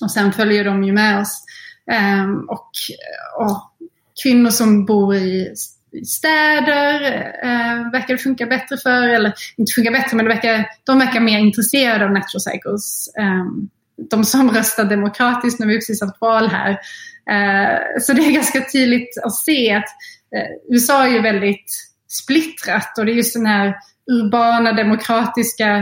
Och 0.00 0.10
sen 0.10 0.32
följer 0.32 0.64
de 0.64 0.84
ju 0.84 0.92
med 0.92 1.20
oss. 1.20 1.44
Um, 2.24 2.48
och, 2.48 2.70
och 3.38 3.74
kvinnor 4.22 4.50
som 4.50 4.84
bor 4.84 5.14
i 5.14 5.54
städer 6.06 7.02
eh, 7.42 7.90
verkar 7.92 8.14
det 8.14 8.18
funka 8.18 8.46
bättre 8.46 8.76
för, 8.76 9.08
eller 9.08 9.32
inte 9.56 9.72
funka 9.72 9.90
bättre, 9.90 10.16
men 10.16 10.24
det 10.24 10.34
verkar, 10.34 10.66
de 10.84 10.98
verkar 10.98 11.20
mer 11.20 11.38
intresserade 11.38 12.04
av 12.04 12.10
natural 12.10 12.40
cycles. 12.40 13.14
Um, 13.18 13.68
de 14.10 14.24
som 14.24 14.50
röstar 14.50 14.84
demokratiskt, 14.84 15.60
när 15.60 15.66
vi 15.66 15.74
precis 15.74 16.00
haft 16.00 16.20
val 16.20 16.48
här. 16.48 16.70
Eh, 17.30 17.78
så 18.00 18.12
det 18.12 18.22
är 18.22 18.32
ganska 18.32 18.60
tydligt 18.60 19.18
att 19.24 19.34
se 19.34 19.74
att 19.74 19.88
eh, 20.36 20.74
USA 20.74 21.06
är 21.06 21.10
ju 21.10 21.20
väldigt 21.20 21.72
splittrat 22.08 22.98
och 22.98 23.06
det 23.06 23.12
är 23.12 23.16
just 23.16 23.34
den 23.34 23.46
här 23.46 23.74
urbana 24.10 24.72
demokratiska 24.72 25.76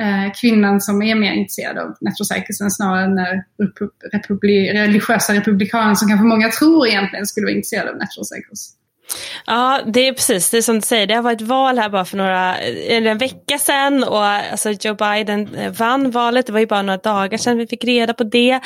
eh, 0.00 0.32
kvinnan 0.40 0.80
som 0.80 1.02
är 1.02 1.14
mer 1.14 1.32
intresserad 1.32 1.78
av 1.78 1.96
natural 2.00 2.70
snarare 2.70 3.04
än 3.04 3.42
republi 4.12 4.72
religiösa 4.72 5.34
republikaner 5.34 5.94
som 5.94 6.08
kanske 6.08 6.26
många 6.26 6.48
tror 6.48 6.86
egentligen 6.86 7.26
skulle 7.26 7.44
vara 7.44 7.54
intresserade 7.54 7.90
av 7.90 7.96
natural. 7.96 8.24
Ja, 9.46 9.80
det 9.86 10.08
är 10.08 10.12
precis 10.12 10.50
det 10.50 10.56
är 10.56 10.62
som 10.62 10.74
du 10.74 10.80
säger. 10.80 11.06
Det 11.06 11.14
har 11.14 11.22
varit 11.22 11.40
val 11.40 11.78
här 11.78 11.88
bara 11.88 12.04
för 12.04 12.16
några, 12.16 12.58
en 12.58 13.18
vecka 13.18 13.58
sedan 13.58 14.04
och 14.04 14.24
alltså 14.24 14.70
Joe 14.70 14.94
Biden 14.94 15.54
eh, 15.54 15.72
vann 15.72 16.10
valet. 16.10 16.46
Det 16.46 16.52
var 16.52 16.60
ju 16.60 16.66
bara 16.66 16.82
några 16.82 16.98
dagar 16.98 17.38
sedan 17.38 17.58
vi 17.58 17.66
fick 17.66 17.84
reda 17.84 18.14
på 18.14 18.24
det. 18.24 18.60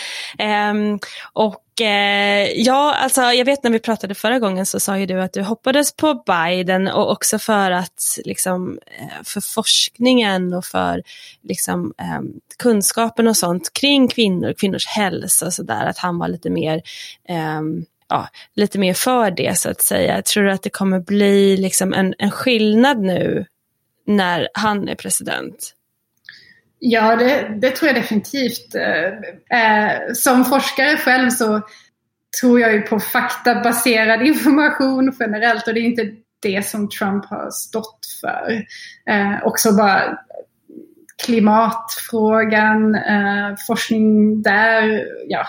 Um, 0.71 0.99
och 1.33 1.81
eh, 1.81 2.51
ja, 2.57 2.95
alltså 2.95 3.21
jag 3.21 3.45
vet 3.45 3.65
när 3.65 3.71
vi 3.71 3.79
pratade 3.79 4.15
förra 4.15 4.39
gången 4.39 4.67
så 4.67 4.81
sa 4.81 4.99
ju 4.99 5.07
du 5.07 5.23
att 5.23 5.33
du 5.33 5.43
hoppades 5.43 5.97
på 5.97 6.23
Biden 6.27 6.89
och 6.89 7.11
också 7.11 7.39
för 7.39 7.71
att 7.71 8.19
liksom 8.25 8.79
eh, 8.99 9.23
för 9.25 9.41
forskningen 9.41 10.55
och 10.55 10.65
för 10.65 11.03
liksom 11.43 11.95
ehm, 11.99 12.33
kunskapen 12.59 13.29
och 13.29 13.37
sånt 13.37 13.73
kring 13.73 14.09
kvinnor, 14.09 14.55
kvinnors 14.59 14.87
hälsa 14.87 15.47
och 15.47 15.55
sådär, 15.55 15.87
att 15.87 15.99
han 15.99 16.19
var 16.19 16.29
lite 16.29 16.51
mer 16.51 16.83
eh, 17.29 17.61
ja, 18.13 18.29
lite 18.55 18.79
mer 18.79 18.95
för 18.95 19.31
det 19.31 19.59
så 19.59 19.71
att 19.71 19.83
säga. 19.83 20.23
Tror 20.23 20.45
du 20.45 20.53
att 20.53 20.63
det 20.63 20.71
kommer 20.71 21.01
bli 21.01 21.57
liksom 21.57 21.93
en, 21.93 22.15
en 22.19 22.31
skillnad 22.31 23.01
nu 23.01 23.47
när 24.07 24.49
han 24.55 24.89
är 24.89 24.95
president? 24.95 25.75
Ja, 26.79 27.17
det, 27.17 27.59
det 27.61 27.71
tror 27.71 27.87
jag 27.87 28.03
definitivt. 28.03 28.75
Eh, 28.75 29.07
eh 29.61 30.13
som 30.15 30.45
forskare 30.45 30.97
själv 30.97 31.31
så 31.31 31.61
tror 32.41 32.61
jag 32.61 32.73
ju 32.73 32.83
på 32.83 33.01
faktabaserad 33.01 34.23
information 34.27 35.17
generellt 35.21 35.69
och 35.69 35.75
det 35.75 35.81
är 35.81 35.85
inte 35.85 36.11
det 36.43 36.67
som 36.67 36.89
Trump 36.89 37.25
har 37.25 37.51
stått 37.51 38.01
för. 38.21 38.65
Eh, 39.11 39.47
också 39.47 39.73
bara 39.73 40.19
klimatfrågan, 41.25 42.95
eh, 42.95 43.55
forskning 43.67 44.43
där, 44.43 45.07
ja. 45.29 45.47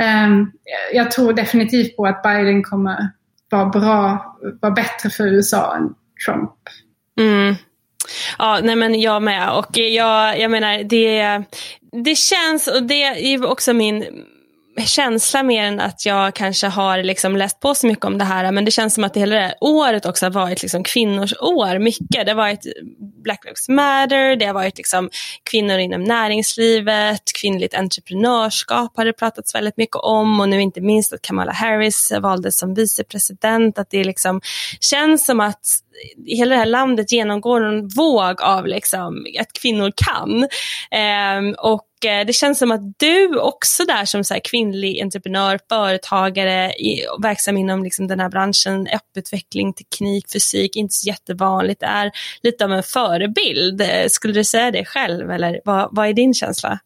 Ehm, 0.00 0.52
jag 0.92 1.10
tror 1.10 1.32
definitivt 1.32 1.96
på 1.96 2.06
att 2.06 2.22
Biden 2.22 2.62
kommer 2.62 3.08
vara 3.50 3.66
bra, 3.66 4.36
vara 4.60 4.72
bättre 4.72 5.10
för 5.10 5.26
USA 5.26 5.76
än 5.76 5.94
Trump. 6.26 6.52
Mm. 7.20 7.54
Ja, 8.38 8.60
nej 8.62 8.76
men 8.76 9.00
jag 9.00 9.22
med. 9.22 9.50
Och 9.50 9.76
jag, 9.76 10.40
jag 10.40 10.50
menar, 10.50 10.84
det, 10.84 11.42
det 12.04 12.14
känns, 12.14 12.66
och 12.66 12.82
det 12.82 13.02
är 13.02 13.46
också 13.46 13.72
min 13.72 14.24
känsla 14.78 15.42
mer 15.42 15.64
än 15.64 15.80
att 15.80 16.06
jag 16.06 16.34
kanske 16.34 16.66
har 16.66 17.02
liksom 17.02 17.36
läst 17.36 17.60
på 17.60 17.74
så 17.74 17.86
mycket 17.86 18.04
om 18.04 18.18
det 18.18 18.24
här. 18.24 18.52
Men 18.52 18.64
det 18.64 18.70
känns 18.70 18.94
som 18.94 19.04
att 19.04 19.14
det 19.14 19.20
hela 19.20 19.34
det 19.34 19.42
här 19.42 19.54
året 19.60 20.06
också 20.06 20.26
har 20.26 20.30
varit 20.30 20.62
liksom 20.62 20.84
kvinnors 20.84 21.34
år. 21.40 21.78
Mycket. 21.78 22.26
Det 22.26 22.30
har 22.30 22.34
varit 22.34 22.66
Black 23.24 23.44
Lives 23.44 23.68
Matter, 23.68 24.36
det 24.36 24.46
har 24.46 24.54
varit 24.54 24.76
liksom 24.76 25.10
kvinnor 25.50 25.78
inom 25.78 26.04
näringslivet, 26.04 27.22
kvinnligt 27.40 27.74
entreprenörskap 27.74 28.96
har 28.96 29.04
det 29.04 29.12
pratats 29.12 29.54
väldigt 29.54 29.76
mycket 29.76 29.96
om 29.96 30.40
och 30.40 30.48
nu 30.48 30.60
inte 30.60 30.80
minst 30.80 31.12
att 31.12 31.22
Kamala 31.22 31.52
Harris 31.52 32.12
valdes 32.20 32.58
som 32.58 32.74
vicepresident. 32.74 33.78
Att 33.78 33.90
det 33.90 34.04
liksom 34.04 34.40
känns 34.80 35.26
som 35.26 35.40
att 35.40 35.64
hela 36.26 36.54
det 36.54 36.58
här 36.58 36.66
landet 36.66 37.12
genomgår 37.12 37.64
en 37.64 37.88
våg 37.88 38.42
av 38.42 38.66
liksom, 38.66 39.26
att 39.40 39.52
kvinnor 39.52 39.92
kan. 39.96 40.42
Eh, 40.90 41.54
och 41.58 41.86
Eh, 42.04 42.26
det 42.26 42.32
känns 42.32 42.58
som 42.58 42.70
att 42.70 42.98
du 42.98 43.38
också 43.38 43.84
där 43.84 44.04
som 44.04 44.24
så 44.24 44.34
kvinnlig 44.44 45.02
entreprenör, 45.02 45.58
företagare, 45.68 46.72
i, 46.72 47.04
verksam 47.22 47.56
inom 47.56 47.84
liksom 47.84 48.06
den 48.06 48.20
här 48.20 48.28
branschen, 48.28 48.88
apputveckling, 48.92 49.72
teknik, 49.72 50.32
fysik, 50.32 50.76
inte 50.76 50.94
så 50.94 51.08
jättevanligt, 51.08 51.82
är 51.82 52.10
lite 52.42 52.64
av 52.64 52.72
en 52.72 52.82
förebild. 52.82 53.80
Eh, 53.80 54.06
skulle 54.08 54.34
du 54.34 54.44
säga 54.44 54.70
det 54.70 54.84
själv 54.84 55.30
eller 55.30 55.60
vad, 55.64 55.88
vad 55.92 56.08
är 56.08 56.12
din 56.12 56.34
känsla? 56.34 56.78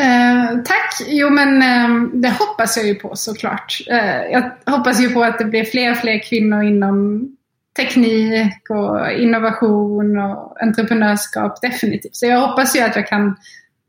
Eh, 0.00 0.62
tack! 0.64 1.06
Jo 1.08 1.30
men 1.30 1.62
eh, 1.62 2.20
det 2.20 2.28
hoppas 2.28 2.76
jag 2.76 2.86
ju 2.86 2.94
på 2.94 3.16
såklart. 3.16 3.78
Eh, 3.86 4.22
jag 4.32 4.52
hoppas 4.66 5.00
ju 5.00 5.10
på 5.10 5.22
att 5.22 5.38
det 5.38 5.44
blir 5.44 5.64
fler 5.64 5.90
och 5.90 5.96
fler 5.96 6.22
kvinnor 6.22 6.62
inom 6.62 7.28
teknik 7.76 8.70
och 8.70 9.12
innovation 9.12 10.18
och 10.18 10.62
entreprenörskap 10.62 11.60
definitivt. 11.62 12.16
Så 12.16 12.26
jag 12.26 12.48
hoppas 12.48 12.76
ju 12.76 12.80
att 12.80 12.96
jag 12.96 13.06
kan 13.06 13.36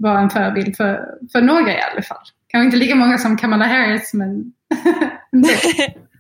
vara 0.02 0.20
en 0.20 0.30
förebild 0.30 0.78
för, 0.78 1.06
för 1.32 1.42
några 1.42 1.72
i 1.72 1.82
alla 1.92 2.02
fall. 2.02 2.24
Kanske 2.48 2.66
inte 2.66 2.78
lika 2.78 2.96
många 2.96 3.18
som 3.18 3.38
Kamala 3.38 3.66
Harris 3.66 4.14
men 4.14 4.54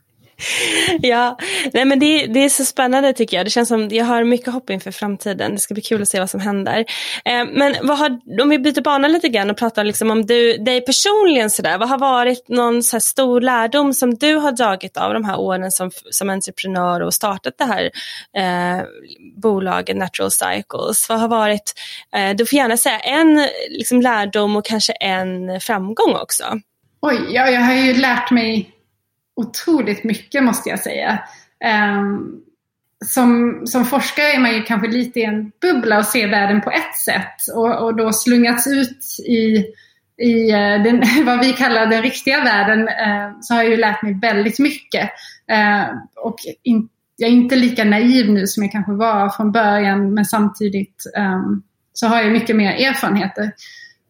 ja, 1.01 1.37
nej 1.73 1.85
men 1.85 1.99
det, 1.99 2.25
det 2.25 2.39
är 2.39 2.49
så 2.49 2.65
spännande 2.65 3.13
tycker 3.13 3.37
jag. 3.37 3.45
Det 3.45 3.49
känns 3.49 3.69
som 3.69 3.89
jag 3.89 4.05
har 4.05 4.23
mycket 4.23 4.53
hopp 4.53 4.69
inför 4.69 4.91
framtiden. 4.91 5.51
Det 5.51 5.59
ska 5.59 5.73
bli 5.73 5.83
kul 5.83 6.01
att 6.01 6.07
se 6.07 6.19
vad 6.19 6.29
som 6.29 6.39
händer. 6.39 6.85
Eh, 7.25 7.45
men 7.53 7.75
vad 7.83 7.97
har, 7.97 8.19
om 8.41 8.49
vi 8.49 8.59
byter 8.59 8.81
bana 8.81 9.07
lite 9.07 9.29
grann 9.29 9.49
och 9.49 9.57
pratar 9.57 9.83
liksom 9.83 10.11
om 10.11 10.25
du, 10.25 10.57
dig 10.57 10.81
personligen 10.81 11.49
sådär. 11.49 11.77
Vad 11.77 11.89
har 11.89 11.97
varit 11.97 12.49
någon 12.49 12.83
så 12.83 12.99
stor 12.99 13.41
lärdom 13.41 13.93
som 13.93 14.15
du 14.15 14.35
har 14.35 14.51
dragit 14.51 14.97
av 14.97 15.13
de 15.13 15.25
här 15.25 15.39
åren 15.39 15.71
som, 15.71 15.91
som 16.09 16.29
entreprenör 16.29 17.01
och 17.01 17.13
startat 17.13 17.53
det 17.57 17.65
här 17.65 17.91
eh, 18.37 18.83
bolaget 19.41 19.97
Natural 19.97 20.31
Cycles? 20.31 21.09
Vad 21.09 21.19
har 21.19 21.27
varit, 21.27 21.73
eh, 22.15 22.35
du 22.35 22.45
får 22.45 22.57
gärna 22.57 22.77
säga 22.77 22.99
en 22.99 23.47
liksom, 23.69 24.01
lärdom 24.01 24.55
och 24.55 24.65
kanske 24.65 24.93
en 24.93 25.61
framgång 25.61 26.15
också. 26.15 26.43
Oj, 27.01 27.17
ja, 27.29 27.49
jag 27.49 27.61
har 27.61 27.73
ju 27.73 27.93
lärt 27.93 28.31
mig 28.31 28.70
otroligt 29.41 30.03
mycket 30.03 30.43
måste 30.43 30.69
jag 30.69 30.79
säga. 30.79 31.19
Um, 31.99 32.41
som, 33.05 33.61
som 33.65 33.85
forskare 33.85 34.31
är 34.31 34.39
man 34.39 34.53
ju 34.53 34.63
kanske 34.63 34.87
lite 34.87 35.19
i 35.19 35.23
en 35.23 35.51
bubbla 35.61 35.97
och 35.97 36.05
ser 36.05 36.29
världen 36.29 36.61
på 36.61 36.71
ett 36.71 36.95
sätt 37.05 37.55
och, 37.55 37.83
och 37.83 37.95
då 37.95 38.13
slungats 38.13 38.67
ut 38.67 39.05
i, 39.27 39.65
i 40.23 40.51
eh, 40.51 40.83
den, 40.83 41.03
vad 41.25 41.39
vi 41.39 41.53
kallar 41.53 41.85
den 41.85 42.01
riktiga 42.01 42.43
världen 42.43 42.79
uh, 42.79 43.37
så 43.41 43.53
har 43.53 43.61
jag 43.61 43.71
ju 43.71 43.77
lärt 43.77 44.03
mig 44.03 44.19
väldigt 44.21 44.59
mycket. 44.59 45.09
Uh, 45.51 45.97
och 46.15 46.35
in, 46.63 46.89
jag 47.17 47.29
är 47.29 47.33
inte 47.33 47.55
lika 47.55 47.83
naiv 47.83 48.29
nu 48.31 48.47
som 48.47 48.63
jag 48.63 48.71
kanske 48.71 48.91
var 48.91 49.29
från 49.29 49.51
början 49.51 50.13
men 50.13 50.25
samtidigt 50.25 51.03
um, 51.17 51.63
så 51.93 52.07
har 52.07 52.21
jag 52.21 52.31
mycket 52.31 52.55
mer 52.55 52.71
erfarenheter. 52.71 53.51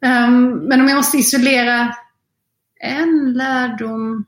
Um, 0.06 0.52
men 0.54 0.82
om 0.82 0.88
jag 0.88 0.96
måste 0.96 1.18
isolera 1.18 1.96
en 2.80 3.34
lärdom 3.34 4.26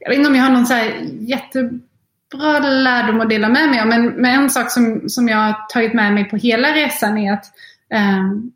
jag 0.00 0.10
vet 0.10 0.18
inte 0.18 0.30
om 0.30 0.36
jag 0.36 0.42
har 0.42 0.52
någon 0.52 0.66
så 0.66 0.74
jättebra 1.20 2.58
lärdom 2.58 3.20
att 3.20 3.28
dela 3.28 3.48
med 3.48 3.68
mig 3.68 3.80
av, 3.80 3.86
men, 3.86 4.06
men 4.06 4.42
en 4.42 4.50
sak 4.50 4.70
som, 4.70 5.08
som 5.08 5.28
jag 5.28 5.36
har 5.36 5.66
tagit 5.68 5.94
med 5.94 6.14
mig 6.14 6.24
på 6.24 6.36
hela 6.36 6.68
resan 6.74 7.18
är 7.18 7.32
att 7.32 7.44
um, 7.94 8.52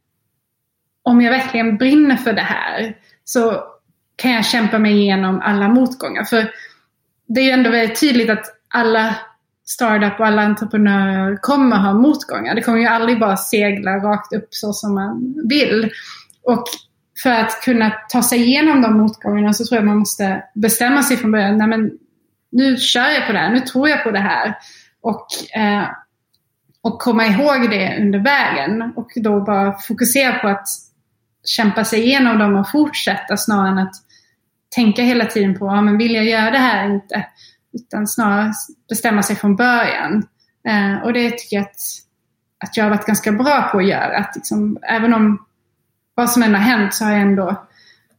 om 1.02 1.20
jag 1.20 1.30
verkligen 1.30 1.76
brinner 1.76 2.16
för 2.16 2.32
det 2.32 2.42
här 2.42 2.96
så 3.24 3.64
kan 4.16 4.30
jag 4.30 4.46
kämpa 4.46 4.78
mig 4.78 4.92
igenom 4.92 5.40
alla 5.40 5.68
motgångar. 5.68 6.24
För 6.24 6.50
det 7.26 7.40
är 7.40 7.44
ju 7.44 7.50
ändå 7.50 7.70
väldigt 7.70 8.00
tydligt 8.00 8.30
att 8.30 8.44
alla 8.68 9.16
startup 9.64 10.20
och 10.20 10.26
alla 10.26 10.42
entreprenörer 10.42 11.36
kommer 11.36 11.76
ha 11.76 11.92
motgångar. 11.92 12.54
Det 12.54 12.62
kommer 12.62 12.78
ju 12.78 12.86
aldrig 12.86 13.20
bara 13.20 13.36
segla 13.36 13.90
rakt 13.90 14.32
upp 14.32 14.48
så 14.50 14.72
som 14.72 14.94
man 14.94 15.34
vill. 15.48 15.90
Och 16.42 16.64
för 17.24 17.30
att 17.30 17.60
kunna 17.60 17.90
ta 18.08 18.22
sig 18.22 18.42
igenom 18.42 18.82
de 18.82 18.98
motgångarna 18.98 19.52
så 19.52 19.64
tror 19.64 19.76
jag 19.76 19.86
man 19.86 19.98
måste 19.98 20.44
bestämma 20.54 21.02
sig 21.02 21.16
från 21.16 21.32
början. 21.32 21.58
Nej, 21.58 21.66
men 21.66 21.90
nu 22.52 22.76
kör 22.76 23.08
jag 23.08 23.26
på 23.26 23.32
det 23.32 23.38
här, 23.38 23.50
nu 23.50 23.60
tror 23.60 23.88
jag 23.88 24.02
på 24.02 24.10
det 24.10 24.18
här. 24.18 24.58
Och, 25.00 25.26
eh, 25.56 25.84
och 26.82 26.98
komma 26.98 27.26
ihåg 27.26 27.70
det 27.70 27.98
under 28.00 28.18
vägen. 28.18 28.92
Och 28.96 29.10
då 29.16 29.40
bara 29.40 29.78
fokusera 29.78 30.38
på 30.38 30.48
att 30.48 30.68
kämpa 31.44 31.84
sig 31.84 32.00
igenom 32.00 32.38
dem 32.38 32.56
och 32.56 32.70
fortsätta 32.70 33.36
snarare 33.36 33.68
än 33.68 33.78
att 33.78 33.94
tänka 34.74 35.02
hela 35.02 35.26
tiden 35.26 35.58
på, 35.58 35.66
ja, 35.66 35.80
men 35.80 35.98
vill 35.98 36.14
jag 36.14 36.24
göra 36.24 36.50
det 36.50 36.58
här 36.58 36.84
eller 36.84 36.94
inte? 36.94 37.26
Utan 37.72 38.06
snarare 38.06 38.52
bestämma 38.88 39.22
sig 39.22 39.36
från 39.36 39.56
början. 39.56 40.26
Eh, 40.68 41.02
och 41.04 41.12
det 41.12 41.30
tycker 41.30 41.56
jag 41.56 41.62
att, 41.62 41.76
att 42.64 42.76
jag 42.76 42.84
har 42.84 42.90
varit 42.90 43.06
ganska 43.06 43.32
bra 43.32 43.68
på 43.72 43.78
att 43.78 43.88
göra. 43.88 44.18
Att 44.18 44.36
liksom, 44.36 44.78
även 44.82 45.14
om 45.14 45.43
vad 46.14 46.30
som 46.30 46.42
än 46.42 46.54
har 46.54 46.60
hänt 46.60 46.94
så 46.94 47.04
har 47.04 47.12
jag 47.12 47.20
ändå 47.20 47.66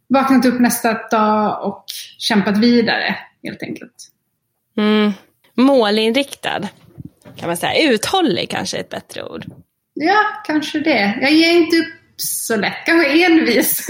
vaknat 0.08 0.46
upp 0.46 0.60
nästa 0.60 0.94
dag 0.94 1.68
och 1.68 1.86
kämpat 2.18 2.58
vidare 2.58 3.16
helt 3.44 3.64
enkelt. 3.64 4.12
Mm. 4.78 5.12
Målinriktad 5.54 6.68
kan 7.38 7.48
man 7.48 7.58
säga. 7.58 7.92
Uthållig 7.92 8.50
kanske 8.50 8.78
är 8.78 8.82
ett 8.82 8.90
bättre 8.90 9.24
ord. 9.24 9.46
Ja, 9.94 10.24
kanske 10.46 10.80
det. 10.80 11.18
Jag 11.22 11.32
ger 11.32 11.52
inte 11.52 11.78
upp 11.78 11.94
så 12.18 12.56
lätt. 12.56 12.86
Kanske 12.86 13.26
envis. 13.26 13.88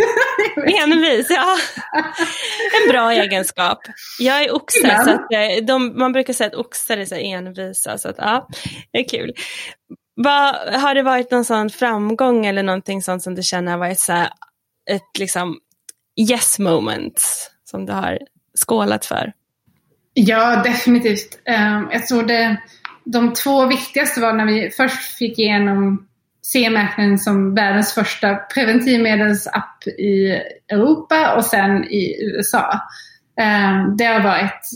envis, 0.81 1.27
ja. 1.29 1.57
En 2.83 2.91
bra 2.91 3.11
egenskap. 3.11 3.79
Jag 4.19 4.43
är 4.43 4.55
oxe, 4.55 5.01
så 5.03 5.09
att 5.11 5.33
eh, 5.33 5.65
de, 5.67 5.99
man 5.99 6.11
brukar 6.11 6.33
säga 6.33 6.47
att 6.47 6.55
oxar 6.55 6.97
är 6.97 7.05
så 7.05 7.15
envisa. 7.15 7.97
Så 7.97 8.09
att, 8.09 8.15
ja, 8.17 8.49
det 8.91 8.99
är 8.99 9.09
kul. 9.09 9.33
Va, 10.15 10.55
har 10.71 10.95
det 10.95 11.03
varit 11.03 11.31
någon 11.31 11.45
sån 11.45 11.69
framgång 11.69 12.45
eller 12.45 12.63
någonting 12.63 13.01
sånt 13.01 13.23
som 13.23 13.35
du 13.35 13.41
känner 13.41 13.71
har 13.71 13.79
varit 13.79 13.99
så 13.99 14.13
här, 14.13 14.29
ett 14.89 15.19
liksom 15.19 15.59
yes 16.29 16.59
moment 16.59 17.21
som 17.63 17.85
du 17.85 17.93
har 17.93 18.19
skålat 18.53 19.05
för? 19.05 19.33
Ja, 20.13 20.63
definitivt. 20.63 21.39
Um, 21.49 21.89
jag 21.91 22.07
tror 22.07 22.23
det, 22.23 22.57
de 23.03 23.33
två 23.33 23.65
viktigaste 23.65 24.21
var 24.21 24.33
när 24.33 24.45
vi 24.45 24.71
först 24.71 25.17
fick 25.17 25.39
igenom 25.39 26.07
CE-märkningen 26.41 27.19
som 27.19 27.55
världens 27.55 27.93
första 27.93 28.35
preventivmedelsapp 28.35 29.87
i 29.87 30.41
Europa 30.71 31.35
och 31.35 31.45
sen 31.45 31.83
i 31.83 32.15
USA. 32.21 32.79
Um, 33.39 33.45
ehm, 33.45 33.97
det 33.97 34.05
har 34.05 34.23
varit 34.23 34.69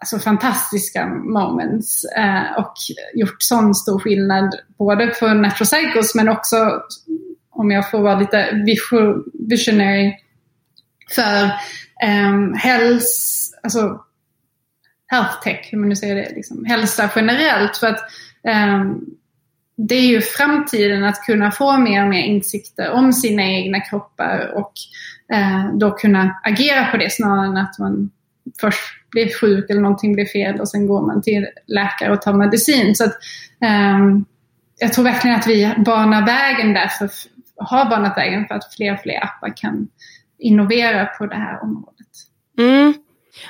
alltså, 0.00 0.18
fantastiska 0.18 1.06
moments 1.06 2.04
eh, 2.04 2.58
och 2.58 2.74
gjort 3.14 3.36
sån 3.38 3.74
stor 3.74 3.98
skillnad 3.98 4.54
både 4.78 5.14
för 5.14 5.34
Natural 5.34 5.66
Cycles 5.66 6.14
men 6.14 6.28
också, 6.28 6.82
om 7.50 7.70
jag 7.70 7.90
får 7.90 7.98
vara 7.98 8.18
lite 8.20 8.64
visionary, 9.48 10.16
för 11.14 11.44
eh, 12.02 12.54
häls, 12.54 13.50
alltså 13.62 14.00
health 15.06 15.42
tech, 15.42 15.68
hur 15.72 15.78
man 15.78 15.88
nu 15.88 15.96
säger 15.96 16.14
det, 16.14 16.32
liksom, 16.34 16.64
hälsa 16.64 17.10
generellt. 17.16 17.76
För 17.76 17.86
att 17.86 18.00
eh, 18.44 18.84
det 19.76 19.94
är 19.94 20.06
ju 20.06 20.20
framtiden 20.20 21.04
att 21.04 21.22
kunna 21.22 21.50
få 21.50 21.78
mer 21.78 22.02
och 22.02 22.08
mer 22.08 22.22
insikter 22.22 22.90
om 22.90 23.12
sina 23.12 23.42
egna 23.42 23.80
kroppar 23.80 24.52
och 24.54 24.72
eh, 25.32 25.74
då 25.74 25.90
kunna 25.90 26.40
agera 26.44 26.84
på 26.84 26.96
det 26.96 27.12
snarare 27.12 27.46
än 27.46 27.56
att 27.56 27.78
man 27.78 28.10
först 28.60 28.80
blir 29.10 29.34
sjuk 29.40 29.70
eller 29.70 29.80
någonting 29.80 30.14
blir 30.14 30.26
fel 30.26 30.60
och 30.60 30.68
sen 30.68 30.86
går 30.86 31.06
man 31.06 31.22
till 31.22 31.46
läkare 31.66 32.12
och 32.12 32.22
tar 32.22 32.32
medicin. 32.32 32.94
Så 32.94 33.04
att, 33.04 33.16
um, 33.96 34.24
jag 34.78 34.92
tror 34.92 35.04
verkligen 35.04 35.36
att 35.36 35.46
vi 35.46 35.74
banar 35.84 36.26
vägen 36.26 36.74
därför, 36.74 37.10
har 37.56 37.90
banat 37.90 38.16
vägen 38.16 38.46
för 38.48 38.54
att 38.54 38.74
fler 38.74 38.92
och 38.94 39.00
fler 39.00 39.24
appar 39.24 39.56
kan 39.56 39.88
innovera 40.38 41.06
på 41.06 41.26
det 41.26 41.36
här 41.36 41.62
området. 41.62 42.06
Mm. 42.58 42.94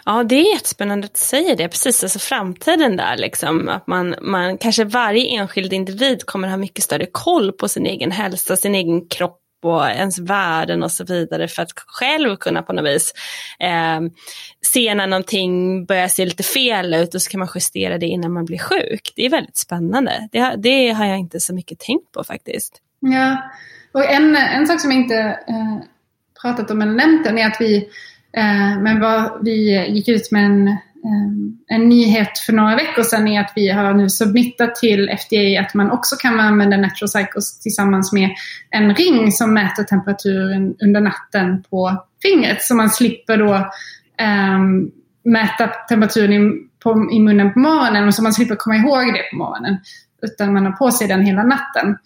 Ja, 0.04 0.24
det 0.24 0.34
är 0.34 0.54
jättespännande 0.54 1.04
att 1.04 1.14
du 1.14 1.20
säger 1.20 1.56
det. 1.56 1.68
Precis, 1.68 2.02
alltså 2.02 2.18
framtiden 2.18 2.96
där 2.96 3.16
liksom. 3.16 3.68
Att 3.68 3.86
man, 3.86 4.14
man, 4.22 4.58
kanske 4.58 4.84
varje 4.84 5.26
enskild 5.26 5.72
individ 5.72 6.26
kommer 6.26 6.48
ha 6.48 6.56
mycket 6.56 6.84
större 6.84 7.06
koll 7.12 7.52
på 7.52 7.68
sin 7.68 7.86
egen 7.86 8.10
hälsa, 8.10 8.56
sin 8.56 8.74
egen 8.74 9.08
kropp 9.08 9.39
och 9.64 9.86
ens 9.86 10.18
värden 10.18 10.82
och 10.82 10.92
så 10.92 11.04
vidare 11.04 11.48
för 11.48 11.62
att 11.62 11.72
själv 11.86 12.36
kunna 12.36 12.62
på 12.62 12.72
något 12.72 12.84
vis 12.84 13.14
eh, 13.58 14.00
se 14.66 14.94
när 14.94 15.06
någonting 15.06 15.84
börjar 15.84 16.08
se 16.08 16.24
lite 16.24 16.42
fel 16.42 16.94
ut 16.94 17.14
och 17.14 17.22
så 17.22 17.30
kan 17.30 17.38
man 17.38 17.48
justera 17.54 17.98
det 17.98 18.06
innan 18.06 18.32
man 18.32 18.44
blir 18.44 18.58
sjuk. 18.58 19.12
Det 19.16 19.26
är 19.26 19.30
väldigt 19.30 19.56
spännande. 19.56 20.28
Det, 20.32 20.54
det 20.58 20.90
har 20.90 21.06
jag 21.06 21.18
inte 21.18 21.40
så 21.40 21.54
mycket 21.54 21.78
tänkt 21.78 22.12
på 22.12 22.24
faktiskt. 22.24 22.82
Ja, 23.00 23.50
och 23.92 24.10
en, 24.10 24.36
en 24.36 24.66
sak 24.66 24.80
som 24.80 24.90
jag 24.92 25.00
inte 25.00 25.38
eh, 25.48 25.78
pratat 26.42 26.70
om 26.70 26.82
eller 26.82 26.92
nämnt 26.92 27.26
än 27.26 27.38
är 27.38 27.46
att 27.46 27.60
vi, 27.60 27.76
eh, 28.32 28.80
men 28.80 29.00
vad, 29.00 29.44
vi 29.44 29.86
gick 29.88 30.08
ut 30.08 30.30
med 30.30 30.44
en 30.44 30.76
Ehm, 31.04 31.58
en 31.66 31.88
nyhet 31.88 32.38
för 32.38 32.52
några 32.52 32.76
veckor 32.76 33.02
sedan 33.02 33.28
är 33.28 33.40
att 33.40 33.52
vi 33.56 33.70
har 33.70 33.94
nu 33.94 34.10
submittat 34.10 34.74
till 34.74 35.08
FDA 35.08 35.60
att 35.60 35.74
man 35.74 35.90
också 35.90 36.16
kan 36.16 36.40
använda 36.40 36.76
Natural 36.76 37.08
Cycles 37.08 37.60
tillsammans 37.60 38.12
med 38.12 38.30
en 38.70 38.94
ring 38.94 39.32
som 39.32 39.54
mäter 39.54 39.82
temperaturen 39.82 40.74
under 40.82 41.00
natten 41.00 41.62
på 41.70 42.04
fingret. 42.22 42.62
Så 42.62 42.74
man 42.74 42.90
slipper 42.90 43.36
då 43.36 43.54
um, 44.56 44.90
mäta 45.24 45.66
temperaturen 45.66 46.32
i, 46.32 46.68
på, 46.82 47.08
i 47.12 47.20
munnen 47.20 47.52
på 47.52 47.58
morgonen 47.58 48.06
och 48.06 48.14
så 48.14 48.22
man 48.22 48.32
slipper 48.32 48.56
komma 48.56 48.76
ihåg 48.76 49.14
det 49.14 49.30
på 49.30 49.36
morgonen. 49.36 49.76
Utan 50.22 50.52
man 50.52 50.64
har 50.66 50.72
på 50.72 50.90
sig 50.90 51.08
den 51.08 51.22
hela 51.22 51.42
natten. 51.42 51.96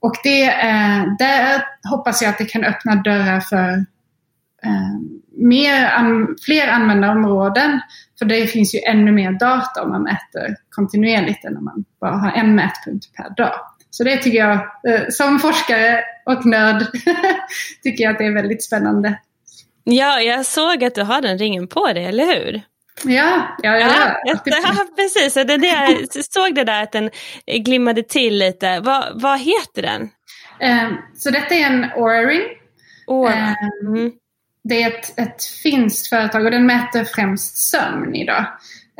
Och 0.00 0.14
det, 0.22 0.44
eh, 0.44 1.04
där 1.18 1.62
hoppas 1.90 2.22
jag 2.22 2.28
att 2.28 2.38
det 2.38 2.44
kan 2.44 2.64
öppna 2.64 2.94
dörrar 2.94 3.40
för 3.40 3.84
um, 4.66 5.22
mer 5.38 5.86
an, 5.86 6.36
fler 6.42 6.68
användarområden 6.68 7.80
för 8.18 8.24
det 8.24 8.46
finns 8.46 8.74
ju 8.74 8.78
ännu 8.78 9.12
mer 9.12 9.32
data 9.32 9.82
om 9.82 9.90
man 9.90 10.02
mäter 10.02 10.56
kontinuerligt 10.70 11.44
än 11.44 11.56
om 11.56 11.64
man 11.64 11.84
bara 12.00 12.16
har 12.16 12.32
en 12.32 12.54
mätpunkt 12.54 13.14
per 13.16 13.34
dag. 13.36 13.54
Så 13.90 14.04
det 14.04 14.16
tycker 14.16 14.38
jag, 14.38 14.52
eh, 14.54 15.08
som 15.08 15.38
forskare 15.38 16.04
och 16.26 16.46
nörd, 16.46 16.86
tycker 17.82 18.04
jag 18.04 18.12
att 18.12 18.18
det 18.18 18.24
är 18.24 18.34
väldigt 18.34 18.64
spännande. 18.64 19.18
Ja, 19.84 20.20
jag 20.20 20.46
såg 20.46 20.84
att 20.84 20.94
du 20.94 21.02
har 21.02 21.20
den 21.20 21.38
ringen 21.38 21.68
på 21.68 21.86
dig, 21.86 22.04
eller 22.04 22.26
hur? 22.26 22.62
Ja, 23.04 23.56
ja, 23.62 23.76
ja, 23.76 24.16
ja, 24.24 24.40
ja 24.44 24.74
precis. 24.96 25.34
Det 25.34 25.44
där, 25.44 25.98
jag 26.14 26.24
såg 26.24 26.54
det 26.54 26.64
där 26.64 26.82
att 26.82 26.92
den 26.92 27.10
glimmade 27.46 28.02
till 28.02 28.38
lite. 28.38 28.80
Vad, 28.80 29.22
vad 29.22 29.38
heter 29.38 29.82
den? 29.82 30.02
Um, 30.60 30.96
så 31.16 31.30
detta 31.30 31.54
är 31.54 31.66
en 31.66 31.84
Oura-ring. 31.96 32.42
Oura. 33.06 33.54
Um, 33.86 33.96
mm 33.96 34.12
det 34.64 34.82
är 34.82 34.88
ett, 34.88 35.18
ett 35.18 35.44
finskt 35.44 36.08
företag 36.08 36.44
och 36.44 36.50
den 36.50 36.66
mäter 36.66 37.04
främst 37.04 37.56
sömn 37.56 38.14
idag. 38.14 38.46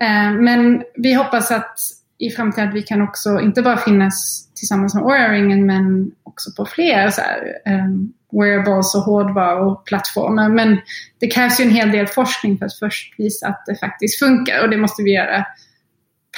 Eh, 0.01 0.31
men 0.31 0.83
vi 0.95 1.13
hoppas 1.13 1.51
att 1.51 1.79
i 2.19 2.31
framtiden 2.31 2.69
att 2.69 2.75
vi 2.75 2.83
kan 2.83 3.03
också 3.03 3.41
inte 3.41 3.63
bara 3.63 3.77
finnas 3.77 4.49
tillsammans 4.55 4.95
med 4.95 5.05
Oura-ringen 5.05 5.67
men 5.67 6.11
också 6.23 6.51
på 6.57 6.67
fler 6.67 7.11
så 7.11 7.21
här, 7.21 7.53
um, 7.67 8.13
wearables 8.33 8.95
och 8.95 9.03
hårdvaruplattformar. 9.03 10.49
Men 10.49 10.81
det 11.21 11.27
krävs 11.27 11.61
ju 11.61 11.65
en 11.65 11.71
hel 11.71 11.91
del 11.91 12.07
forskning 12.07 12.59
för 12.59 12.67
att 12.67 12.79
först 12.79 13.15
visa 13.19 13.49
att 13.49 13.63
det 13.67 13.77
faktiskt 13.77 14.19
funkar 14.19 14.63
och 14.63 14.71
det 14.71 14.77
måste 14.77 15.03
vi 15.03 15.15
göra 15.15 15.47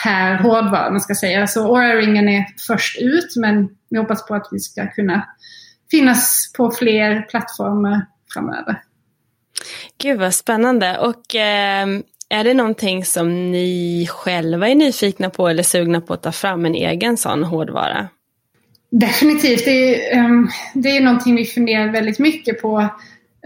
per 0.04 0.34
hårdvara 0.34 0.90
man 0.90 1.00
ska 1.00 1.14
säga. 1.14 1.46
Så 1.46 1.68
Oura-ringen 1.68 2.28
är 2.28 2.46
först 2.66 2.98
ut 3.00 3.36
men 3.36 3.68
vi 3.90 3.98
hoppas 3.98 4.26
på 4.26 4.34
att 4.34 4.48
vi 4.52 4.58
ska 4.58 4.86
kunna 4.86 5.26
finnas 5.90 6.52
på 6.56 6.70
fler 6.70 7.22
plattformar 7.22 8.06
framöver. 8.34 8.82
Gud 10.03 10.18
vad 10.18 10.34
spännande. 10.34 10.98
Och 10.98 11.34
eh, 11.34 11.86
är 12.28 12.44
det 12.44 12.55
någonting 12.55 13.05
som 13.05 13.51
ni 13.51 14.07
själva 14.11 14.68
är 14.68 14.74
nyfikna 14.74 15.30
på 15.30 15.48
eller 15.48 15.62
sugna 15.62 16.01
på 16.01 16.14
att 16.14 16.22
ta 16.22 16.32
fram 16.32 16.66
en 16.66 16.74
egen 16.74 17.16
sån 17.16 17.44
hårdvara? 17.44 18.09
Definitivt. 18.90 19.64
Det 19.64 20.12
är, 20.12 20.24
um, 20.24 20.51
det 20.74 20.96
är 20.96 21.01
någonting 21.01 21.36
vi 21.36 21.44
funderar 21.44 21.92
väldigt 21.92 22.18
mycket 22.18 22.62
på. 22.62 22.88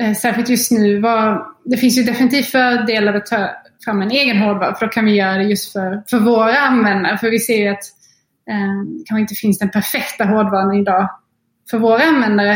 Eh, 0.00 0.14
särskilt 0.14 0.48
just 0.48 0.70
nu. 0.70 1.00
Var, 1.00 1.46
det 1.64 1.76
finns 1.76 1.98
ju 1.98 2.02
definitivt 2.02 2.46
fördelar 2.46 3.14
att 3.14 3.26
ta 3.26 3.50
fram 3.84 4.02
en 4.02 4.10
egen 4.10 4.38
hårdvara. 4.38 4.74
För 4.74 4.86
då 4.86 4.92
kan 4.92 5.04
vi 5.04 5.14
göra 5.14 5.36
det 5.36 5.44
just 5.44 5.72
för, 5.72 6.02
för 6.10 6.18
våra 6.18 6.58
användare. 6.58 7.18
För 7.18 7.30
vi 7.30 7.38
ser 7.38 7.58
ju 7.58 7.68
att 7.68 7.84
um, 8.50 9.04
kanske 9.06 9.20
inte 9.20 9.34
finns 9.34 9.58
den 9.58 9.70
perfekta 9.70 10.24
hårdvaran 10.24 10.74
idag 10.74 11.08
för 11.70 11.78
våra 11.78 12.02
användare. 12.02 12.54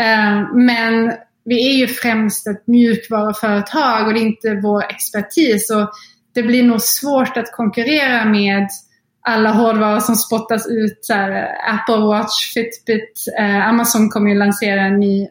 Uh, 0.00 0.54
men 0.54 1.12
vi 1.48 1.68
är 1.68 1.76
ju 1.78 1.86
främst 1.86 2.46
ett 2.46 2.66
mjukvaruföretag 2.66 4.06
och 4.06 4.14
det 4.14 4.20
är 4.20 4.26
inte 4.26 4.54
vår 4.62 4.84
expertis. 4.90 5.70
Och 5.70 5.90
det 6.34 6.42
blir 6.42 6.62
nog 6.62 6.80
svårt 6.80 7.36
att 7.36 7.52
konkurrera 7.52 8.24
med 8.24 8.68
alla 9.20 9.50
hårdvaror 9.50 10.00
som 10.00 10.16
spottas 10.16 10.66
ut. 10.66 10.98
Så 11.00 11.12
här, 11.12 11.30
eh, 11.30 11.74
Apple 11.74 12.06
Watch, 12.06 12.54
Fitbit, 12.54 13.24
eh, 13.38 13.68
Amazon 13.68 14.10
kommer 14.10 14.30
ju 14.30 14.38
lansera 14.38 14.80
en 14.80 15.00
ny 15.00 15.28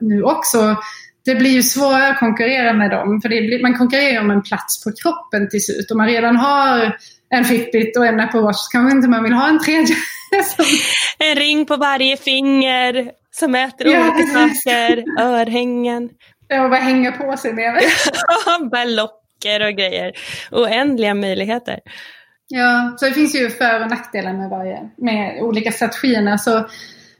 nu 0.00 0.22
också. 0.22 0.76
Det 1.24 1.34
blir 1.34 1.50
ju 1.50 1.62
svårare 1.62 2.08
att 2.08 2.18
konkurrera 2.18 2.72
med 2.72 2.90
dem. 2.90 3.20
För 3.20 3.28
blir, 3.28 3.62
man 3.62 3.78
konkurrerar 3.78 4.20
om 4.20 4.30
en 4.30 4.42
plats 4.42 4.84
på 4.84 4.92
kroppen 5.02 5.50
till 5.50 5.64
slut. 5.64 5.90
Om 5.90 5.96
man 5.96 6.06
redan 6.06 6.36
har 6.36 6.96
en 7.30 7.44
Fitbit 7.44 7.96
och 7.96 8.06
en 8.06 8.20
Apple 8.20 8.40
Watch 8.40 8.58
så 8.58 8.70
kanske 8.72 8.96
inte 8.96 9.08
man 9.08 9.22
vill 9.22 9.32
ha 9.32 9.48
en 9.48 9.58
tredje. 9.58 9.94
en 11.18 11.34
ring 11.34 11.66
på 11.66 11.76
varje 11.76 12.16
finger 12.16 13.21
som 13.34 13.54
äter 13.54 13.86
ja, 13.86 14.00
olika 14.00 14.26
saker, 14.26 15.04
örhängen. 15.20 16.10
Ja, 16.48 16.68
vad 16.68 16.78
hänger 16.78 17.12
på 17.12 17.36
sig 17.36 17.52
med. 17.52 17.82
Ballocker 18.70 19.68
och 19.68 19.76
grejer. 19.76 20.12
Oändliga 20.50 21.14
möjligheter. 21.14 21.80
Ja, 22.48 22.96
så 22.98 23.04
det 23.04 23.12
finns 23.12 23.34
ju 23.34 23.50
för 23.50 23.80
och 23.80 23.90
nackdelar 23.90 24.32
med, 24.32 24.50
varje, 24.50 24.90
med 24.96 25.42
olika 25.42 25.72
strategierna. 25.72 26.38
Så 26.38 26.68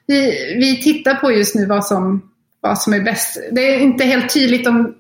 vi, 0.06 0.30
vi 0.58 0.82
tittar 0.82 1.14
på 1.14 1.32
just 1.32 1.54
nu 1.54 1.66
vad 1.66 1.86
som, 1.86 2.30
vad 2.60 2.78
som 2.78 2.92
är 2.92 3.00
bäst. 3.00 3.40
Det 3.52 3.74
är 3.74 3.78
inte 3.78 4.04
helt 4.04 4.34
tydligt 4.34 4.66
om 4.66 4.94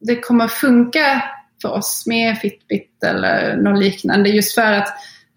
det 0.00 0.16
kommer 0.16 0.48
funka 0.48 1.22
för 1.62 1.72
oss 1.72 2.04
med 2.06 2.38
Fitbit 2.38 3.04
eller 3.04 3.56
något 3.56 3.82
liknande. 3.82 4.28
Just 4.28 4.54
för 4.54 4.72
att 4.72 4.88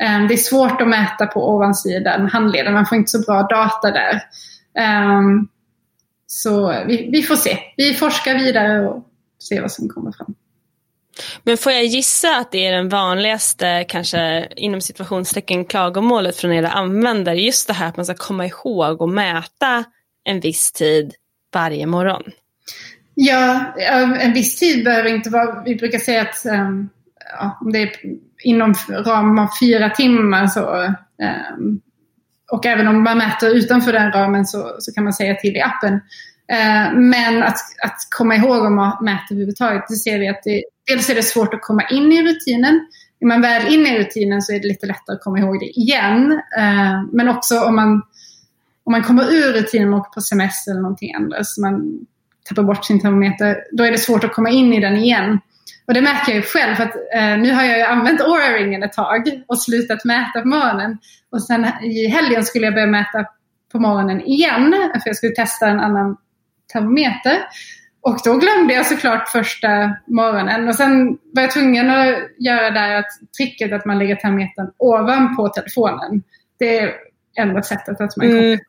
um, 0.03 0.27
det 0.27 0.33
är 0.33 0.37
svårt 0.37 0.81
att 0.81 0.87
mäta 0.87 1.25
på 1.25 1.49
ovansidan 1.49 2.27
handleden. 2.27 2.73
Man 2.73 2.85
får 2.85 2.97
inte 2.97 3.11
så 3.11 3.19
bra 3.19 3.43
data 3.43 3.91
där. 3.91 4.21
Um, 4.77 5.49
så 6.27 6.83
vi, 6.87 7.09
vi, 7.11 7.23
får 7.23 7.35
se. 7.35 7.59
Vi 7.77 7.93
forskar 7.93 8.35
vidare 8.35 8.87
och 8.87 9.05
ser 9.49 9.61
vad 9.61 9.71
som 9.71 9.89
kommer 9.89 10.11
fram. 10.11 10.35
Men 11.43 11.57
får 11.57 11.71
jag 11.71 11.85
gissa 11.85 12.37
att 12.37 12.51
det 12.51 12.65
är 12.65 12.71
den 12.71 12.89
vanligaste, 12.89 13.85
kanske 13.87 14.47
inom 14.55 14.81
situationstecken, 14.81 15.65
klagomålet 15.65 16.35
från 16.37 16.51
era 16.51 16.69
användare, 16.69 17.41
just 17.41 17.67
det 17.67 17.73
här 17.73 17.87
att 17.87 17.97
man 17.97 18.05
ska 18.05 18.15
komma 18.15 18.45
ihåg 18.45 19.01
och 19.01 19.09
mäta 19.09 19.83
en 20.23 20.39
viss 20.39 20.71
tid 20.71 21.13
varje 21.53 21.85
morgon? 21.85 22.23
Ja, 23.13 23.73
en 24.19 24.33
viss 24.33 24.59
tid 24.59 24.83
behöver 24.83 25.09
inte 25.09 25.29
vara, 25.29 25.63
vi 25.63 25.75
brukar 25.75 25.99
säga 25.99 26.21
att 26.21 26.45
um, 26.45 26.89
ja, 27.39 27.57
om 27.61 27.71
det 27.71 27.79
är 27.79 27.91
inom 28.43 28.73
ram 28.89 29.39
av 29.39 29.47
fyra 29.59 29.89
timmar 29.89 30.47
så 30.47 30.93
um, 31.57 31.81
och 32.51 32.65
även 32.65 32.87
om 32.87 33.03
man 33.03 33.17
mäter 33.17 33.55
utanför 33.55 33.93
den 33.93 34.11
ramen 34.11 34.45
så, 34.45 34.75
så 34.79 34.93
kan 34.93 35.03
man 35.03 35.13
säga 35.13 35.35
till 35.35 35.55
i 35.55 35.61
appen. 35.61 35.93
Eh, 36.51 36.93
men 36.93 37.43
att, 37.43 37.57
att 37.83 37.97
komma 38.09 38.35
ihåg 38.35 38.65
om 38.65 38.75
man 38.75 38.97
mäter 39.01 39.31
överhuvudtaget, 39.31 39.83
det 39.89 39.95
ser 39.95 40.19
vi 40.19 40.27
att 40.27 40.43
det, 40.43 40.63
dels 40.87 41.09
är 41.09 41.15
det 41.15 41.23
svårt 41.23 41.53
att 41.53 41.61
komma 41.61 41.83
in 41.89 42.11
i 42.11 42.23
rutinen. 42.23 42.87
Är 43.19 43.25
man 43.25 43.41
väl 43.41 43.73
inne 43.73 43.95
i 43.95 43.99
rutinen 43.99 44.41
så 44.41 44.53
är 44.53 44.59
det 44.59 44.67
lite 44.67 44.85
lättare 44.85 45.15
att 45.15 45.23
komma 45.23 45.39
ihåg 45.39 45.59
det 45.59 45.79
igen. 45.79 46.31
Eh, 46.57 47.03
men 47.11 47.29
också 47.29 47.59
om 47.59 47.75
man, 47.75 48.01
om 48.83 48.91
man 48.91 49.03
kommer 49.03 49.33
ur 49.33 49.53
rutinen 49.53 49.93
och 49.93 49.99
åker 49.99 50.11
på 50.11 50.21
semester 50.21 50.71
eller 50.71 50.81
någonting 50.81 51.13
annat, 51.13 51.47
så 51.47 51.61
man 51.61 52.05
tappar 52.49 52.63
bort 52.63 52.85
sin 52.85 53.01
termometer, 53.01 53.57
då 53.71 53.83
är 53.83 53.91
det 53.91 53.97
svårt 53.97 54.23
att 54.23 54.33
komma 54.33 54.49
in 54.49 54.73
i 54.73 54.79
den 54.79 54.97
igen. 54.97 55.39
Och 55.89 55.95
det 55.95 56.01
märker 56.01 56.31
jag 56.31 56.35
ju 56.35 56.41
själv 56.41 56.75
för 56.75 56.83
att 56.83 56.95
eh, 57.15 57.37
nu 57.37 57.53
har 57.53 57.63
jag 57.63 57.77
ju 57.77 57.83
använt 57.83 58.21
aura-ringen 58.21 58.83
ett 58.83 58.93
tag 58.93 59.43
och 59.47 59.61
slutat 59.61 60.05
mäta 60.05 60.41
på 60.41 60.47
morgonen. 60.47 60.97
Och 61.31 61.43
sen 61.43 61.65
i 61.83 62.07
helgen 62.07 62.45
skulle 62.45 62.65
jag 62.65 62.73
börja 62.73 62.87
mäta 62.87 63.25
på 63.71 63.79
morgonen 63.79 64.21
igen 64.21 64.71
för 64.93 65.09
jag 65.09 65.15
skulle 65.15 65.35
testa 65.35 65.67
en 65.67 65.79
annan 65.79 66.17
termometer. 66.73 67.37
Och 68.01 68.17
då 68.23 68.37
glömde 68.37 68.73
jag 68.73 68.85
såklart 68.85 69.29
första 69.29 69.95
morgonen. 70.07 70.67
Och 70.67 70.75
sen 70.75 71.17
var 71.33 71.41
jag 71.41 71.51
tvungen 71.51 71.89
att 71.89 72.15
göra 72.39 72.69
det 72.69 72.79
här 72.79 73.05
tricket 73.37 73.73
att 73.73 73.85
man 73.85 73.99
lägger 73.99 74.15
termometern 74.15 74.71
ovanpå 74.77 75.49
telefonen. 75.49 76.23
Det 76.59 76.93
enda 77.39 77.61
sättet 77.61 78.01
att 78.01 78.17
man 78.17 78.29
mm. 78.29 78.59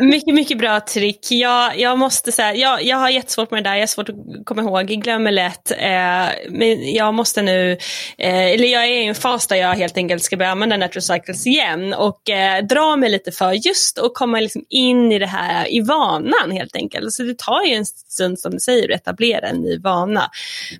Mycket, 0.00 0.34
mycket 0.34 0.58
bra 0.58 0.80
trick. 0.80 1.26
Jag, 1.30 1.78
jag 1.78 1.98
måste 1.98 2.32
säga, 2.32 2.54
jag, 2.54 2.82
jag 2.82 2.96
har 2.96 3.10
jättesvårt 3.10 3.50
med 3.50 3.64
det 3.64 3.70
där, 3.70 3.74
jag 3.74 3.82
har 3.82 3.86
svårt 3.86 4.08
att 4.08 4.16
komma 4.44 4.62
ihåg, 4.62 4.90
jag 4.90 5.02
glömmer 5.02 5.30
lätt. 5.30 5.70
Eh, 5.70 6.50
men 6.50 6.94
jag 6.94 7.14
måste 7.14 7.42
nu, 7.42 7.72
eh, 8.18 8.46
eller 8.46 8.68
jag 8.68 8.84
är 8.84 9.02
i 9.02 9.06
en 9.06 9.14
fas 9.14 9.46
där 9.46 9.56
jag 9.56 9.74
helt 9.74 9.96
enkelt 9.96 10.22
ska 10.22 10.36
börja 10.36 10.50
använda 10.50 10.76
Natural 10.76 11.02
Cycles 11.02 11.46
igen 11.46 11.94
och 11.94 12.30
eh, 12.30 12.64
dra 12.64 12.96
mig 12.96 13.10
lite 13.10 13.32
för 13.32 13.52
just 13.52 13.98
att 13.98 14.14
komma 14.14 14.40
liksom 14.40 14.64
in 14.68 15.12
i 15.12 15.18
det 15.18 15.26
här 15.26 15.74
i 15.74 15.80
vanan 15.80 16.50
helt 16.50 16.76
enkelt. 16.76 17.12
Så 17.12 17.22
det 17.22 17.38
tar 17.38 17.64
ju 17.64 17.74
en 17.74 17.86
stund 17.86 18.38
som 18.38 18.52
du 18.52 18.58
säger 18.58 18.94
att 18.94 19.00
etablera 19.00 19.48
en 19.48 19.56
ny 19.56 19.78
vana. 19.78 20.30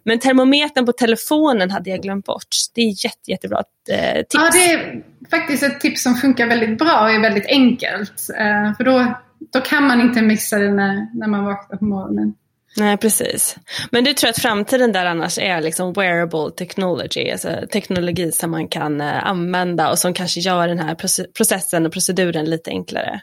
Men 0.04 0.18
termometern 0.18 0.86
på 0.86 0.92
telefonen 0.92 1.70
hade 1.70 1.90
jag 1.90 2.02
glömt 2.02 2.26
bort. 2.26 2.48
Det 2.74 2.80
är 2.80 3.04
jätte, 3.04 3.30
jättebra 3.30 3.62
eh, 3.90 4.16
tips. 4.16 4.34
Ja, 4.34 4.50
det 4.52 4.72
är 4.72 5.13
faktiskt 5.30 5.62
ett 5.62 5.80
tips 5.80 6.02
som 6.02 6.14
funkar 6.14 6.46
väldigt 6.46 6.78
bra 6.78 7.00
och 7.00 7.10
är 7.10 7.20
väldigt 7.20 7.46
enkelt. 7.46 8.30
Eh, 8.38 8.76
för 8.76 8.84
då, 8.84 9.14
då 9.52 9.60
kan 9.60 9.86
man 9.86 10.00
inte 10.00 10.22
missa 10.22 10.58
det 10.58 10.70
när, 10.70 11.18
när 11.18 11.26
man 11.26 11.44
vaknar 11.44 11.78
på 11.78 11.84
morgonen. 11.84 12.34
Nej, 12.76 12.96
precis. 12.96 13.56
Men 13.90 14.04
du 14.04 14.12
tror 14.12 14.30
att 14.30 14.38
framtiden 14.38 14.92
där 14.92 15.06
annars 15.06 15.38
är 15.38 15.60
liksom 15.60 15.92
wearable 15.92 16.50
technology, 16.56 17.30
alltså 17.30 17.48
teknologi 17.72 18.32
som 18.32 18.50
man 18.50 18.68
kan 18.68 19.00
eh, 19.00 19.26
använda 19.26 19.90
och 19.90 19.98
som 19.98 20.14
kanske 20.14 20.40
gör 20.40 20.68
den 20.68 20.78
här 20.78 20.94
processen 21.32 21.86
och 21.86 21.92
proceduren 21.92 22.44
lite 22.44 22.70
enklare? 22.70 23.20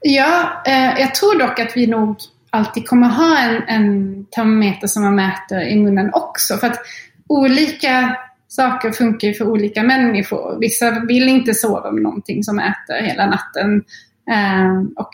Ja, 0.00 0.62
eh, 0.66 1.00
jag 1.00 1.14
tror 1.14 1.38
dock 1.38 1.60
att 1.60 1.76
vi 1.76 1.86
nog 1.86 2.16
alltid 2.50 2.88
kommer 2.88 3.08
ha 3.08 3.38
en, 3.38 3.62
en 3.68 4.26
termometer 4.26 4.86
som 4.86 5.02
man 5.02 5.14
mäter 5.14 5.62
i 5.62 5.76
munnen 5.76 6.10
också. 6.14 6.56
För 6.56 6.66
att 6.66 6.80
olika 7.28 8.16
saker 8.48 8.90
funkar 8.90 9.28
ju 9.28 9.34
för 9.34 9.48
olika 9.48 9.82
människor. 9.82 10.58
Vissa 10.60 11.00
vill 11.08 11.28
inte 11.28 11.54
sova 11.54 11.90
med 11.90 12.02
någonting 12.02 12.44
som 12.44 12.58
äter 12.58 13.02
hela 13.02 13.26
natten. 13.26 13.84
Ehm, 14.30 14.92
och 14.96 15.10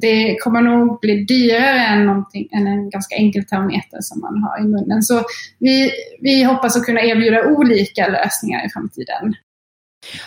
det 0.00 0.36
kommer 0.40 0.60
nog 0.60 1.00
bli 1.00 1.24
dyrare 1.24 1.86
än, 1.86 2.08
än 2.52 2.66
en 2.66 2.90
ganska 2.90 3.16
enkel 3.16 3.44
termometer 3.44 3.98
som 4.00 4.20
man 4.20 4.42
har 4.42 4.60
i 4.60 4.68
munnen. 4.68 5.02
Så 5.02 5.22
vi, 5.58 5.90
vi 6.20 6.42
hoppas 6.42 6.76
att 6.76 6.84
kunna 6.84 7.02
erbjuda 7.02 7.46
olika 7.46 8.08
lösningar 8.08 8.66
i 8.66 8.70
framtiden. 8.70 9.34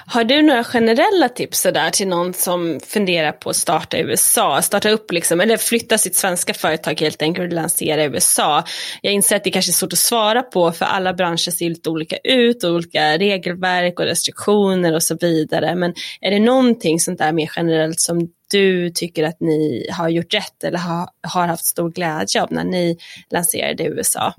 Har 0.05 0.23
du 0.23 0.41
några 0.41 0.63
generella 0.63 1.29
tips 1.29 1.63
där 1.63 1.89
till 1.89 2.07
någon 2.07 2.33
som 2.33 2.79
funderar 2.87 3.31
på 3.31 3.49
att 3.49 3.55
starta 3.55 3.97
i 3.97 4.01
USA? 4.01 4.61
Starta 4.61 4.89
upp 4.89 5.11
liksom, 5.11 5.41
eller 5.41 5.57
flytta 5.57 5.97
sitt 5.97 6.15
svenska 6.15 6.53
företag 6.53 7.01
helt 7.01 7.21
enkelt 7.21 7.51
och 7.51 7.55
lansera 7.55 8.03
i 8.03 8.07
USA. 8.07 8.63
Jag 9.01 9.13
inser 9.13 9.35
att 9.35 9.43
det 9.43 9.51
kanske 9.51 9.71
är 9.71 9.73
svårt 9.73 9.93
att 9.93 9.99
svara 9.99 10.41
på 10.41 10.71
för 10.71 10.85
alla 10.85 11.13
branscher 11.13 11.51
ser 11.51 11.69
lite 11.69 11.89
olika 11.89 12.17
ut 12.23 12.63
och 12.63 12.71
olika 12.71 13.17
regelverk 13.17 13.99
och 13.99 14.05
restriktioner 14.05 14.95
och 14.95 15.03
så 15.03 15.17
vidare. 15.21 15.75
Men 15.75 15.93
är 16.21 16.31
det 16.31 16.39
någonting 16.39 16.99
sånt 16.99 17.19
där 17.19 17.31
mer 17.31 17.51
generellt 17.55 17.99
som 17.99 18.29
du 18.51 18.89
tycker 18.89 19.23
att 19.23 19.39
ni 19.39 19.87
har 19.91 20.09
gjort 20.09 20.33
rätt 20.33 20.63
eller 20.63 20.77
har, 20.77 21.09
har 21.21 21.47
haft 21.47 21.65
stor 21.65 21.91
glädje 21.91 22.43
av 22.43 22.51
när 22.51 22.63
ni 22.63 22.97
lanserade 23.29 23.83
i 23.83 23.87
USA? 23.87 24.33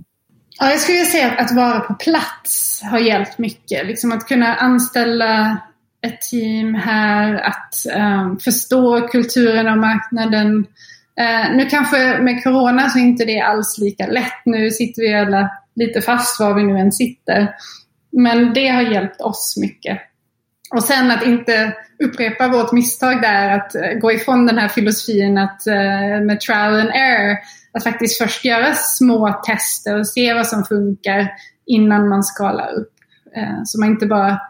Ja, 0.58 0.70
jag 0.70 0.80
skulle 0.80 1.04
säga 1.04 1.30
att, 1.30 1.40
att 1.40 1.56
vara 1.56 1.80
på 1.80 1.94
plats 1.94 2.82
har 2.82 2.98
hjälpt 2.98 3.38
mycket. 3.38 3.86
Liksom 3.86 4.12
att 4.12 4.28
kunna 4.28 4.54
anställa 4.54 5.58
ett 6.06 6.20
team 6.20 6.74
här, 6.74 7.34
att 7.34 7.74
um, 7.96 8.38
förstå 8.38 9.08
kulturen 9.08 9.68
och 9.68 9.78
marknaden. 9.78 10.56
Uh, 11.20 11.56
nu 11.56 11.66
kanske 11.66 12.18
med 12.18 12.42
Corona 12.44 12.90
så 12.90 12.98
är 12.98 13.02
inte 13.02 13.24
det 13.24 13.40
alls 13.40 13.78
lika 13.78 14.06
lätt. 14.06 14.42
Nu 14.44 14.70
sitter 14.70 15.02
vi 15.02 15.14
alla 15.14 15.50
lite 15.74 16.00
fast 16.00 16.40
var 16.40 16.54
vi 16.54 16.62
nu 16.62 16.78
än 16.78 16.92
sitter. 16.92 17.54
Men 18.12 18.52
det 18.54 18.68
har 18.68 18.82
hjälpt 18.82 19.20
oss 19.20 19.56
mycket. 19.60 19.98
Och 20.74 20.84
sen 20.84 21.10
att 21.10 21.26
inte 21.26 21.72
upprepa 22.04 22.48
vårt 22.48 22.72
misstag 22.72 23.22
där, 23.22 23.50
att 23.50 23.74
eh, 23.74 23.92
gå 24.00 24.12
ifrån 24.12 24.46
den 24.46 24.58
här 24.58 24.68
filosofin 24.68 25.38
att 25.38 25.62
uh, 25.66 26.26
med 26.26 26.40
trial 26.40 26.80
and 26.80 26.90
error 26.90 27.36
att 27.78 27.84
faktiskt 27.84 28.18
först 28.18 28.44
göra 28.44 28.74
små 28.74 29.40
tester 29.46 29.98
och 29.98 30.06
se 30.06 30.34
vad 30.34 30.46
som 30.46 30.64
funkar 30.64 31.32
innan 31.66 32.08
man 32.08 32.24
skalar 32.24 32.72
upp. 32.72 32.92
Eh, 33.36 33.60
så 33.64 33.80
man 33.80 33.88
inte 33.88 34.06
bara 34.06 34.40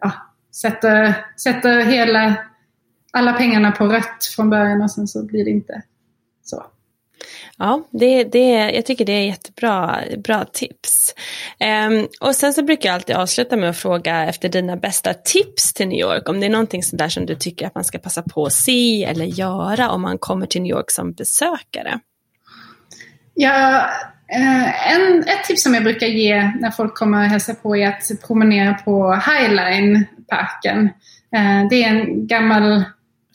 ja, 0.00 0.12
sätter, 0.54 1.14
sätter 1.42 1.80
hela, 1.80 2.34
alla 3.12 3.32
pengarna 3.32 3.70
på 3.72 3.86
rött 3.86 4.24
från 4.36 4.50
början 4.50 4.82
och 4.82 4.90
sen 4.90 5.08
så 5.08 5.26
blir 5.26 5.44
det 5.44 5.50
inte 5.50 5.82
så. 6.42 6.64
Ja, 7.58 7.88
det, 7.90 8.24
det, 8.24 8.70
jag 8.70 8.86
tycker 8.86 9.04
det 9.04 9.12
är 9.12 9.26
jättebra 9.26 9.98
bra 10.24 10.44
tips. 10.44 11.14
Um, 11.88 12.08
och 12.20 12.36
sen 12.36 12.54
så 12.54 12.62
brukar 12.62 12.88
jag 12.88 12.94
alltid 12.94 13.16
avsluta 13.16 13.56
med 13.56 13.70
att 13.70 13.76
fråga 13.76 14.24
efter 14.24 14.48
dina 14.48 14.76
bästa 14.76 15.14
tips 15.14 15.72
till 15.72 15.88
New 15.88 15.98
York. 15.98 16.28
Om 16.28 16.40
det 16.40 16.46
är 16.46 16.50
någonting 16.50 16.82
sådär 16.82 17.08
som 17.08 17.26
du 17.26 17.34
tycker 17.34 17.66
att 17.66 17.74
man 17.74 17.84
ska 17.84 17.98
passa 17.98 18.22
på 18.22 18.44
att 18.44 18.52
se 18.52 19.04
eller 19.04 19.24
göra 19.24 19.90
om 19.90 20.02
man 20.02 20.18
kommer 20.18 20.46
till 20.46 20.62
New 20.62 20.70
York 20.70 20.90
som 20.90 21.12
besökare. 21.12 22.00
Ja, 23.34 23.90
eh, 24.28 24.92
en, 24.94 25.18
ett 25.18 25.44
tips 25.44 25.62
som 25.62 25.74
jag 25.74 25.84
brukar 25.84 26.06
ge 26.06 26.52
när 26.60 26.70
folk 26.70 26.94
kommer 26.94 27.24
och 27.24 27.30
hälsar 27.30 27.54
på 27.54 27.76
är 27.76 27.88
att 27.88 28.26
promenera 28.26 28.74
på 28.74 29.22
Highline-parken. 29.26 30.84
Eh, 31.36 31.68
det 31.70 31.84
är 31.84 31.88
en 31.88 32.26
gammal 32.26 32.84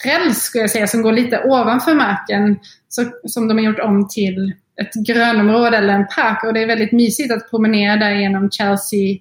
räls 0.06 0.38
skulle 0.38 0.64
jag 0.64 0.72
säga 0.72 0.88
som 0.88 1.02
går 1.02 1.12
lite 1.12 1.44
ovanför 1.44 1.96
marken 1.96 2.60
så, 2.90 3.06
som 3.24 3.48
de 3.48 3.58
har 3.58 3.66
gjort 3.66 3.80
om 3.80 4.08
till 4.08 4.54
ett 4.82 4.94
grönområde 4.94 5.78
eller 5.78 5.94
en 5.94 6.08
park 6.08 6.44
och 6.44 6.54
det 6.54 6.64
är 6.64 6.68
väldigt 6.68 6.92
mysigt 6.92 7.34
att 7.34 7.50
promenera 7.50 7.96
där 7.96 8.12
genom 8.12 8.52
Chelsea 8.52 9.18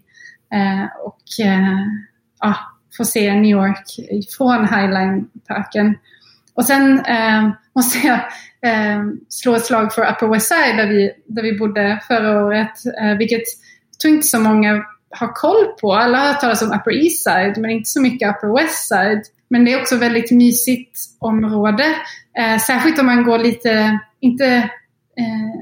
eh, 0.53 0.87
och 1.05 1.47
eh, 1.47 1.87
ja, 2.41 2.55
få 2.97 3.05
se 3.05 3.35
New 3.35 3.51
York 3.51 3.85
från 4.37 4.69
Highline-parken. 4.69 5.99
Och 6.55 6.65
sen 6.65 7.01
eh, 7.01 7.51
måste 7.77 7.99
jag 7.99 8.19
eh, 8.63 9.03
slå 9.29 9.55
ett 9.55 9.65
slag 9.65 9.93
för 9.93 10.03
Upper 10.03 10.27
West 10.27 10.49
Side 10.49 10.77
där 10.77 10.87
vi, 10.87 11.13
där 11.27 11.43
vi 11.43 11.59
bodde 11.59 12.01
förra 12.09 12.47
året. 12.47 12.73
Eh, 13.03 13.17
vilket 13.19 13.43
jag 13.93 14.01
tror 14.01 14.15
inte 14.15 14.27
så 14.27 14.41
många 14.41 14.85
har 15.11 15.35
koll 15.35 15.67
på. 15.81 15.93
Alla 15.93 16.19
har 16.19 16.27
hört 16.27 16.41
talas 16.41 16.63
om 16.63 16.69
Upper 16.69 17.05
East 17.05 17.25
Side 17.25 17.59
men 17.59 17.71
inte 17.71 17.91
så 17.91 18.01
mycket 18.01 18.31
Upper 18.31 18.57
West 18.57 18.89
Side. 18.89 19.23
Men 19.49 19.65
det 19.65 19.73
är 19.73 19.81
också 19.81 19.97
väldigt 19.97 20.31
mysigt 20.31 20.99
område. 21.19 21.85
Eh, 22.39 22.59
särskilt 22.59 22.99
om 22.99 23.07
man 23.07 23.25
går 23.25 23.39
lite, 23.39 23.99
inte, 24.21 24.47
eh, 25.19 25.61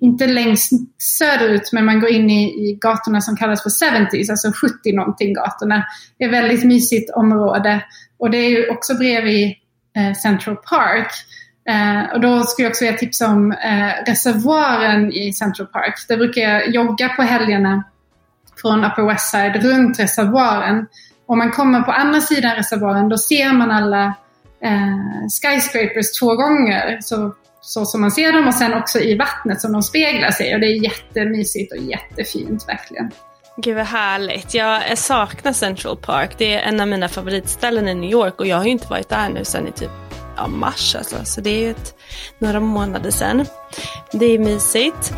inte 0.00 0.26
längst 0.26 0.72
söderut, 0.98 1.72
men 1.72 1.84
man 1.84 2.00
går 2.00 2.10
in 2.10 2.30
i, 2.30 2.44
i 2.44 2.78
gatorna 2.80 3.20
som 3.20 3.36
kallas 3.36 3.62
för 3.62 3.70
70s, 3.70 4.30
alltså 4.30 4.52
70 4.52 4.92
någonting 4.92 5.34
gatorna. 5.34 5.84
Det 6.18 6.24
är 6.24 6.28
ett 6.28 6.34
väldigt 6.34 6.64
mysigt 6.64 7.10
område. 7.10 7.84
Och 8.18 8.30
det 8.30 8.38
är 8.38 8.50
ju 8.50 8.68
också 8.68 8.94
bredvid 8.94 9.54
Eh, 9.96 10.14
Central 10.14 10.56
Park. 10.56 11.12
Eh, 11.68 12.14
och 12.14 12.20
då 12.20 12.42
skulle 12.42 12.66
jag 12.66 12.70
också 12.70 12.84
vilja 12.84 12.98
tipsa 12.98 13.28
om 13.28 13.52
eh, 13.52 14.04
reservoaren 14.06 15.12
i 15.12 15.32
Central 15.32 15.66
Park. 15.66 15.94
Där 16.08 16.16
brukar 16.16 16.42
jag 16.42 16.74
jogga 16.74 17.08
på 17.08 17.22
helgerna 17.22 17.84
från 18.60 18.84
Upper 18.84 19.02
West 19.02 19.30
Side 19.30 19.64
runt 19.64 20.00
reservoaren. 20.00 20.86
Om 21.26 21.38
man 21.38 21.50
kommer 21.50 21.80
på 21.80 21.92
andra 21.92 22.20
sidan 22.20 22.56
reservoaren 22.56 23.08
då 23.08 23.18
ser 23.18 23.52
man 23.52 23.70
alla 23.70 24.04
eh, 24.64 25.26
skyscrapers 25.42 26.12
två 26.20 26.36
gånger. 26.36 26.98
Så, 27.02 27.34
så 27.60 27.84
som 27.84 28.00
man 28.00 28.10
ser 28.10 28.32
dem 28.32 28.48
och 28.48 28.54
sen 28.54 28.74
också 28.74 28.98
i 28.98 29.16
vattnet 29.16 29.60
som 29.60 29.72
de 29.72 29.82
speglar 29.82 30.30
sig. 30.30 30.54
Och 30.54 30.60
det 30.60 30.66
är 30.66 30.84
jättemysigt 30.84 31.72
och 31.72 31.78
jättefint 31.78 32.68
verkligen. 32.68 33.10
Gud 33.56 33.76
vad 33.76 33.86
härligt. 33.86 34.54
Jag 34.54 34.98
saknar 34.98 35.52
Central 35.52 35.96
Park. 35.96 36.30
Det 36.38 36.54
är 36.54 36.68
en 36.68 36.80
av 36.80 36.88
mina 36.88 37.08
favoritställen 37.08 37.88
i 37.88 37.94
New 37.94 38.10
York 38.10 38.40
och 38.40 38.46
jag 38.46 38.56
har 38.56 38.64
ju 38.64 38.70
inte 38.70 38.86
varit 38.86 39.08
där 39.08 39.28
nu 39.28 39.44
sedan 39.44 39.68
i 39.68 39.72
typ 39.72 39.90
ja, 40.36 40.46
mars 40.46 40.94
alltså. 40.94 41.16
Så 41.24 41.40
det 41.40 41.50
är 41.50 41.60
ju 41.60 41.70
ett, 41.70 41.94
några 42.38 42.60
månader 42.60 43.10
sedan. 43.10 43.46
Det 44.12 44.26
är 44.26 44.38
mysigt. 44.38 45.12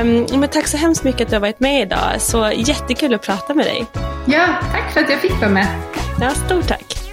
Um, 0.00 0.40
men 0.40 0.48
tack 0.48 0.66
så 0.66 0.76
hemskt 0.76 1.04
mycket 1.04 1.20
att 1.20 1.28
du 1.28 1.36
har 1.36 1.40
varit 1.40 1.60
med 1.60 1.82
idag. 1.82 2.20
Så 2.20 2.52
jättekul 2.56 3.14
att 3.14 3.22
prata 3.22 3.54
med 3.54 3.66
dig. 3.66 3.86
Ja, 4.26 4.46
tack 4.72 4.92
för 4.92 5.00
att 5.00 5.10
jag 5.10 5.20
fick 5.20 5.40
vara 5.40 5.50
med. 5.50 5.66
Ja, 6.20 6.30
stort 6.30 6.68
tack. 6.68 7.07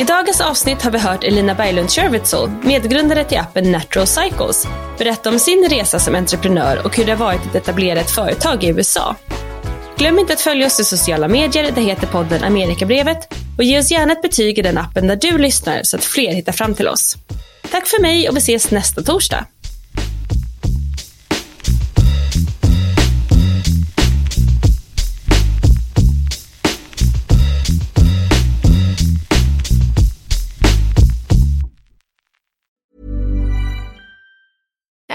I 0.00 0.04
dagens 0.04 0.40
avsnitt 0.40 0.82
har 0.82 0.90
vi 0.90 0.98
hört 0.98 1.24
Elina 1.24 1.54
Berglund 1.54 1.90
Shervitzel, 1.90 2.50
medgrundare 2.62 3.24
till 3.24 3.38
appen 3.38 3.72
Natural 3.72 4.06
Cycles, 4.06 4.66
berätta 4.98 5.30
om 5.30 5.38
sin 5.38 5.68
resa 5.70 5.98
som 5.98 6.14
entreprenör 6.14 6.86
och 6.86 6.96
hur 6.96 7.04
det 7.04 7.12
har 7.12 7.18
varit 7.18 7.46
att 7.46 7.54
etablera 7.54 8.00
ett 8.00 8.10
företag 8.10 8.64
i 8.64 8.68
USA. 8.68 9.16
Glöm 9.96 10.18
inte 10.18 10.32
att 10.32 10.40
följa 10.40 10.66
oss 10.66 10.80
i 10.80 10.84
sociala 10.84 11.28
medier, 11.28 11.72
det 11.74 11.80
heter 11.80 12.06
podden 12.06 12.44
Amerikabrevet 12.44 13.34
och 13.58 13.64
ge 13.64 13.78
oss 13.78 13.90
gärna 13.90 14.12
ett 14.12 14.22
betyg 14.22 14.58
i 14.58 14.62
den 14.62 14.78
appen 14.78 15.06
där 15.06 15.16
du 15.16 15.38
lyssnar 15.38 15.82
så 15.82 15.96
att 15.96 16.04
fler 16.04 16.32
hittar 16.32 16.52
fram 16.52 16.74
till 16.74 16.88
oss. 16.88 17.16
Tack 17.70 17.86
för 17.86 18.02
mig 18.02 18.28
och 18.28 18.36
vi 18.36 18.38
ses 18.38 18.70
nästa 18.70 19.02
torsdag. 19.02 19.46